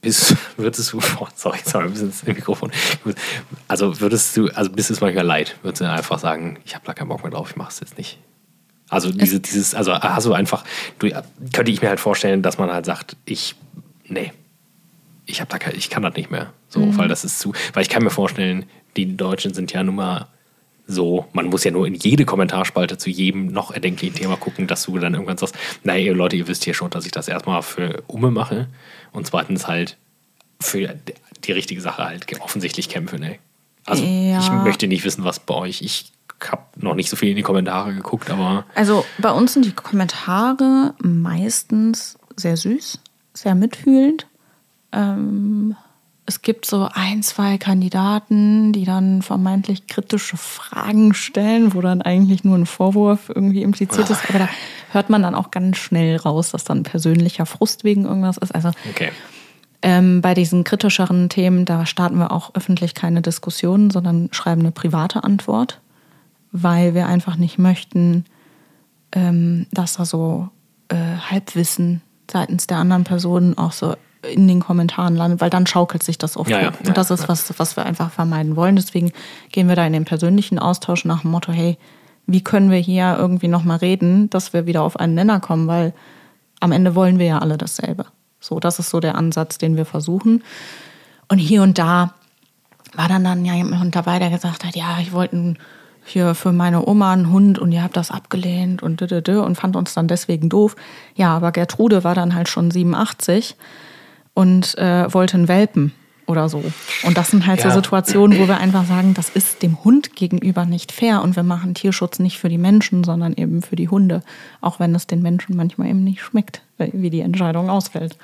[0.00, 2.70] Bist, würdest du, oh, sorry, sorry, bis ins Mikrofon.
[3.68, 6.94] Also würdest du, also bist es manchmal leid, würdest du einfach sagen, ich habe da
[6.94, 8.18] keinen Bock mehr drauf, ich mache es jetzt nicht.
[8.88, 10.64] Also diese, dieses, also hast du einfach,
[11.00, 11.10] du,
[11.52, 13.56] könnte ich mir halt vorstellen, dass man halt sagt, ich,
[14.06, 14.32] nee,
[15.26, 16.52] ich habe da ich kann das nicht mehr.
[16.68, 16.96] So, mhm.
[16.96, 18.66] weil das ist zu, weil ich kann mir vorstellen,
[18.96, 20.28] die Deutschen sind ja nun mal
[20.86, 24.84] so, man muss ja nur in jede Kommentarspalte zu jedem noch erdenklichen Thema gucken, dass
[24.84, 28.04] du dann irgendwann sagst, naja, Leute, ihr wisst hier schon, dass ich das erstmal für
[28.06, 28.68] Umme mache
[29.12, 29.96] und zweitens halt
[30.60, 30.94] für
[31.44, 33.18] die richtige Sache halt offensichtlich kämpfe.
[33.18, 33.38] Ne?
[33.84, 34.38] Also ja.
[34.38, 37.42] ich möchte nicht wissen, was bei euch, ich habe noch nicht so viel in die
[37.42, 38.64] Kommentare geguckt, aber...
[38.74, 43.00] Also bei uns sind die Kommentare meistens sehr süß,
[43.34, 44.26] sehr mitfühlend.
[44.92, 45.76] Ähm,
[46.26, 52.42] es gibt so ein, zwei Kandidaten, die dann vermeintlich kritische Fragen stellen, wo dann eigentlich
[52.42, 54.28] nur ein Vorwurf irgendwie impliziert ist.
[54.28, 54.48] Aber da
[54.90, 58.52] hört man dann auch ganz schnell raus, dass dann persönlicher Frust wegen irgendwas ist.
[58.52, 59.12] Also okay.
[59.82, 64.72] ähm, bei diesen kritischeren Themen, da starten wir auch öffentlich keine Diskussionen, sondern schreiben eine
[64.72, 65.80] private Antwort,
[66.50, 68.24] weil wir einfach nicht möchten,
[69.12, 70.48] ähm, dass da so
[70.88, 70.96] äh,
[71.30, 73.94] Halbwissen seitens der anderen Personen auch so
[74.32, 76.50] in den Kommentaren landet, weil dann schaukelt sich das oft.
[76.50, 78.76] Ja, ja, und das ist was, was wir einfach vermeiden wollen.
[78.76, 79.12] Deswegen
[79.52, 81.78] gehen wir da in den persönlichen Austausch nach dem Motto, hey,
[82.26, 85.94] wie können wir hier irgendwie nochmal reden, dass wir wieder auf einen Nenner kommen, weil
[86.60, 88.06] am Ende wollen wir ja alle dasselbe.
[88.40, 90.42] So, das ist so der Ansatz, den wir versuchen.
[91.28, 92.14] Und hier und da
[92.94, 95.54] war dann dann ja jemand dabei, der gesagt hat, ja, ich wollte
[96.04, 99.94] hier für meine Oma einen Hund und ihr habt das abgelehnt und und fand uns
[99.94, 100.76] dann deswegen doof.
[101.16, 103.56] Ja, aber Gertrude war dann halt schon 87
[104.36, 105.92] und äh, wollte einen Welpen
[106.26, 106.62] oder so.
[107.04, 107.70] Und das sind halt ja.
[107.70, 111.42] so Situationen, wo wir einfach sagen, das ist dem Hund gegenüber nicht fair und wir
[111.42, 114.22] machen Tierschutz nicht für die Menschen, sondern eben für die Hunde,
[114.60, 118.18] auch wenn es den Menschen manchmal eben nicht schmeckt, wie die Entscheidung ausfällt.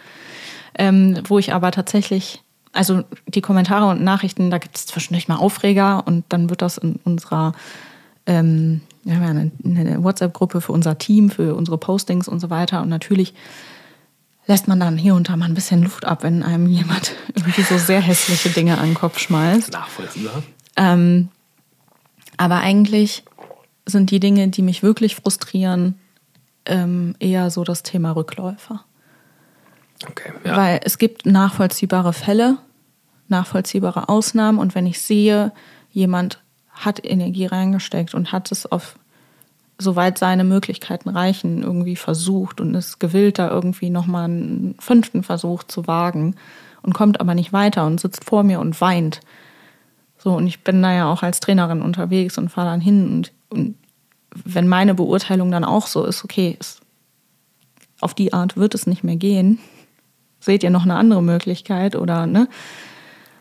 [0.74, 2.42] Ähm, wo ich aber tatsächlich,
[2.72, 6.76] also die Kommentare und Nachrichten, da gibt es zwischendurch mal Aufreger und dann wird das
[6.76, 7.54] in unserer
[8.26, 12.50] ähm, wir haben ja eine, eine WhatsApp-Gruppe für unser Team, für unsere Postings und so
[12.50, 12.82] weiter.
[12.82, 13.34] Und natürlich
[14.52, 17.62] lässt man dann hier und da mal ein bisschen Luft ab, wenn einem jemand irgendwie
[17.62, 19.72] so sehr hässliche Dinge an den Kopf schmeißt.
[19.72, 20.42] Nachvollziehbar.
[20.76, 21.30] Ähm,
[22.36, 23.24] aber eigentlich
[23.86, 25.98] sind die Dinge, die mich wirklich frustrieren,
[26.66, 28.84] ähm, eher so das Thema Rückläufer.
[30.06, 30.54] Okay, ja.
[30.54, 32.58] Weil es gibt nachvollziehbare Fälle,
[33.28, 35.52] nachvollziehbare Ausnahmen und wenn ich sehe,
[35.90, 38.98] jemand hat Energie reingesteckt und hat es auf
[39.82, 45.64] soweit seine Möglichkeiten reichen, irgendwie versucht und ist gewillt, da irgendwie nochmal einen fünften Versuch
[45.64, 46.36] zu wagen
[46.82, 49.20] und kommt aber nicht weiter und sitzt vor mir und weint.
[50.18, 53.32] So, und ich bin da ja auch als Trainerin unterwegs und fahre dann hin und,
[53.50, 53.76] und
[54.44, 56.80] wenn meine Beurteilung dann auch so ist, okay, es,
[58.00, 59.58] auf die Art wird es nicht mehr gehen,
[60.40, 62.48] seht ihr noch eine andere Möglichkeit oder ne?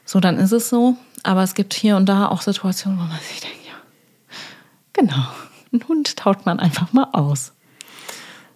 [0.04, 0.96] So, dann ist es so.
[1.24, 3.76] Aber es gibt hier und da auch Situationen, wo man sich denkt, ja,
[4.92, 5.28] genau
[5.72, 7.54] einen Hund taut man einfach mal aus.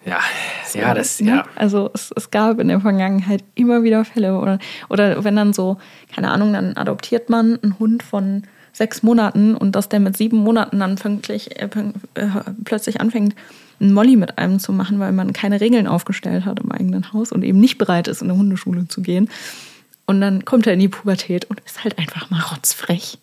[0.05, 0.19] Ja,
[0.67, 1.31] so, ja, das, ne?
[1.31, 1.45] ja.
[1.55, 4.59] Also es, es gab in der Vergangenheit immer wieder Fälle oder,
[4.89, 5.77] oder wenn dann so,
[6.13, 10.37] keine Ahnung, dann adoptiert man einen Hund von sechs Monaten und dass der mit sieben
[10.37, 11.69] Monaten dann pünktlich, äh,
[12.15, 12.27] äh,
[12.65, 13.35] plötzlich anfängt,
[13.79, 17.31] einen Molly mit einem zu machen, weil man keine Regeln aufgestellt hat im eigenen Haus
[17.31, 19.29] und eben nicht bereit ist, in eine Hundeschule zu gehen.
[20.05, 23.17] Und dann kommt er in die Pubertät und ist halt einfach mal rotzfrech,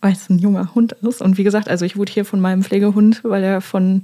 [0.00, 1.22] weil es ein junger Hund ist.
[1.22, 4.02] Und wie gesagt, also ich wurde hier von meinem Pflegehund, weil er von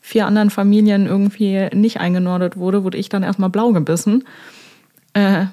[0.00, 4.24] vier anderen Familien irgendwie nicht eingenordet wurde, wurde ich dann erstmal blau gebissen.
[5.12, 5.46] Äh,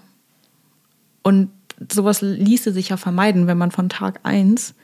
[1.23, 1.49] und
[1.91, 4.75] sowas ließe sich ja vermeiden, wenn man von Tag eins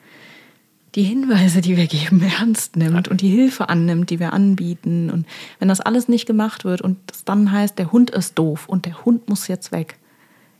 [0.95, 5.09] die Hinweise, die wir geben, ernst nimmt und die Hilfe annimmt, die wir anbieten.
[5.09, 5.25] Und
[5.59, 8.85] wenn das alles nicht gemacht wird und es dann heißt, der Hund ist doof und
[8.85, 9.97] der Hund muss jetzt weg,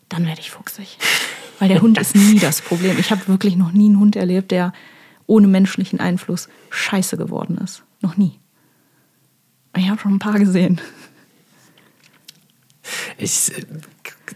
[0.10, 0.98] dann werde ich fuchsig.
[1.62, 2.98] Weil der Hund ist nie das Problem.
[2.98, 4.74] Ich habe wirklich noch nie einen Hund erlebt, der
[5.28, 7.84] ohne menschlichen Einfluss scheiße geworden ist.
[8.02, 8.40] Noch nie.
[9.78, 10.82] Ich habe schon ein paar gesehen.
[13.20, 13.52] Ich,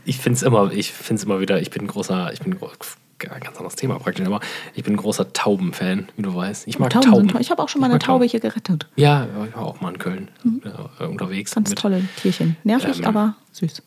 [0.06, 3.76] ich finde es immer, immer wieder, ich bin ein großer, ich bin ein ganz anderes
[3.76, 4.40] Thema praktisch, aber
[4.76, 6.68] ich bin ein großer Taubenfan, wie du weißt.
[6.68, 7.10] Ich mag Tauben.
[7.10, 7.42] Tauben.
[7.42, 8.86] Ich habe auch schon mal eine Taube hier gerettet.
[8.98, 10.62] Ja, ich war auch mal in Köln mhm.
[11.00, 11.56] äh, unterwegs.
[11.56, 12.56] Ganz mit, tolle Tierchen.
[12.64, 13.82] Nervig, ähm, aber süß.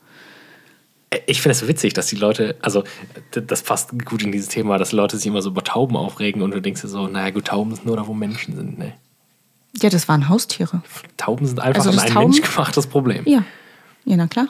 [1.27, 2.85] Ich finde es so witzig, dass die Leute, also
[3.31, 6.53] das passt gut in dieses Thema, dass Leute sich immer so über Tauben aufregen und
[6.53, 8.93] du denkst dir so, naja gut, Tauben sind nur da, wo Menschen sind, ne?
[9.81, 10.83] Ja, das waren Haustiere.
[11.17, 13.23] Tauben sind einfach also ein Tauben, menschgemachtes Problem.
[13.27, 13.45] Ja.
[14.05, 14.49] Ja, na klar.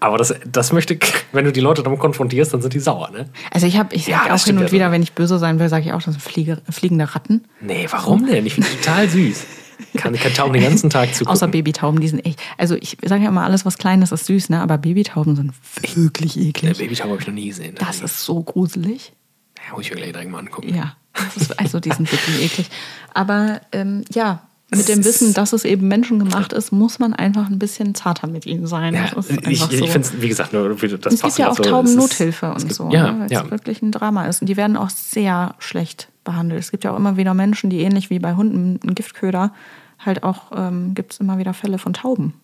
[0.00, 0.98] Aber das, das möchte,
[1.32, 3.28] wenn du die Leute damit konfrontierst, dann sind die sauer, ne?
[3.50, 5.68] Also ich habe, ich sage ja, auch hin und wieder, wenn ich böse sein will,
[5.68, 7.44] sage ich auch, das sind Fliege, fliegende Ratten.
[7.60, 8.46] Nee, warum denn?
[8.46, 9.44] Ich finde die total süß.
[9.96, 11.32] Kann, kann Tauben den ganzen Tag zugucken.
[11.32, 12.40] Außer Babytauben, die sind echt.
[12.56, 14.60] Also ich sage ja immer, alles was klein ist, ist süß, ne?
[14.60, 15.52] Aber Babytauben sind
[15.94, 16.78] wirklich eklig.
[16.78, 17.74] Ja, Babytauben habe ich noch nie gesehen.
[17.78, 19.12] Das also ist so gruselig.
[19.56, 20.74] Ja, muss ich mir gleich direkt mal angucken.
[20.74, 20.96] Ja,
[21.36, 22.70] ist, also die sind wirklich eklig.
[23.14, 27.58] Aber ähm, ja, mit dem Wissen, dass es eben menschengemacht ist, muss man einfach ein
[27.58, 28.92] bisschen zarter mit ihnen sein.
[28.92, 29.06] Ja,
[29.48, 29.70] ich, so.
[29.70, 32.90] ich finde es, wie gesagt, nur das Es gibt ja auch so, Taubennothilfe und so,
[32.90, 33.44] ja, ne, weil ja.
[33.44, 34.42] es wirklich ein Drama ist.
[34.42, 36.60] Und die werden auch sehr schlecht behandelt.
[36.60, 39.52] Es gibt ja auch immer wieder Menschen, die ähnlich wie bei Hunden einen Giftköder,
[39.98, 42.34] halt auch ähm, gibt es immer wieder Fälle von Tauben.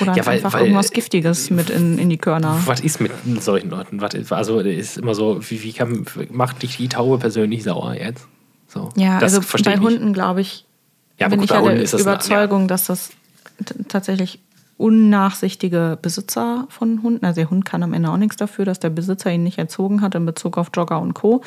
[0.00, 2.58] Oder ja, weil, einfach weil, irgendwas Giftiges mit in, in die Körner.
[2.64, 4.00] Was ist mit solchen Leuten?
[4.00, 8.26] Was also ist immer so, wie, wie kann, macht dich die Taube persönlich sauer jetzt?
[8.68, 10.64] So, ja, also bei Hunden glaube ich,
[11.18, 12.66] ja, bin ich ja der Überzeugung, ja.
[12.68, 13.10] dass das
[13.88, 14.40] tatsächlich
[14.78, 18.90] unnachsichtige Besitzer von Hunden, also der Hund kann am Ende auch nichts dafür, dass der
[18.90, 21.42] Besitzer ihn nicht erzogen hat in Bezug auf Jogger und Co.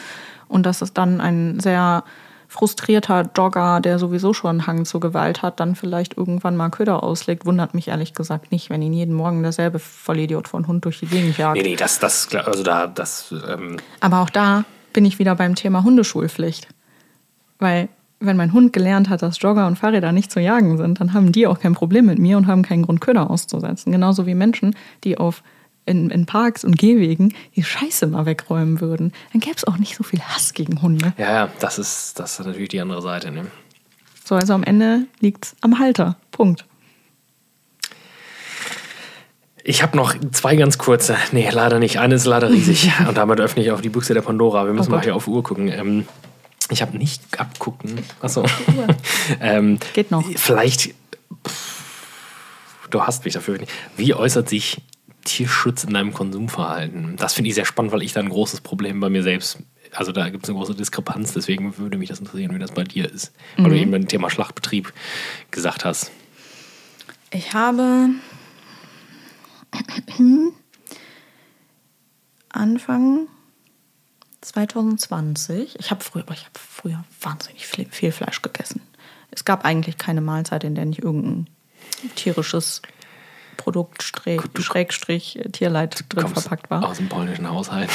[0.50, 2.04] Und dass es dann ein sehr
[2.50, 7.04] frustrierter Jogger, der sowieso schon einen Hang zur Gewalt hat, dann vielleicht irgendwann mal Köder
[7.04, 11.00] auslegt, wundert mich ehrlich gesagt nicht, wenn ihn jeden Morgen derselbe Vollidiot von Hund durch
[11.00, 11.58] die Gegend jagt.
[11.58, 13.34] Nee, nee, das, das, also da, das.
[13.48, 16.68] Ähm Aber auch da bin ich wieder beim Thema Hundeschulpflicht.
[17.60, 17.88] Weil
[18.20, 21.32] wenn mein Hund gelernt hat, dass Jogger und Fahrräder nicht zu jagen sind, dann haben
[21.32, 23.92] die auch kein Problem mit mir und haben keinen Grund, Köder auszusetzen.
[23.92, 25.44] Genauso wie Menschen, die auf
[25.90, 29.12] in, in Parks und Gehwegen die Scheiße mal wegräumen würden.
[29.34, 31.14] Dann gäbe es auch nicht so viel Hass gegen Hunde.
[31.18, 33.32] Ja, ja, das ist, das ist natürlich die andere Seite.
[33.32, 33.48] Ne?
[34.24, 36.18] So, also am Ende liegt es am Halter.
[36.32, 36.66] Punkt.
[39.64, 41.18] Ich habe noch zwei ganz kurze.
[41.32, 42.00] Nee, leider nicht.
[42.00, 42.92] Eine ist leider riesig.
[43.08, 44.66] und damit öffne ich auf die Büchse der Pandora.
[44.66, 45.68] Wir müssen oh mal hier auf Uhr gucken.
[45.68, 46.08] Ähm,
[46.70, 48.00] ich habe nicht abgucken.
[48.22, 48.46] Achso.
[49.42, 50.24] ähm, Geht noch.
[50.36, 50.94] Vielleicht.
[51.48, 51.84] Pff,
[52.90, 53.60] du hast mich dafür.
[53.98, 54.82] Wie äußert sich
[55.30, 57.16] Tierschutz in deinem Konsumverhalten?
[57.16, 59.60] Das finde ich sehr spannend, weil ich da ein großes Problem bei mir selbst.
[59.94, 62.84] Also da gibt es eine große Diskrepanz, deswegen würde mich das interessieren, wie das bei
[62.84, 63.32] dir ist.
[63.58, 63.64] Mhm.
[63.64, 63.82] Weil du mhm.
[63.82, 64.92] eben beim Thema Schlachtbetrieb
[65.52, 66.12] gesagt hast.
[67.32, 68.10] Ich habe
[72.50, 73.28] Anfang
[74.42, 75.78] 2020.
[75.80, 78.82] Ich habe früher, ich habe früher wahnsinnig viel Fleisch gegessen.
[79.30, 81.48] Es gab eigentlich keine Mahlzeit, in der nicht irgendein
[82.16, 82.82] tierisches
[83.60, 86.88] Produkt Schrägstrich Tierleid drin verpackt war.
[86.88, 87.90] Aus dem polnischen Haushalt.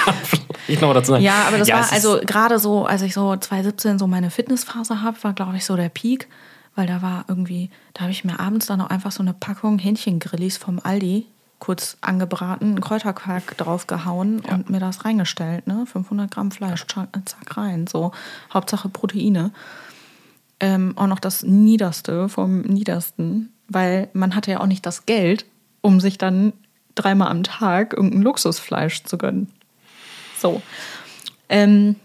[0.68, 1.22] ich noch dazu sagen.
[1.22, 5.02] Ja, aber das ja, war also gerade so, als ich so 2017 so meine Fitnessphase
[5.02, 6.28] habe, war glaube ich so der Peak,
[6.74, 9.78] weil da war irgendwie, da habe ich mir abends dann auch einfach so eine Packung
[9.78, 11.26] Hähnchengrillis vom Aldi
[11.58, 14.54] kurz angebraten, einen Kräuterquark draufgehauen ja.
[14.54, 15.66] und mir das reingestellt.
[15.66, 15.86] Ne?
[15.86, 17.86] 500 Gramm Fleisch, zack rein.
[17.86, 18.12] So,
[18.52, 19.50] Hauptsache Proteine.
[20.60, 25.46] Ähm, auch noch das Niederste vom Niedersten, weil man hatte ja auch nicht das Geld,
[25.80, 26.52] um sich dann
[26.94, 29.50] dreimal am Tag irgendein Luxusfleisch zu gönnen.
[30.38, 30.62] So.
[31.48, 31.96] Ähm,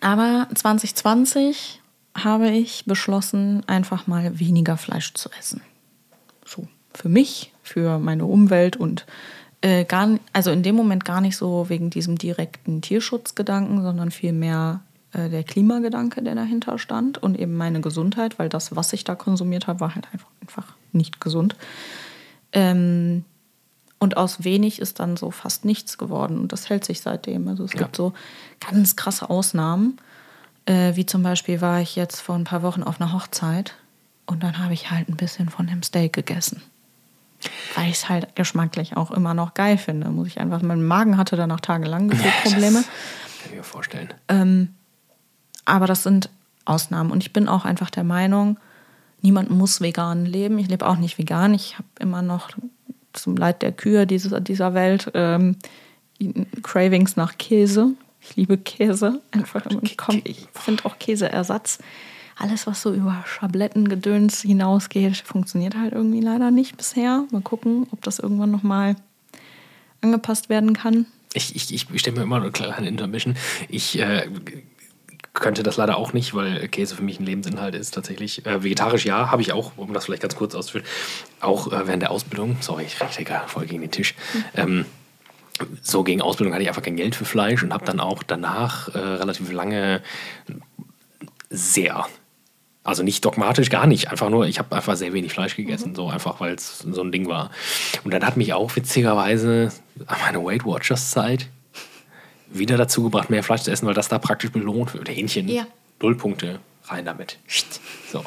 [0.00, 1.80] aber 2020
[2.16, 5.62] habe ich beschlossen, einfach mal weniger Fleisch zu essen.
[6.44, 9.06] So, für mich für meine Umwelt und
[9.62, 14.82] äh, gar, also in dem Moment gar nicht so wegen diesem direkten Tierschutzgedanken, sondern vielmehr
[15.14, 19.14] äh, der Klimagedanke, der dahinter stand und eben meine Gesundheit, weil das, was ich da
[19.14, 21.56] konsumiert habe, war halt einfach, einfach nicht gesund.
[22.52, 23.24] Ähm,
[24.00, 26.38] Und aus wenig ist dann so fast nichts geworden.
[26.38, 27.48] Und das hält sich seitdem.
[27.48, 27.78] Also es Ja.
[27.80, 28.12] gibt so
[28.70, 29.96] ganz krasse Ausnahmen.
[30.66, 33.74] Äh, wie zum Beispiel war ich jetzt vor ein paar Wochen auf einer Hochzeit
[34.26, 36.62] und dann habe ich halt ein bisschen von dem Steak gegessen.
[37.74, 40.08] Weil ich es halt geschmacklich auch immer noch geil finde.
[40.10, 40.60] Muss ich einfach.
[40.62, 42.08] Mein Magen hatte danach tagelang
[42.42, 42.82] Probleme.
[42.82, 44.12] Kann ich mir vorstellen.
[45.64, 46.30] Aber das sind
[46.64, 47.10] Ausnahmen.
[47.10, 48.58] Und ich bin auch einfach der Meinung,
[49.22, 50.58] niemand muss vegan leben.
[50.58, 51.54] Ich lebe auch nicht vegan.
[51.54, 52.50] Ich habe immer noch
[53.12, 55.56] zum Leid der Kühe dieses, dieser Welt ähm,
[56.62, 57.92] Cravings nach Käse.
[58.20, 59.20] Ich liebe Käse.
[59.32, 59.64] Einfach.
[59.82, 61.78] Ich, komm, ich finde auch Käseersatz.
[62.36, 67.24] Alles, was so über Schablettengedöns hinausgeht, funktioniert halt irgendwie leider nicht bisher.
[67.30, 68.96] Mal gucken, ob das irgendwann nochmal
[70.00, 71.06] angepasst werden kann.
[71.32, 73.36] Ich, ich, ich stelle mir immer eine kleine Intermission.
[73.68, 74.28] Ich äh,
[75.34, 78.46] könnte das leider auch nicht, weil Käse für mich ein Lebensinhalt ist tatsächlich.
[78.46, 80.86] Äh, vegetarisch ja, habe ich auch, um das vielleicht ganz kurz auszuführen,
[81.40, 82.56] auch äh, während der Ausbildung.
[82.60, 84.14] Sorry, ich rede voll gegen den Tisch.
[84.56, 84.86] Ähm,
[85.82, 88.94] so gegen Ausbildung hatte ich einfach kein Geld für Fleisch und habe dann auch danach
[88.94, 90.02] äh, relativ lange
[91.50, 92.06] sehr,
[92.82, 96.08] also nicht dogmatisch, gar nicht, einfach nur, ich habe einfach sehr wenig Fleisch gegessen, so
[96.08, 97.50] einfach, weil es so ein Ding war.
[98.04, 99.72] Und dann hat mich auch witzigerweise
[100.06, 101.48] an meiner Weight Watchers Zeit
[102.58, 105.08] wieder dazu gebracht, mehr Fleisch zu essen, weil das da praktisch belohnt wird.
[105.08, 105.66] Hähnchen, Ja.
[106.00, 107.38] null Punkte, rein damit.
[108.10, 108.24] So,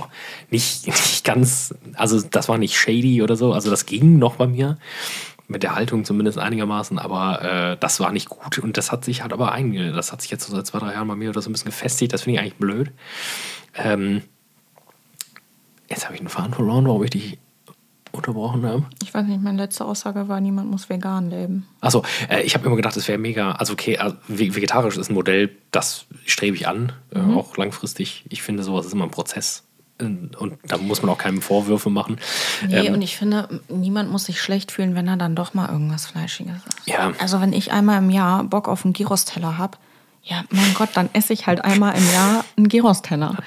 [0.49, 4.47] nicht, nicht ganz, also das war nicht shady oder so, also das ging noch bei
[4.47, 4.77] mir,
[5.49, 9.21] mit der Haltung zumindest einigermaßen, aber äh, das war nicht gut und das hat sich
[9.21, 11.41] halt aber einge, das hat sich jetzt so seit zwei, drei Jahren bei mir oder
[11.41, 12.91] so ein bisschen gefestigt, das finde ich eigentlich blöd.
[13.75, 14.23] Ähm,
[15.89, 17.37] jetzt habe ich einen Faden verloren, warum ich dich
[18.17, 18.83] unterbrochen habe.
[19.03, 21.67] Ich weiß nicht, meine letzte Aussage war, niemand muss vegan leben.
[21.81, 23.51] Achso, äh, ich habe immer gedacht, das wäre mega.
[23.53, 28.25] Also, okay, also, ve- vegetarisch ist ein Modell, das strebe ich an, äh, auch langfristig.
[28.29, 29.63] Ich finde, sowas ist immer ein Prozess.
[29.99, 32.17] Und und da muss man auch keine Vorwürfe machen.
[32.67, 35.69] Nee, Ähm, und ich finde, niemand muss sich schlecht fühlen, wenn er dann doch mal
[35.69, 36.87] irgendwas Fleischiges isst.
[36.87, 37.13] Ja.
[37.19, 39.77] Also wenn ich einmal im Jahr Bock auf einen Gyros-Teller habe,
[40.21, 43.37] ja, mein Gott, dann esse ich halt einmal im Jahr einen Gyros-Teller.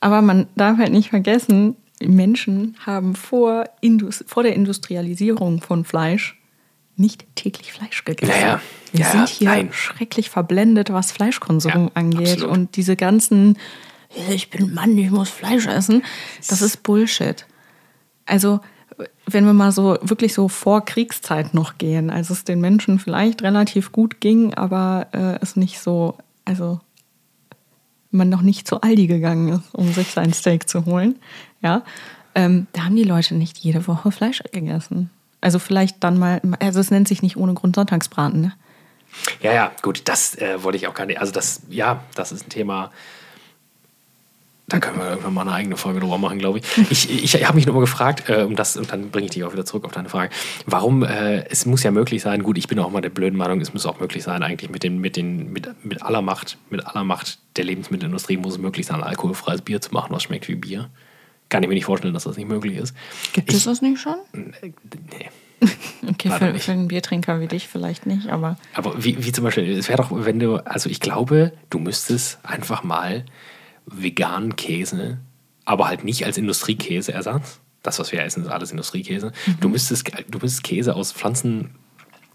[0.00, 1.76] Aber man darf halt nicht vergessen,
[2.08, 6.38] Menschen haben vor, Indus vor der Industrialisierung von Fleisch
[6.96, 8.32] nicht täglich Fleisch gegessen.
[8.32, 8.60] Naja,
[8.92, 9.68] Wir ja, sind hier nein.
[9.72, 12.32] schrecklich verblendet, was Fleischkonsum Ja, angeht.
[12.32, 12.50] absolut.
[12.56, 13.58] Und diese ganzen,
[14.30, 16.02] ich bin Mann, ich muss Fleisch essen,
[16.48, 17.46] das ist Bullshit.
[18.26, 18.60] Also,
[19.26, 23.42] wenn wir mal so wirklich so vor Kriegszeit noch gehen, als es den Menschen vielleicht
[23.42, 26.80] relativ gut ging, aber äh, es nicht so, also
[28.10, 31.16] man noch nicht zu Aldi gegangen ist, um sich sein Steak zu holen,
[31.62, 31.82] ja,
[32.34, 35.10] ähm, da haben die Leute nicht jede Woche Fleisch gegessen.
[35.40, 38.52] Also vielleicht dann mal, also es nennt sich nicht ohne Grund Sonntagsbraten, ne?
[39.42, 41.20] Ja, ja, gut, das äh, wollte ich auch gar nicht.
[41.20, 42.90] Also, das, ja, das ist ein Thema.
[44.68, 46.60] Da können wir irgendwann mal eine eigene Folge drüber machen, glaube
[46.90, 46.90] ich.
[47.10, 49.44] Ich, ich habe mich nur mal gefragt, äh, um das, und dann bringe ich dich
[49.44, 50.32] auch wieder zurück auf deine Frage,
[50.64, 53.60] warum, äh, es muss ja möglich sein, gut, ich bin auch mal der blöden Meinung,
[53.60, 56.86] es muss auch möglich sein, eigentlich mit, den, mit, den, mit, mit aller Macht, mit
[56.86, 60.54] aller Macht der Lebensmittelindustrie muss es möglich sein, alkoholfreies Bier zu machen, was schmeckt wie
[60.54, 60.88] Bier.
[61.52, 62.96] Kann ich mir nicht vorstellen, dass das nicht möglich ist.
[63.34, 64.16] Gibt ich, es das nicht schon?
[64.32, 65.28] Nee.
[66.08, 69.70] Okay, für, für einen Biertrinker wie dich vielleicht nicht, aber Aber wie, wie zum Beispiel,
[69.70, 73.26] es wäre doch, wenn du, also ich glaube, du müsstest einfach mal
[73.84, 75.18] veganen Käse,
[75.66, 77.60] aber halt nicht als Industriekäseersatz.
[77.82, 79.32] Das, was wir essen, ist alles Industriekäse.
[79.60, 81.12] Du, müsstest, du müsstest Käse aus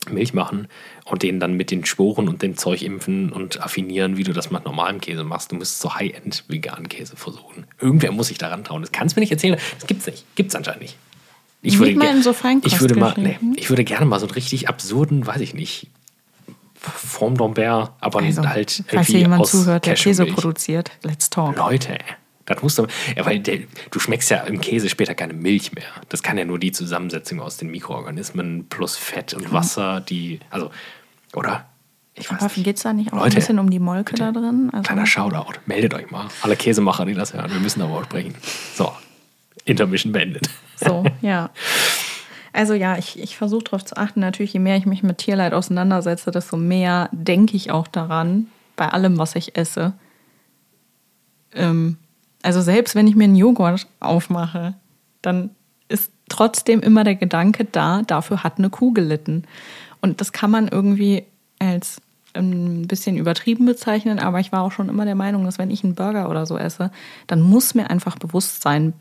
[0.08, 0.68] Pflanzenmilch machen
[1.06, 4.52] und den dann mit den Sporen und dem Zeug impfen und affinieren, wie du das
[4.52, 5.52] mit normalem Käse machst.
[5.52, 7.66] Du müsstest so High-End veganen Käse versuchen.
[7.80, 8.82] Irgendwer muss sich daran trauen.
[8.82, 9.60] Das kannst du mir nicht erzählen.
[9.76, 10.26] Das gibt's nicht.
[10.36, 10.98] Gibt's anscheinend nicht.
[11.62, 14.70] Ich würde, mal so ich würde mal, nee, ich würde gerne mal so einen richtig
[14.70, 15.88] absurden, weiß ich nicht,
[16.76, 21.32] Form d'Ambert, aber also, halt falls hier irgendwie jemand aus zuhört, der Käse produziert, let's
[21.32, 21.58] talk.
[21.58, 21.98] Leute,
[22.48, 23.60] das musst du, ja, weil der,
[23.92, 25.84] du schmeckst ja im Käse später keine Milch mehr.
[26.10, 30.72] Das kann ja nur die Zusammensetzung aus den Mikroorganismen plus Fett und Wasser, die, also,
[31.34, 31.66] oder?
[32.16, 34.32] Ich weiß Aber geht es da nicht auch Leute, ein bisschen um die Molke da
[34.32, 34.70] drin?
[34.72, 35.60] Also, Kleiner Shoutout.
[35.68, 36.30] Meldet euch mal.
[36.42, 37.52] Alle Käsemacher, die das hören.
[37.52, 38.34] Wir müssen darüber sprechen.
[38.74, 38.92] So,
[39.66, 40.50] Intermission beendet.
[40.78, 41.52] So, ja.
[42.54, 44.22] Also ja, ich, ich versuche darauf zu achten.
[44.22, 48.88] Natürlich, je mehr ich mich mit Tierleid auseinandersetze, desto mehr denke ich auch daran, bei
[48.88, 49.94] allem, was ich esse.
[51.54, 51.98] Ähm,
[52.48, 54.74] also selbst wenn ich mir einen Joghurt aufmache,
[55.22, 55.50] dann
[55.90, 59.44] ist trotzdem immer der Gedanke da, dafür hat eine Kuh gelitten.
[60.00, 61.26] Und das kann man irgendwie
[61.60, 62.02] als
[62.34, 65.84] ein bisschen übertrieben bezeichnen, aber ich war auch schon immer der Meinung, dass wenn ich
[65.84, 66.90] einen Burger oder so esse,
[67.26, 68.94] dann muss mir einfach bewusst sein,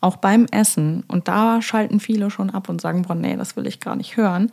[0.00, 3.66] auch beim Essen, und da schalten viele schon ab und sagen, boah, nee, das will
[3.66, 4.52] ich gar nicht hören,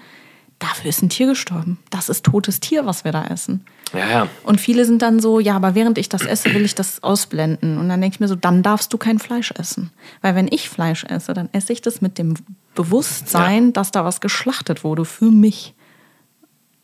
[0.64, 1.78] dafür ist ein Tier gestorben.
[1.90, 3.66] Das ist totes Tier, was wir da essen.
[3.94, 4.28] Ja, ja.
[4.44, 7.78] Und viele sind dann so, ja, aber während ich das esse, will ich das ausblenden.
[7.78, 9.92] Und dann denke ich mir so, dann darfst du kein Fleisch essen.
[10.22, 12.36] Weil wenn ich Fleisch esse, dann esse ich das mit dem
[12.76, 15.76] Bewusstsein, dass da was geschlachtet wurde für mich.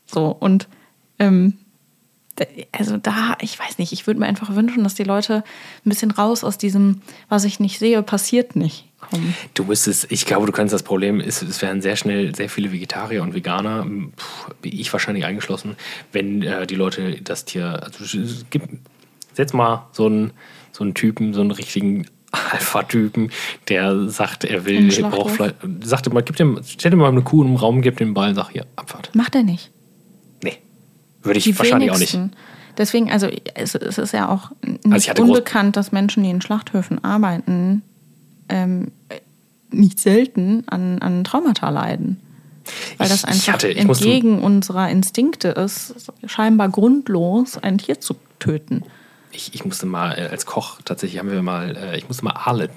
[0.06, 0.68] So, und
[1.18, 1.57] ähm,
[2.71, 5.43] also da, ich weiß nicht, ich würde mir einfach wünschen, dass die Leute
[5.85, 9.35] ein bisschen raus aus diesem, was ich nicht sehe, passiert nicht, kommen.
[9.53, 12.71] Du müsstest, ich glaube, du kannst das Problem, ist, es werden sehr schnell sehr viele
[12.71, 13.85] Vegetarier und Veganer,
[14.17, 15.75] pff, ich wahrscheinlich eingeschlossen,
[16.11, 18.69] wenn äh, die Leute das Tier, also es gibt,
[19.33, 20.31] setz mal so einen,
[20.71, 23.31] so einen Typen, so einen richtigen Alpha-Typen,
[23.69, 25.19] der sagt, er will, Schlachthof?
[25.19, 25.53] braucht Fleisch,
[25.83, 28.49] sagt mal, gib dem, stell dir mal eine Kuh im Raum, gib dem Ball, sag
[28.51, 29.13] hier, Abfahrt.
[29.15, 29.71] Macht er nicht.
[30.43, 30.57] Nee.
[31.23, 32.23] Würde ich Die wahrscheinlich auch wenigsten.
[32.25, 32.37] nicht.
[32.77, 36.23] Deswegen, also es, es ist ja auch nicht Also ich hatte groß- unbekannt, dass Menschen,
[36.23, 37.81] die in Schlachthöfen arbeiten,
[38.47, 38.91] ähm,
[39.71, 42.19] nicht selten an, an Traumata leiden.
[42.97, 45.93] Weil Ich- das ich einfach hatte- ich entgegen unserer Instinkte ist,
[46.25, 48.83] scheinbar grundlos ein Tier zu töten.
[49.31, 52.31] Ich, ich musste mal äh, als Koch, tatsächlich haben wir mal, äh, ich musste mal
[52.33, 52.69] Aale,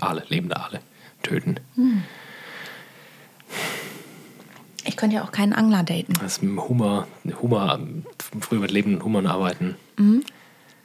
[0.00, 0.80] Aale, lebende Aale
[1.22, 1.60] töten.
[4.86, 6.12] Ich könnte ja auch keinen Angler daten.
[6.14, 7.06] Das ist mit dem Hummer,
[7.42, 7.80] Hummer,
[8.40, 9.76] früher mit lebenden Hummern arbeiten.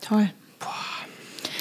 [0.02, 0.32] Toll.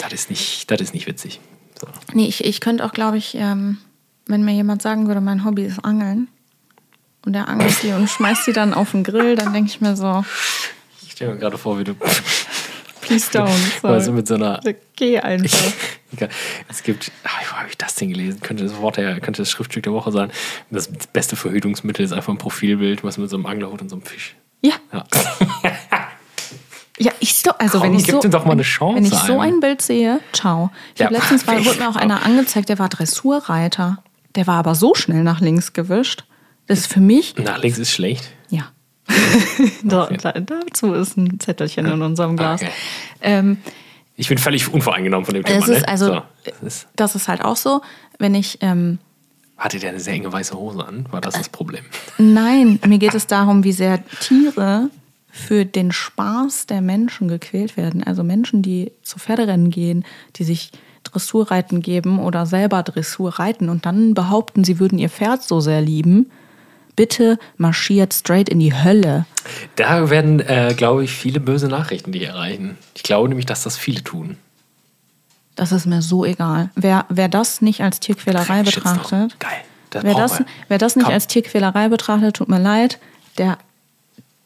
[0.00, 1.40] Das ist nicht, das ist nicht witzig.
[1.78, 1.86] So.
[2.14, 3.78] Nee, ich, ich könnte auch, glaube ich, ähm,
[4.26, 6.28] wenn mir jemand sagen würde, mein Hobby ist Angeln
[7.24, 9.96] und der angelt die und schmeißt die dann auf den Grill, dann denke ich mir
[9.96, 10.24] so,
[11.02, 11.94] Ich stelle mir gerade vor, wie du
[13.10, 13.50] please don't.
[13.82, 14.60] mal so mit so einer.
[14.96, 15.72] Geh einfach.
[16.68, 18.40] es gibt, ach, wo habe ich das denn gelesen?
[18.40, 20.30] Könnte das Wort der, könnte das Schriftstück der Woche sein.
[20.70, 24.04] Das beste Verhütungsmittel ist einfach ein Profilbild, was mit so einem Anglerhut und so einem
[24.04, 24.34] Fisch.
[24.62, 25.04] Ja, Ja.
[26.98, 29.38] ja, ich so, also Komm, wenn ich so, doch mal eine Chance Wenn ich so
[29.40, 29.54] einem.
[29.54, 30.70] ein Bild sehe, ciao.
[30.94, 31.06] Ich Ja.
[31.06, 34.02] habe letztens war, wurde mir auch einer angezeigt, der war Dressurreiter.
[34.34, 36.24] Der war aber so schnell nach links gewischt.
[36.66, 38.30] Das ist für mich, Nach links ist schlecht.
[38.48, 38.70] ja.
[39.82, 42.62] da, da, dazu ist ein Zettelchen in unserem Glas.
[42.62, 42.70] Okay.
[43.22, 43.56] Ähm,
[44.20, 45.58] Ich bin völlig unvoreingenommen von dem Thema.
[45.60, 45.88] es ist ne?
[45.88, 47.80] also, so, das ist, das ist halt auch so,
[48.18, 48.98] wenn ich, ähm,
[49.56, 51.06] hatte der eine sehr enge weiße Hose an?
[51.10, 51.84] War das das Problem?
[52.18, 54.90] nein, mir geht es darum, wie sehr Tiere
[55.30, 58.04] für den Spaß der Menschen gequält werden.
[58.04, 60.04] Also Menschen, die zu Pferderennen gehen,
[60.36, 60.70] die sich
[61.04, 65.80] Dressurreiten geben oder selber Dressur reiten und dann behaupten, sie würden ihr Pferd so sehr
[65.80, 66.30] lieben.
[67.00, 69.24] Bitte marschiert straight in die Hölle.
[69.74, 72.76] Da werden, äh, glaube ich, viele böse Nachrichten dich erreichen.
[72.94, 74.36] Ich glaube nämlich, dass das viele tun.
[75.56, 76.68] Das ist mir so egal.
[76.74, 79.50] Wer, wer das nicht als Tierquälerei betrachtet, Geil.
[79.88, 81.14] Das wer, das, wer das nicht Komm.
[81.14, 82.98] als Tierquälerei betrachtet, tut mir leid,
[83.38, 83.56] der,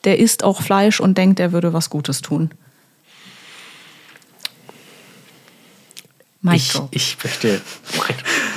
[0.04, 2.52] der isst auch Fleisch und denkt, er würde was Gutes tun.
[6.52, 6.88] Ich, Michael.
[6.92, 7.60] ich möchte.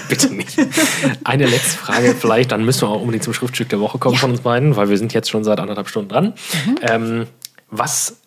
[0.10, 0.58] Bitte nicht.
[1.24, 4.32] Eine letzte Frage vielleicht, dann müssen wir auch unbedingt zum Schriftstück der Woche kommen von
[4.32, 6.34] uns beiden, weil wir sind jetzt schon seit anderthalb Stunden dran.
[6.66, 6.78] Mhm.
[6.82, 7.28] Ähm,
[7.70, 8.18] was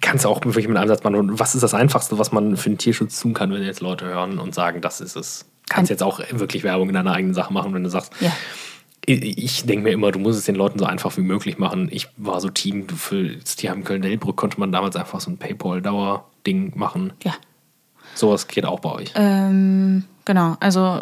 [0.00, 1.16] kannst du auch wirklich mit einem Ansatz machen?
[1.16, 4.04] Und was ist das Einfachste, was man für den Tierschutz tun kann, wenn jetzt Leute
[4.06, 5.46] hören und sagen, das ist es?
[5.68, 8.32] Kannst Ein- jetzt auch wirklich Werbung in deiner eigenen Sache machen, wenn du sagst, Ja.
[9.06, 11.88] ich, ich denke mir immer, du musst es den Leuten so einfach wie möglich machen.
[11.90, 16.72] Ich war so Team, für das Tierheim Köln-Delbrück konnte man damals einfach so ein Paypal-Dauer-Ding
[16.76, 17.12] machen.
[17.24, 17.34] Ja.
[18.14, 19.12] Sowas geht auch bei euch.
[19.14, 21.00] Ähm, genau, also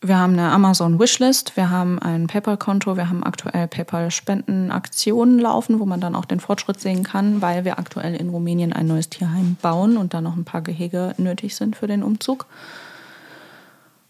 [0.00, 5.86] wir haben eine Amazon Wishlist, wir haben ein PayPal-Konto, wir haben aktuell PayPal-Spendenaktionen laufen, wo
[5.86, 9.56] man dann auch den Fortschritt sehen kann, weil wir aktuell in Rumänien ein neues Tierheim
[9.60, 12.46] bauen und da noch ein paar Gehege nötig sind für den Umzug.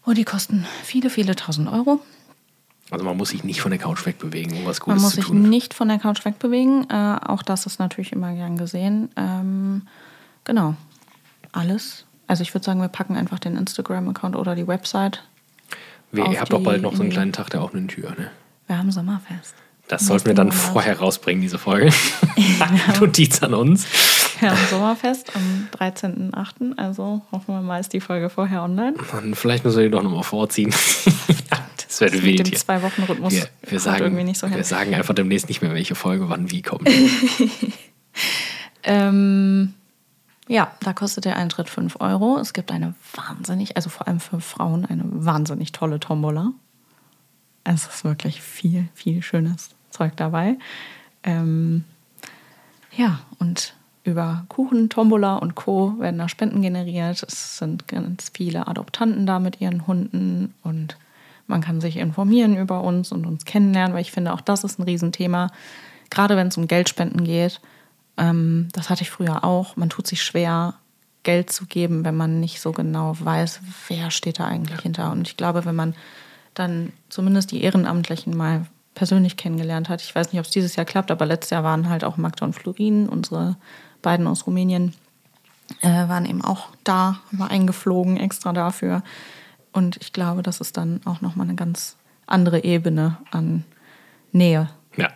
[0.03, 1.99] Und die kosten viele, viele tausend Euro.
[2.91, 5.15] Also man muss sich nicht von der Couch wegbewegen, um was Man Gutes muss zu
[5.21, 5.49] sich tun.
[5.49, 6.87] nicht von der Couch wegbewegen.
[6.91, 9.09] Äh, auch das ist natürlich immer gern gesehen.
[9.15, 9.87] Ähm,
[10.43, 10.75] genau,
[11.51, 12.05] alles.
[12.27, 15.23] Also ich würde sagen, wir packen einfach den Instagram-Account oder die Website.
[16.11, 18.31] Wir, ihr habt doch bald noch so einen kleinen Tag der offenen Tür, ne?
[18.67, 19.53] Wir haben Sommerfest.
[19.87, 20.61] Das Nächsten sollten wir dann Monat.
[20.61, 21.91] vorher rausbringen, diese Folge.
[22.99, 23.85] Notiz an uns.
[24.39, 26.77] Wir haben Sommerfest am 13.08.
[26.77, 28.95] Also hoffen wir mal, ist die Folge vorher online.
[29.13, 30.71] Und vielleicht müssen wir die doch nochmal vorziehen.
[31.87, 32.57] das wäre Mit wild dem hier.
[32.57, 34.55] Zwei-Wochen-Rhythmus Wir, wir, sagen, irgendwie nicht so hin.
[34.55, 36.89] wir sagen einfach demnächst nicht mehr, welche Folge wann wie kommt.
[38.85, 39.73] Ähm,
[40.47, 42.37] ja, da kostet der Eintritt 5 Euro.
[42.37, 46.51] Es gibt eine wahnsinnig, also vor allem für Frauen, eine wahnsinnig tolle Tombola.
[47.63, 50.57] Es ist wirklich viel, viel schönes Zeug dabei.
[51.23, 51.83] Ähm,
[52.95, 53.73] ja, und
[54.03, 55.95] über Kuchen, Tombola und Co.
[55.99, 57.23] werden da Spenden generiert.
[57.23, 60.95] Es sind ganz viele Adoptanten da mit ihren Hunden und
[61.47, 64.79] man kann sich informieren über uns und uns kennenlernen, weil ich finde, auch das ist
[64.79, 65.51] ein Riesenthema.
[66.11, 67.61] Gerade wenn es um Geldspenden geht.
[68.17, 69.75] Ähm, das hatte ich früher auch.
[69.75, 70.75] Man tut sich schwer,
[71.23, 75.11] Geld zu geben, wenn man nicht so genau weiß, wer steht da eigentlich hinter.
[75.11, 75.95] Und ich glaube, wenn man
[76.53, 80.01] dann zumindest die Ehrenamtlichen mal persönlich kennengelernt hat.
[80.01, 82.45] Ich weiß nicht, ob es dieses Jahr klappt, aber letztes Jahr waren halt auch Magda
[82.45, 83.57] und Florin, unsere
[84.01, 84.93] beiden aus Rumänien,
[85.81, 89.03] äh, waren eben auch da, war eingeflogen extra dafür.
[89.73, 93.65] Und ich glaube, das ist dann auch nochmal eine ganz andere Ebene an
[94.31, 94.69] Nähe.
[94.95, 95.09] Ja,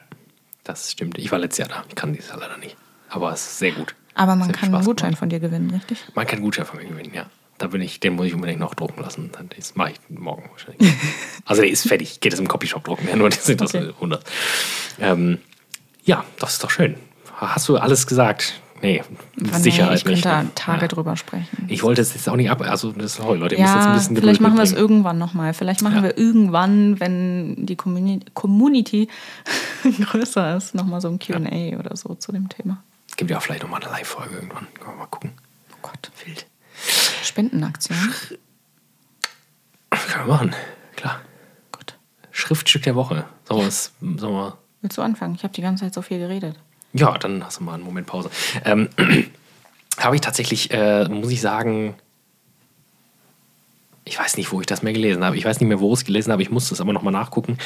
[0.65, 1.17] das stimmt.
[1.17, 1.85] Ich war letztes Jahr da.
[1.87, 2.75] Ich kann dieses Jahr leider nicht.
[3.09, 3.95] Aber es ist sehr gut.
[4.15, 5.19] Aber man Sehr kann einen Gutschein gemacht.
[5.19, 5.97] von dir gewinnen, richtig?
[6.13, 7.25] Man kann einen Gutschein von mir gewinnen, ja.
[7.57, 9.31] Da bin ich, den muss ich unbedingt noch drucken lassen.
[9.57, 10.93] Das mache ich morgen wahrscheinlich.
[11.45, 12.19] also der ist fertig.
[12.21, 13.07] Geht es im Copyshop drucken.
[13.09, 13.89] Ja, nur die sind das Okay.
[13.89, 14.23] 100.
[14.99, 15.39] Ähm,
[16.03, 16.95] ja, das ist doch schön.
[17.35, 18.61] Hast du alles gesagt?
[18.81, 19.03] Nee,
[19.35, 20.23] mit Von Sicherheit ich nicht.
[20.23, 20.51] könnte ne?
[20.55, 20.87] da Tage ja.
[20.87, 21.65] drüber sprechen.
[21.67, 22.61] Ich wollte es jetzt auch nicht ab.
[22.61, 24.71] Also, das sorry, Leute, ihr müsst jetzt ein Ja, bisschen vielleicht Geduld machen wir es
[24.73, 25.53] irgendwann nochmal.
[25.53, 26.03] Vielleicht machen Ja.
[26.03, 29.09] wir irgendwann, wenn die Communi Community
[29.83, 32.81] größer ist, nochmal so ein QA oder so zu dem Thema.
[33.19, 34.65] Gibt ja auch vielleicht nochmal eine Live-Folge irgendwann.
[34.75, 35.33] Können wir mal gucken.
[35.73, 36.09] Oh Gott.
[36.23, 36.45] Wild.
[37.21, 37.97] Spendenaktion.
[39.89, 40.55] Können wir machen.
[40.95, 41.19] Klar.
[41.73, 41.97] Gut.
[42.31, 43.25] Schriftstück der Woche.
[43.43, 45.35] Sollen wir es, sollen wir Willst du anfangen?
[45.35, 46.57] Ich habe die ganze Zeit so viel geredet.
[46.93, 48.31] Ja, dann hast du mal einen Moment Pause.
[48.63, 48.87] Ähm,
[49.97, 51.95] habe ich tatsächlich, äh, muss ich sagen,
[54.05, 55.35] ich weiß nicht, wo ich das mehr gelesen habe.
[55.35, 56.41] Ich weiß nicht mehr, wo ich es gelesen habe.
[56.41, 57.57] Ich musste es aber nochmal nachgucken,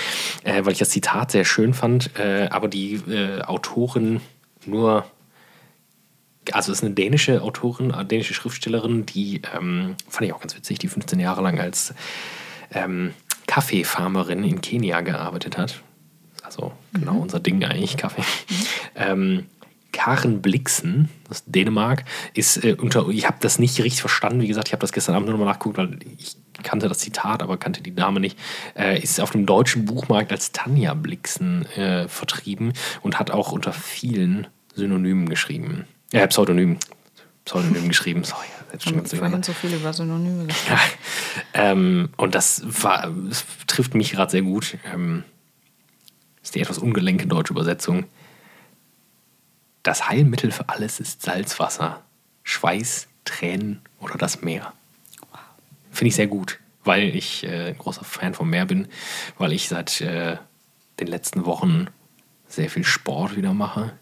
[0.45, 2.17] äh, weil ich das Zitat sehr schön fand.
[2.17, 4.19] Äh, aber die äh, Autorin
[4.65, 5.05] nur,
[6.51, 10.55] also es ist eine dänische Autorin, eine dänische Schriftstellerin, die, ähm, fand ich auch ganz
[10.55, 11.93] witzig, die 15 Jahre lang als
[12.71, 13.13] ähm,
[13.47, 15.81] Kaffeefarmerin in Kenia gearbeitet hat.
[16.43, 18.23] Also genau unser Ding eigentlich, Kaffee.
[18.95, 19.45] Ähm,
[19.93, 22.03] Karen Blixen aus Dänemark
[22.33, 25.15] ist äh, unter, ich habe das nicht richtig verstanden, wie gesagt, ich habe das gestern
[25.15, 28.37] Abend nur noch mal nachgeguckt, weil ich kannte das Zitat, aber kannte die Dame nicht,
[28.75, 33.71] äh, ist auf dem deutschen Buchmarkt als Tanja Blixen äh, vertrieben und hat auch unter
[33.71, 35.85] vielen Synonymen geschrieben.
[36.13, 36.77] Äh, Pseudonymen.
[37.43, 38.47] Pseudonym geschrieben, sorry.
[38.85, 40.79] Haben vorhin so viel über Synonyme gesprochen.
[41.53, 44.77] Ja, ähm, und das war, es trifft mich gerade sehr gut.
[44.91, 45.23] Ähm,
[46.41, 48.05] ist die etwas ungelenke deutsche Übersetzung.
[49.83, 52.01] Das Heilmittel für alles ist Salzwasser,
[52.43, 54.73] Schweiß, Tränen oder das Meer.
[55.91, 58.87] Finde ich sehr gut, weil ich äh, ein großer Fan vom Meer bin,
[59.37, 60.37] weil ich seit äh,
[60.99, 61.87] den letzten Wochen
[62.47, 63.93] sehr viel Sport wieder mache.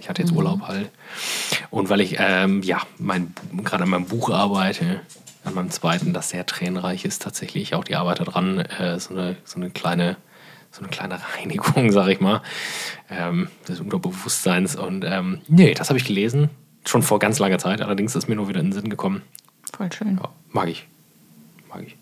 [0.00, 0.90] Ich hatte jetzt Urlaub halt.
[1.70, 5.00] Und weil ich ähm, ja gerade an meinem Buch arbeite,
[5.44, 9.36] an meinem zweiten, das sehr tränenreich ist tatsächlich, auch die Arbeit daran, äh, so, eine,
[9.44, 10.16] so eine kleine
[10.72, 12.42] so eine kleine Reinigung, sag ich mal,
[13.10, 14.76] ähm, des Unterbewusstseins.
[14.76, 16.50] Und ähm, nee, das habe ich gelesen,
[16.84, 17.82] schon vor ganz langer Zeit.
[17.82, 19.22] Allerdings ist mir nur wieder in den Sinn gekommen.
[19.76, 20.18] Voll schön.
[20.22, 20.86] Ja, mag ich.
[21.68, 21.96] Mag ich.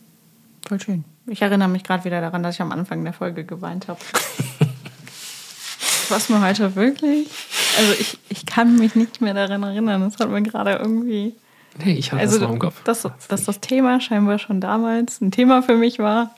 [0.66, 1.04] Voll schön.
[1.26, 4.00] Ich erinnere mich gerade wieder daran, dass ich am Anfang der Folge geweint habe.
[6.08, 7.28] Was mir heute wirklich.
[7.78, 10.02] Also ich, ich kann mich nicht mehr daran erinnern.
[10.02, 11.34] Das hat mir gerade irgendwie.
[11.84, 12.82] Nee, ich hatte Also das noch im Kopf.
[12.84, 16.34] dass, dass das Thema scheinbar schon damals ein Thema für mich war.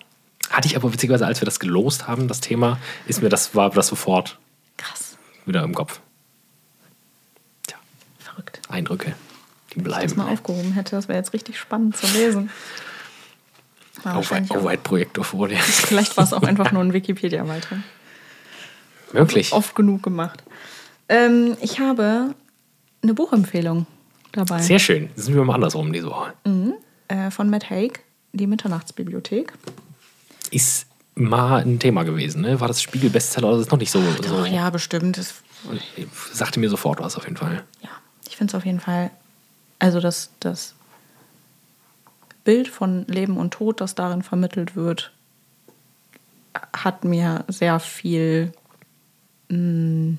[0.51, 3.71] Hatte ich aber witzigerweise, als wir das gelost haben, das Thema, ist mir das, war
[3.71, 4.39] das sofort
[4.77, 5.17] Krass.
[5.47, 6.01] wieder im Kopf.
[7.67, 7.79] Tja,
[8.19, 8.61] Verrückt.
[8.69, 9.15] Eindrücke,
[9.73, 10.17] die Wenn ich das bleiben.
[10.17, 12.51] mal aufgehoben hätte, das wäre jetzt richtig spannend zu lesen.
[14.03, 15.59] War wahrscheinlich auch- Overhead-Projektor vor dir.
[15.59, 17.79] Vielleicht war es auch einfach nur ein Wikipedia-Beitrag.
[19.13, 19.53] Wirklich?
[19.53, 20.43] Oft genug gemacht.
[21.11, 22.35] Ähm, ich habe
[23.03, 23.87] eine Buchempfehlung
[24.33, 24.63] dabei.
[24.63, 25.11] Sehr schön.
[25.17, 26.33] Sind wir mal andersrum diese Woche.
[27.09, 28.01] Äh, von Matt Haig,
[28.33, 29.53] Die Mitternachtsbibliothek.
[30.53, 32.61] Ist mal ein Thema gewesen, ne?
[32.61, 34.01] War das Spiegel-Bestseller oder ist es noch nicht so?
[34.01, 35.19] so Doch, ja, bestimmt.
[35.19, 35.35] Das,
[36.33, 37.65] Sagte mir sofort was auf jeden Fall.
[37.83, 37.91] ja,
[38.29, 39.11] ich finde es auf jeden Fall,
[39.79, 40.75] also das, das
[42.45, 45.13] Bild von Leben und Tod, das darin vermittelt wird,
[46.73, 48.53] hat mir sehr viel
[49.51, 50.17] mh,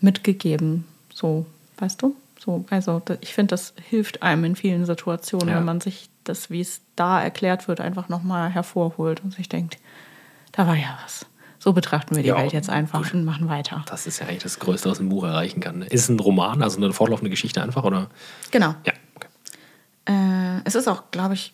[0.00, 0.84] mitgegeben.
[1.12, 1.46] So,
[1.78, 2.14] weißt du?
[2.38, 5.56] So, also ich finde, das hilft einem in vielen Situationen, Ja.
[5.56, 9.76] wenn man sich das, wie es da erklärt wird, einfach nochmal hervorholt und sich denkt,
[10.52, 11.26] da war ja was.
[11.58, 13.12] So betrachten wir die Ja, Welt jetzt einfach gut.
[13.12, 13.84] und machen weiter.
[13.88, 15.82] Das ist ja eigentlich das Größte, was ein Buch erreichen kann.
[15.82, 18.08] Ist es ein Roman, also eine fortlaufende Geschichte einfach, oder?
[18.50, 18.74] Genau.
[18.86, 18.94] Ja.
[19.16, 19.26] Okay.
[20.06, 21.52] Äh, es ist auch, glaube ich,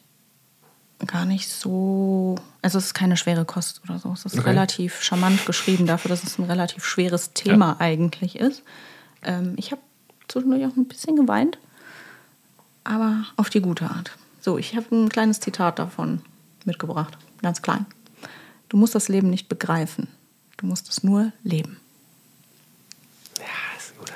[1.06, 2.36] gar nicht so.
[2.62, 4.12] Also, es ist keine schwere Kost oder so.
[4.12, 4.48] Es ist Okay.
[4.50, 8.62] relativ charmant geschrieben dafür, dass es ein relativ schweres Thema eigentlich ist.
[9.22, 9.82] Ähm, ich habe
[10.28, 11.58] zwischendurch auch ein bisschen geweint,
[12.84, 14.12] aber auf die gute Art.
[14.40, 16.22] So, ich habe ein kleines Zitat davon
[16.64, 17.84] mitgebracht, ganz klein.
[18.68, 20.08] Du musst das Leben nicht begreifen,
[20.56, 21.78] du musst es nur leben.
[23.38, 23.44] Ja,
[23.78, 24.14] ist guter.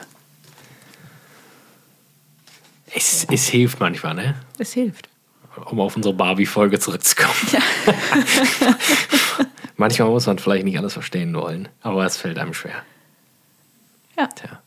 [2.92, 4.34] Es, es hilft manchmal, ne?
[4.58, 5.08] Es hilft.
[5.66, 7.34] Um auf unsere Barbie-Folge zurückzukommen.
[9.76, 12.82] manchmal muss man vielleicht nicht alles verstehen wollen, aber es fällt einem schwer.
[14.18, 14.26] Ja.
[14.28, 14.60] Tja.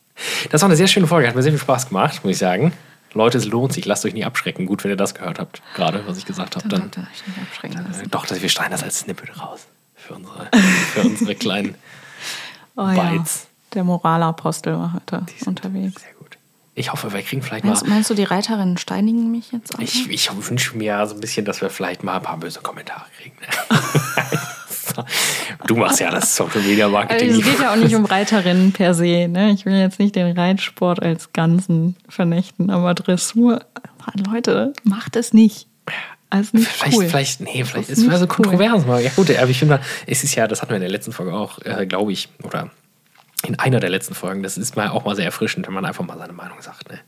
[0.52, 2.74] Das war eine sehr schöne Folge, hat mir sehr viel Spaß gemacht, muss ich sagen.
[3.14, 4.65] Leute, es lohnt sich, lasst euch nicht abschrecken.
[4.65, 7.07] Gut, wenn ihr das gehört habt, gerade, was ich gesagt habe, Dann dann.
[7.41, 8.07] abschrecken Äh.
[8.10, 9.68] Doch, dass wir schneiden das als Snippet raus.
[9.95, 10.49] Für unsere,
[10.94, 11.76] für unsere kleinen
[12.76, 13.11] Oh, ja.
[13.11, 13.48] Bytes.
[13.74, 16.02] Der Moralapostel war heute unterwegs.
[16.02, 16.33] Sehr gut.
[16.76, 17.94] Ich hoffe, wir kriegen vielleicht Meinst, mal.
[17.95, 19.84] meinst du, die Reiterinnen steinigen mich jetzt alle?
[19.84, 23.06] Ich, ich wünsche mir so ein bisschen, dass wir vielleicht mal ein paar böse Kommentare
[23.20, 23.36] kriegen.
[23.41, 23.80] Ne?
[25.66, 27.30] Du machst ja das Social Media Marketing.
[27.30, 29.28] Also es geht ja auch nicht um Reiterinnen per se.
[29.28, 29.52] Ne?
[29.52, 33.62] Ich will jetzt nicht den Reitsport als Ganzen vernichten, aber Dressur,
[34.32, 35.68] Leute, macht es nicht.
[36.30, 37.06] Also nicht vielleicht, cool.
[37.08, 38.45] vielleicht, nee, vielleicht Das ist ist es so cool.
[38.45, 38.84] kontrovers.
[39.04, 41.34] Ja gut, aber ich finde, es ist ja, das hatten wir in der letzten Folge
[41.34, 42.70] auch, äh, glaube ich, oder
[43.45, 46.06] in einer der letzten Folgen, das ist mal auch mal sehr erfrischend, wenn man einfach
[46.06, 46.90] mal seine Meinung sagt.
[46.90, 46.99] Ne?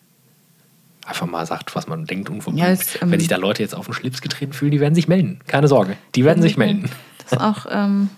[1.05, 3.61] Einfach mal sagt, was man denkt und von Ja, es, ähm, Wenn sich da Leute
[3.61, 5.39] jetzt auf den Schlips getreten fühlen, die werden sich melden.
[5.47, 6.89] Keine Sorge, die werden sich melden.
[7.19, 8.09] Das ist auch, ähm,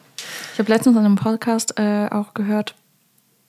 [0.54, 2.76] ich habe letztens in einem Podcast äh, auch gehört,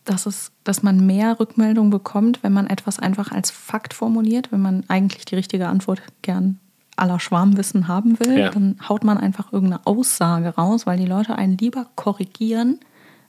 [0.05, 4.61] dass, es, dass man mehr Rückmeldung bekommt, wenn man etwas einfach als Fakt formuliert, wenn
[4.63, 6.59] man eigentlich die richtige Antwort gern
[6.97, 8.51] aller Schwarmwissen haben will, Ja.
[8.51, 12.81] dann haut man einfach irgendeine Aussage raus, weil die Leute einen lieber korrigieren,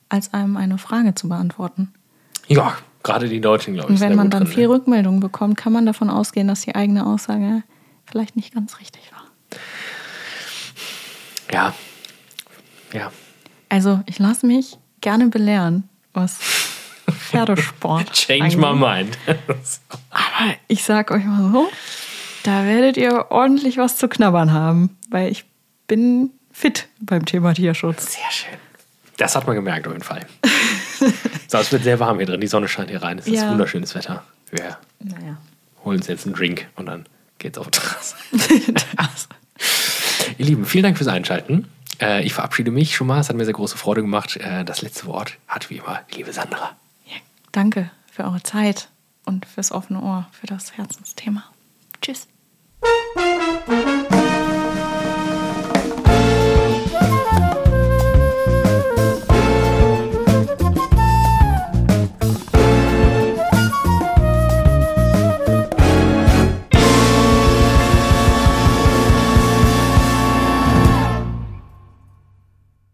[0.09, 1.93] als einem eine Frage zu beantworten.
[2.47, 3.95] Ja, gerade die Deutschen, glaube ich.
[3.95, 4.73] Und wenn man dann drin, viel ne?
[4.73, 7.63] Rückmeldung bekommt, kann man davon ausgehen, dass die eigene Aussage
[8.05, 9.59] vielleicht nicht ganz richtig war.
[11.53, 11.73] Ja.
[12.93, 13.11] Ja.
[13.69, 16.39] Also ich lasse mich gerne belehren, was
[17.09, 19.17] Pferdesport Change my mind.
[20.09, 21.69] Aber ich sag euch mal so,
[22.43, 25.45] da werdet ihr ordentlich was zu knabbern haben, weil ich
[25.87, 28.13] bin fit beim Thema Tierschutz.
[28.13, 28.68] Sehr schön.
[29.19, 30.25] Das hat man gemerkt auf jeden Fall.
[31.47, 32.41] so, es wird sehr warm hier drin.
[32.41, 33.19] Die Sonne scheint hier rein.
[33.19, 33.51] Es ist Ja.
[33.51, 34.23] wunderschönes Wetter.
[34.49, 35.37] Wir Naja.
[35.85, 37.05] holen uns jetzt einen Drink und dann
[37.37, 38.15] geht's auf die Terrasse.
[40.37, 41.67] Ihr Lieben, vielen Dank fürs Einschalten.
[42.01, 43.19] Äh, ich verabschiede mich schon mal.
[43.19, 44.37] Es hat mir sehr große Freude gemacht.
[44.37, 46.75] Äh, das letzte Wort hat wie immer die liebe Sandra.
[47.05, 47.17] Ja,
[47.51, 48.89] danke für eure Zeit
[49.25, 51.43] und fürs offene Ohr, für das Herzensthema.
[52.01, 52.27] Tschüss.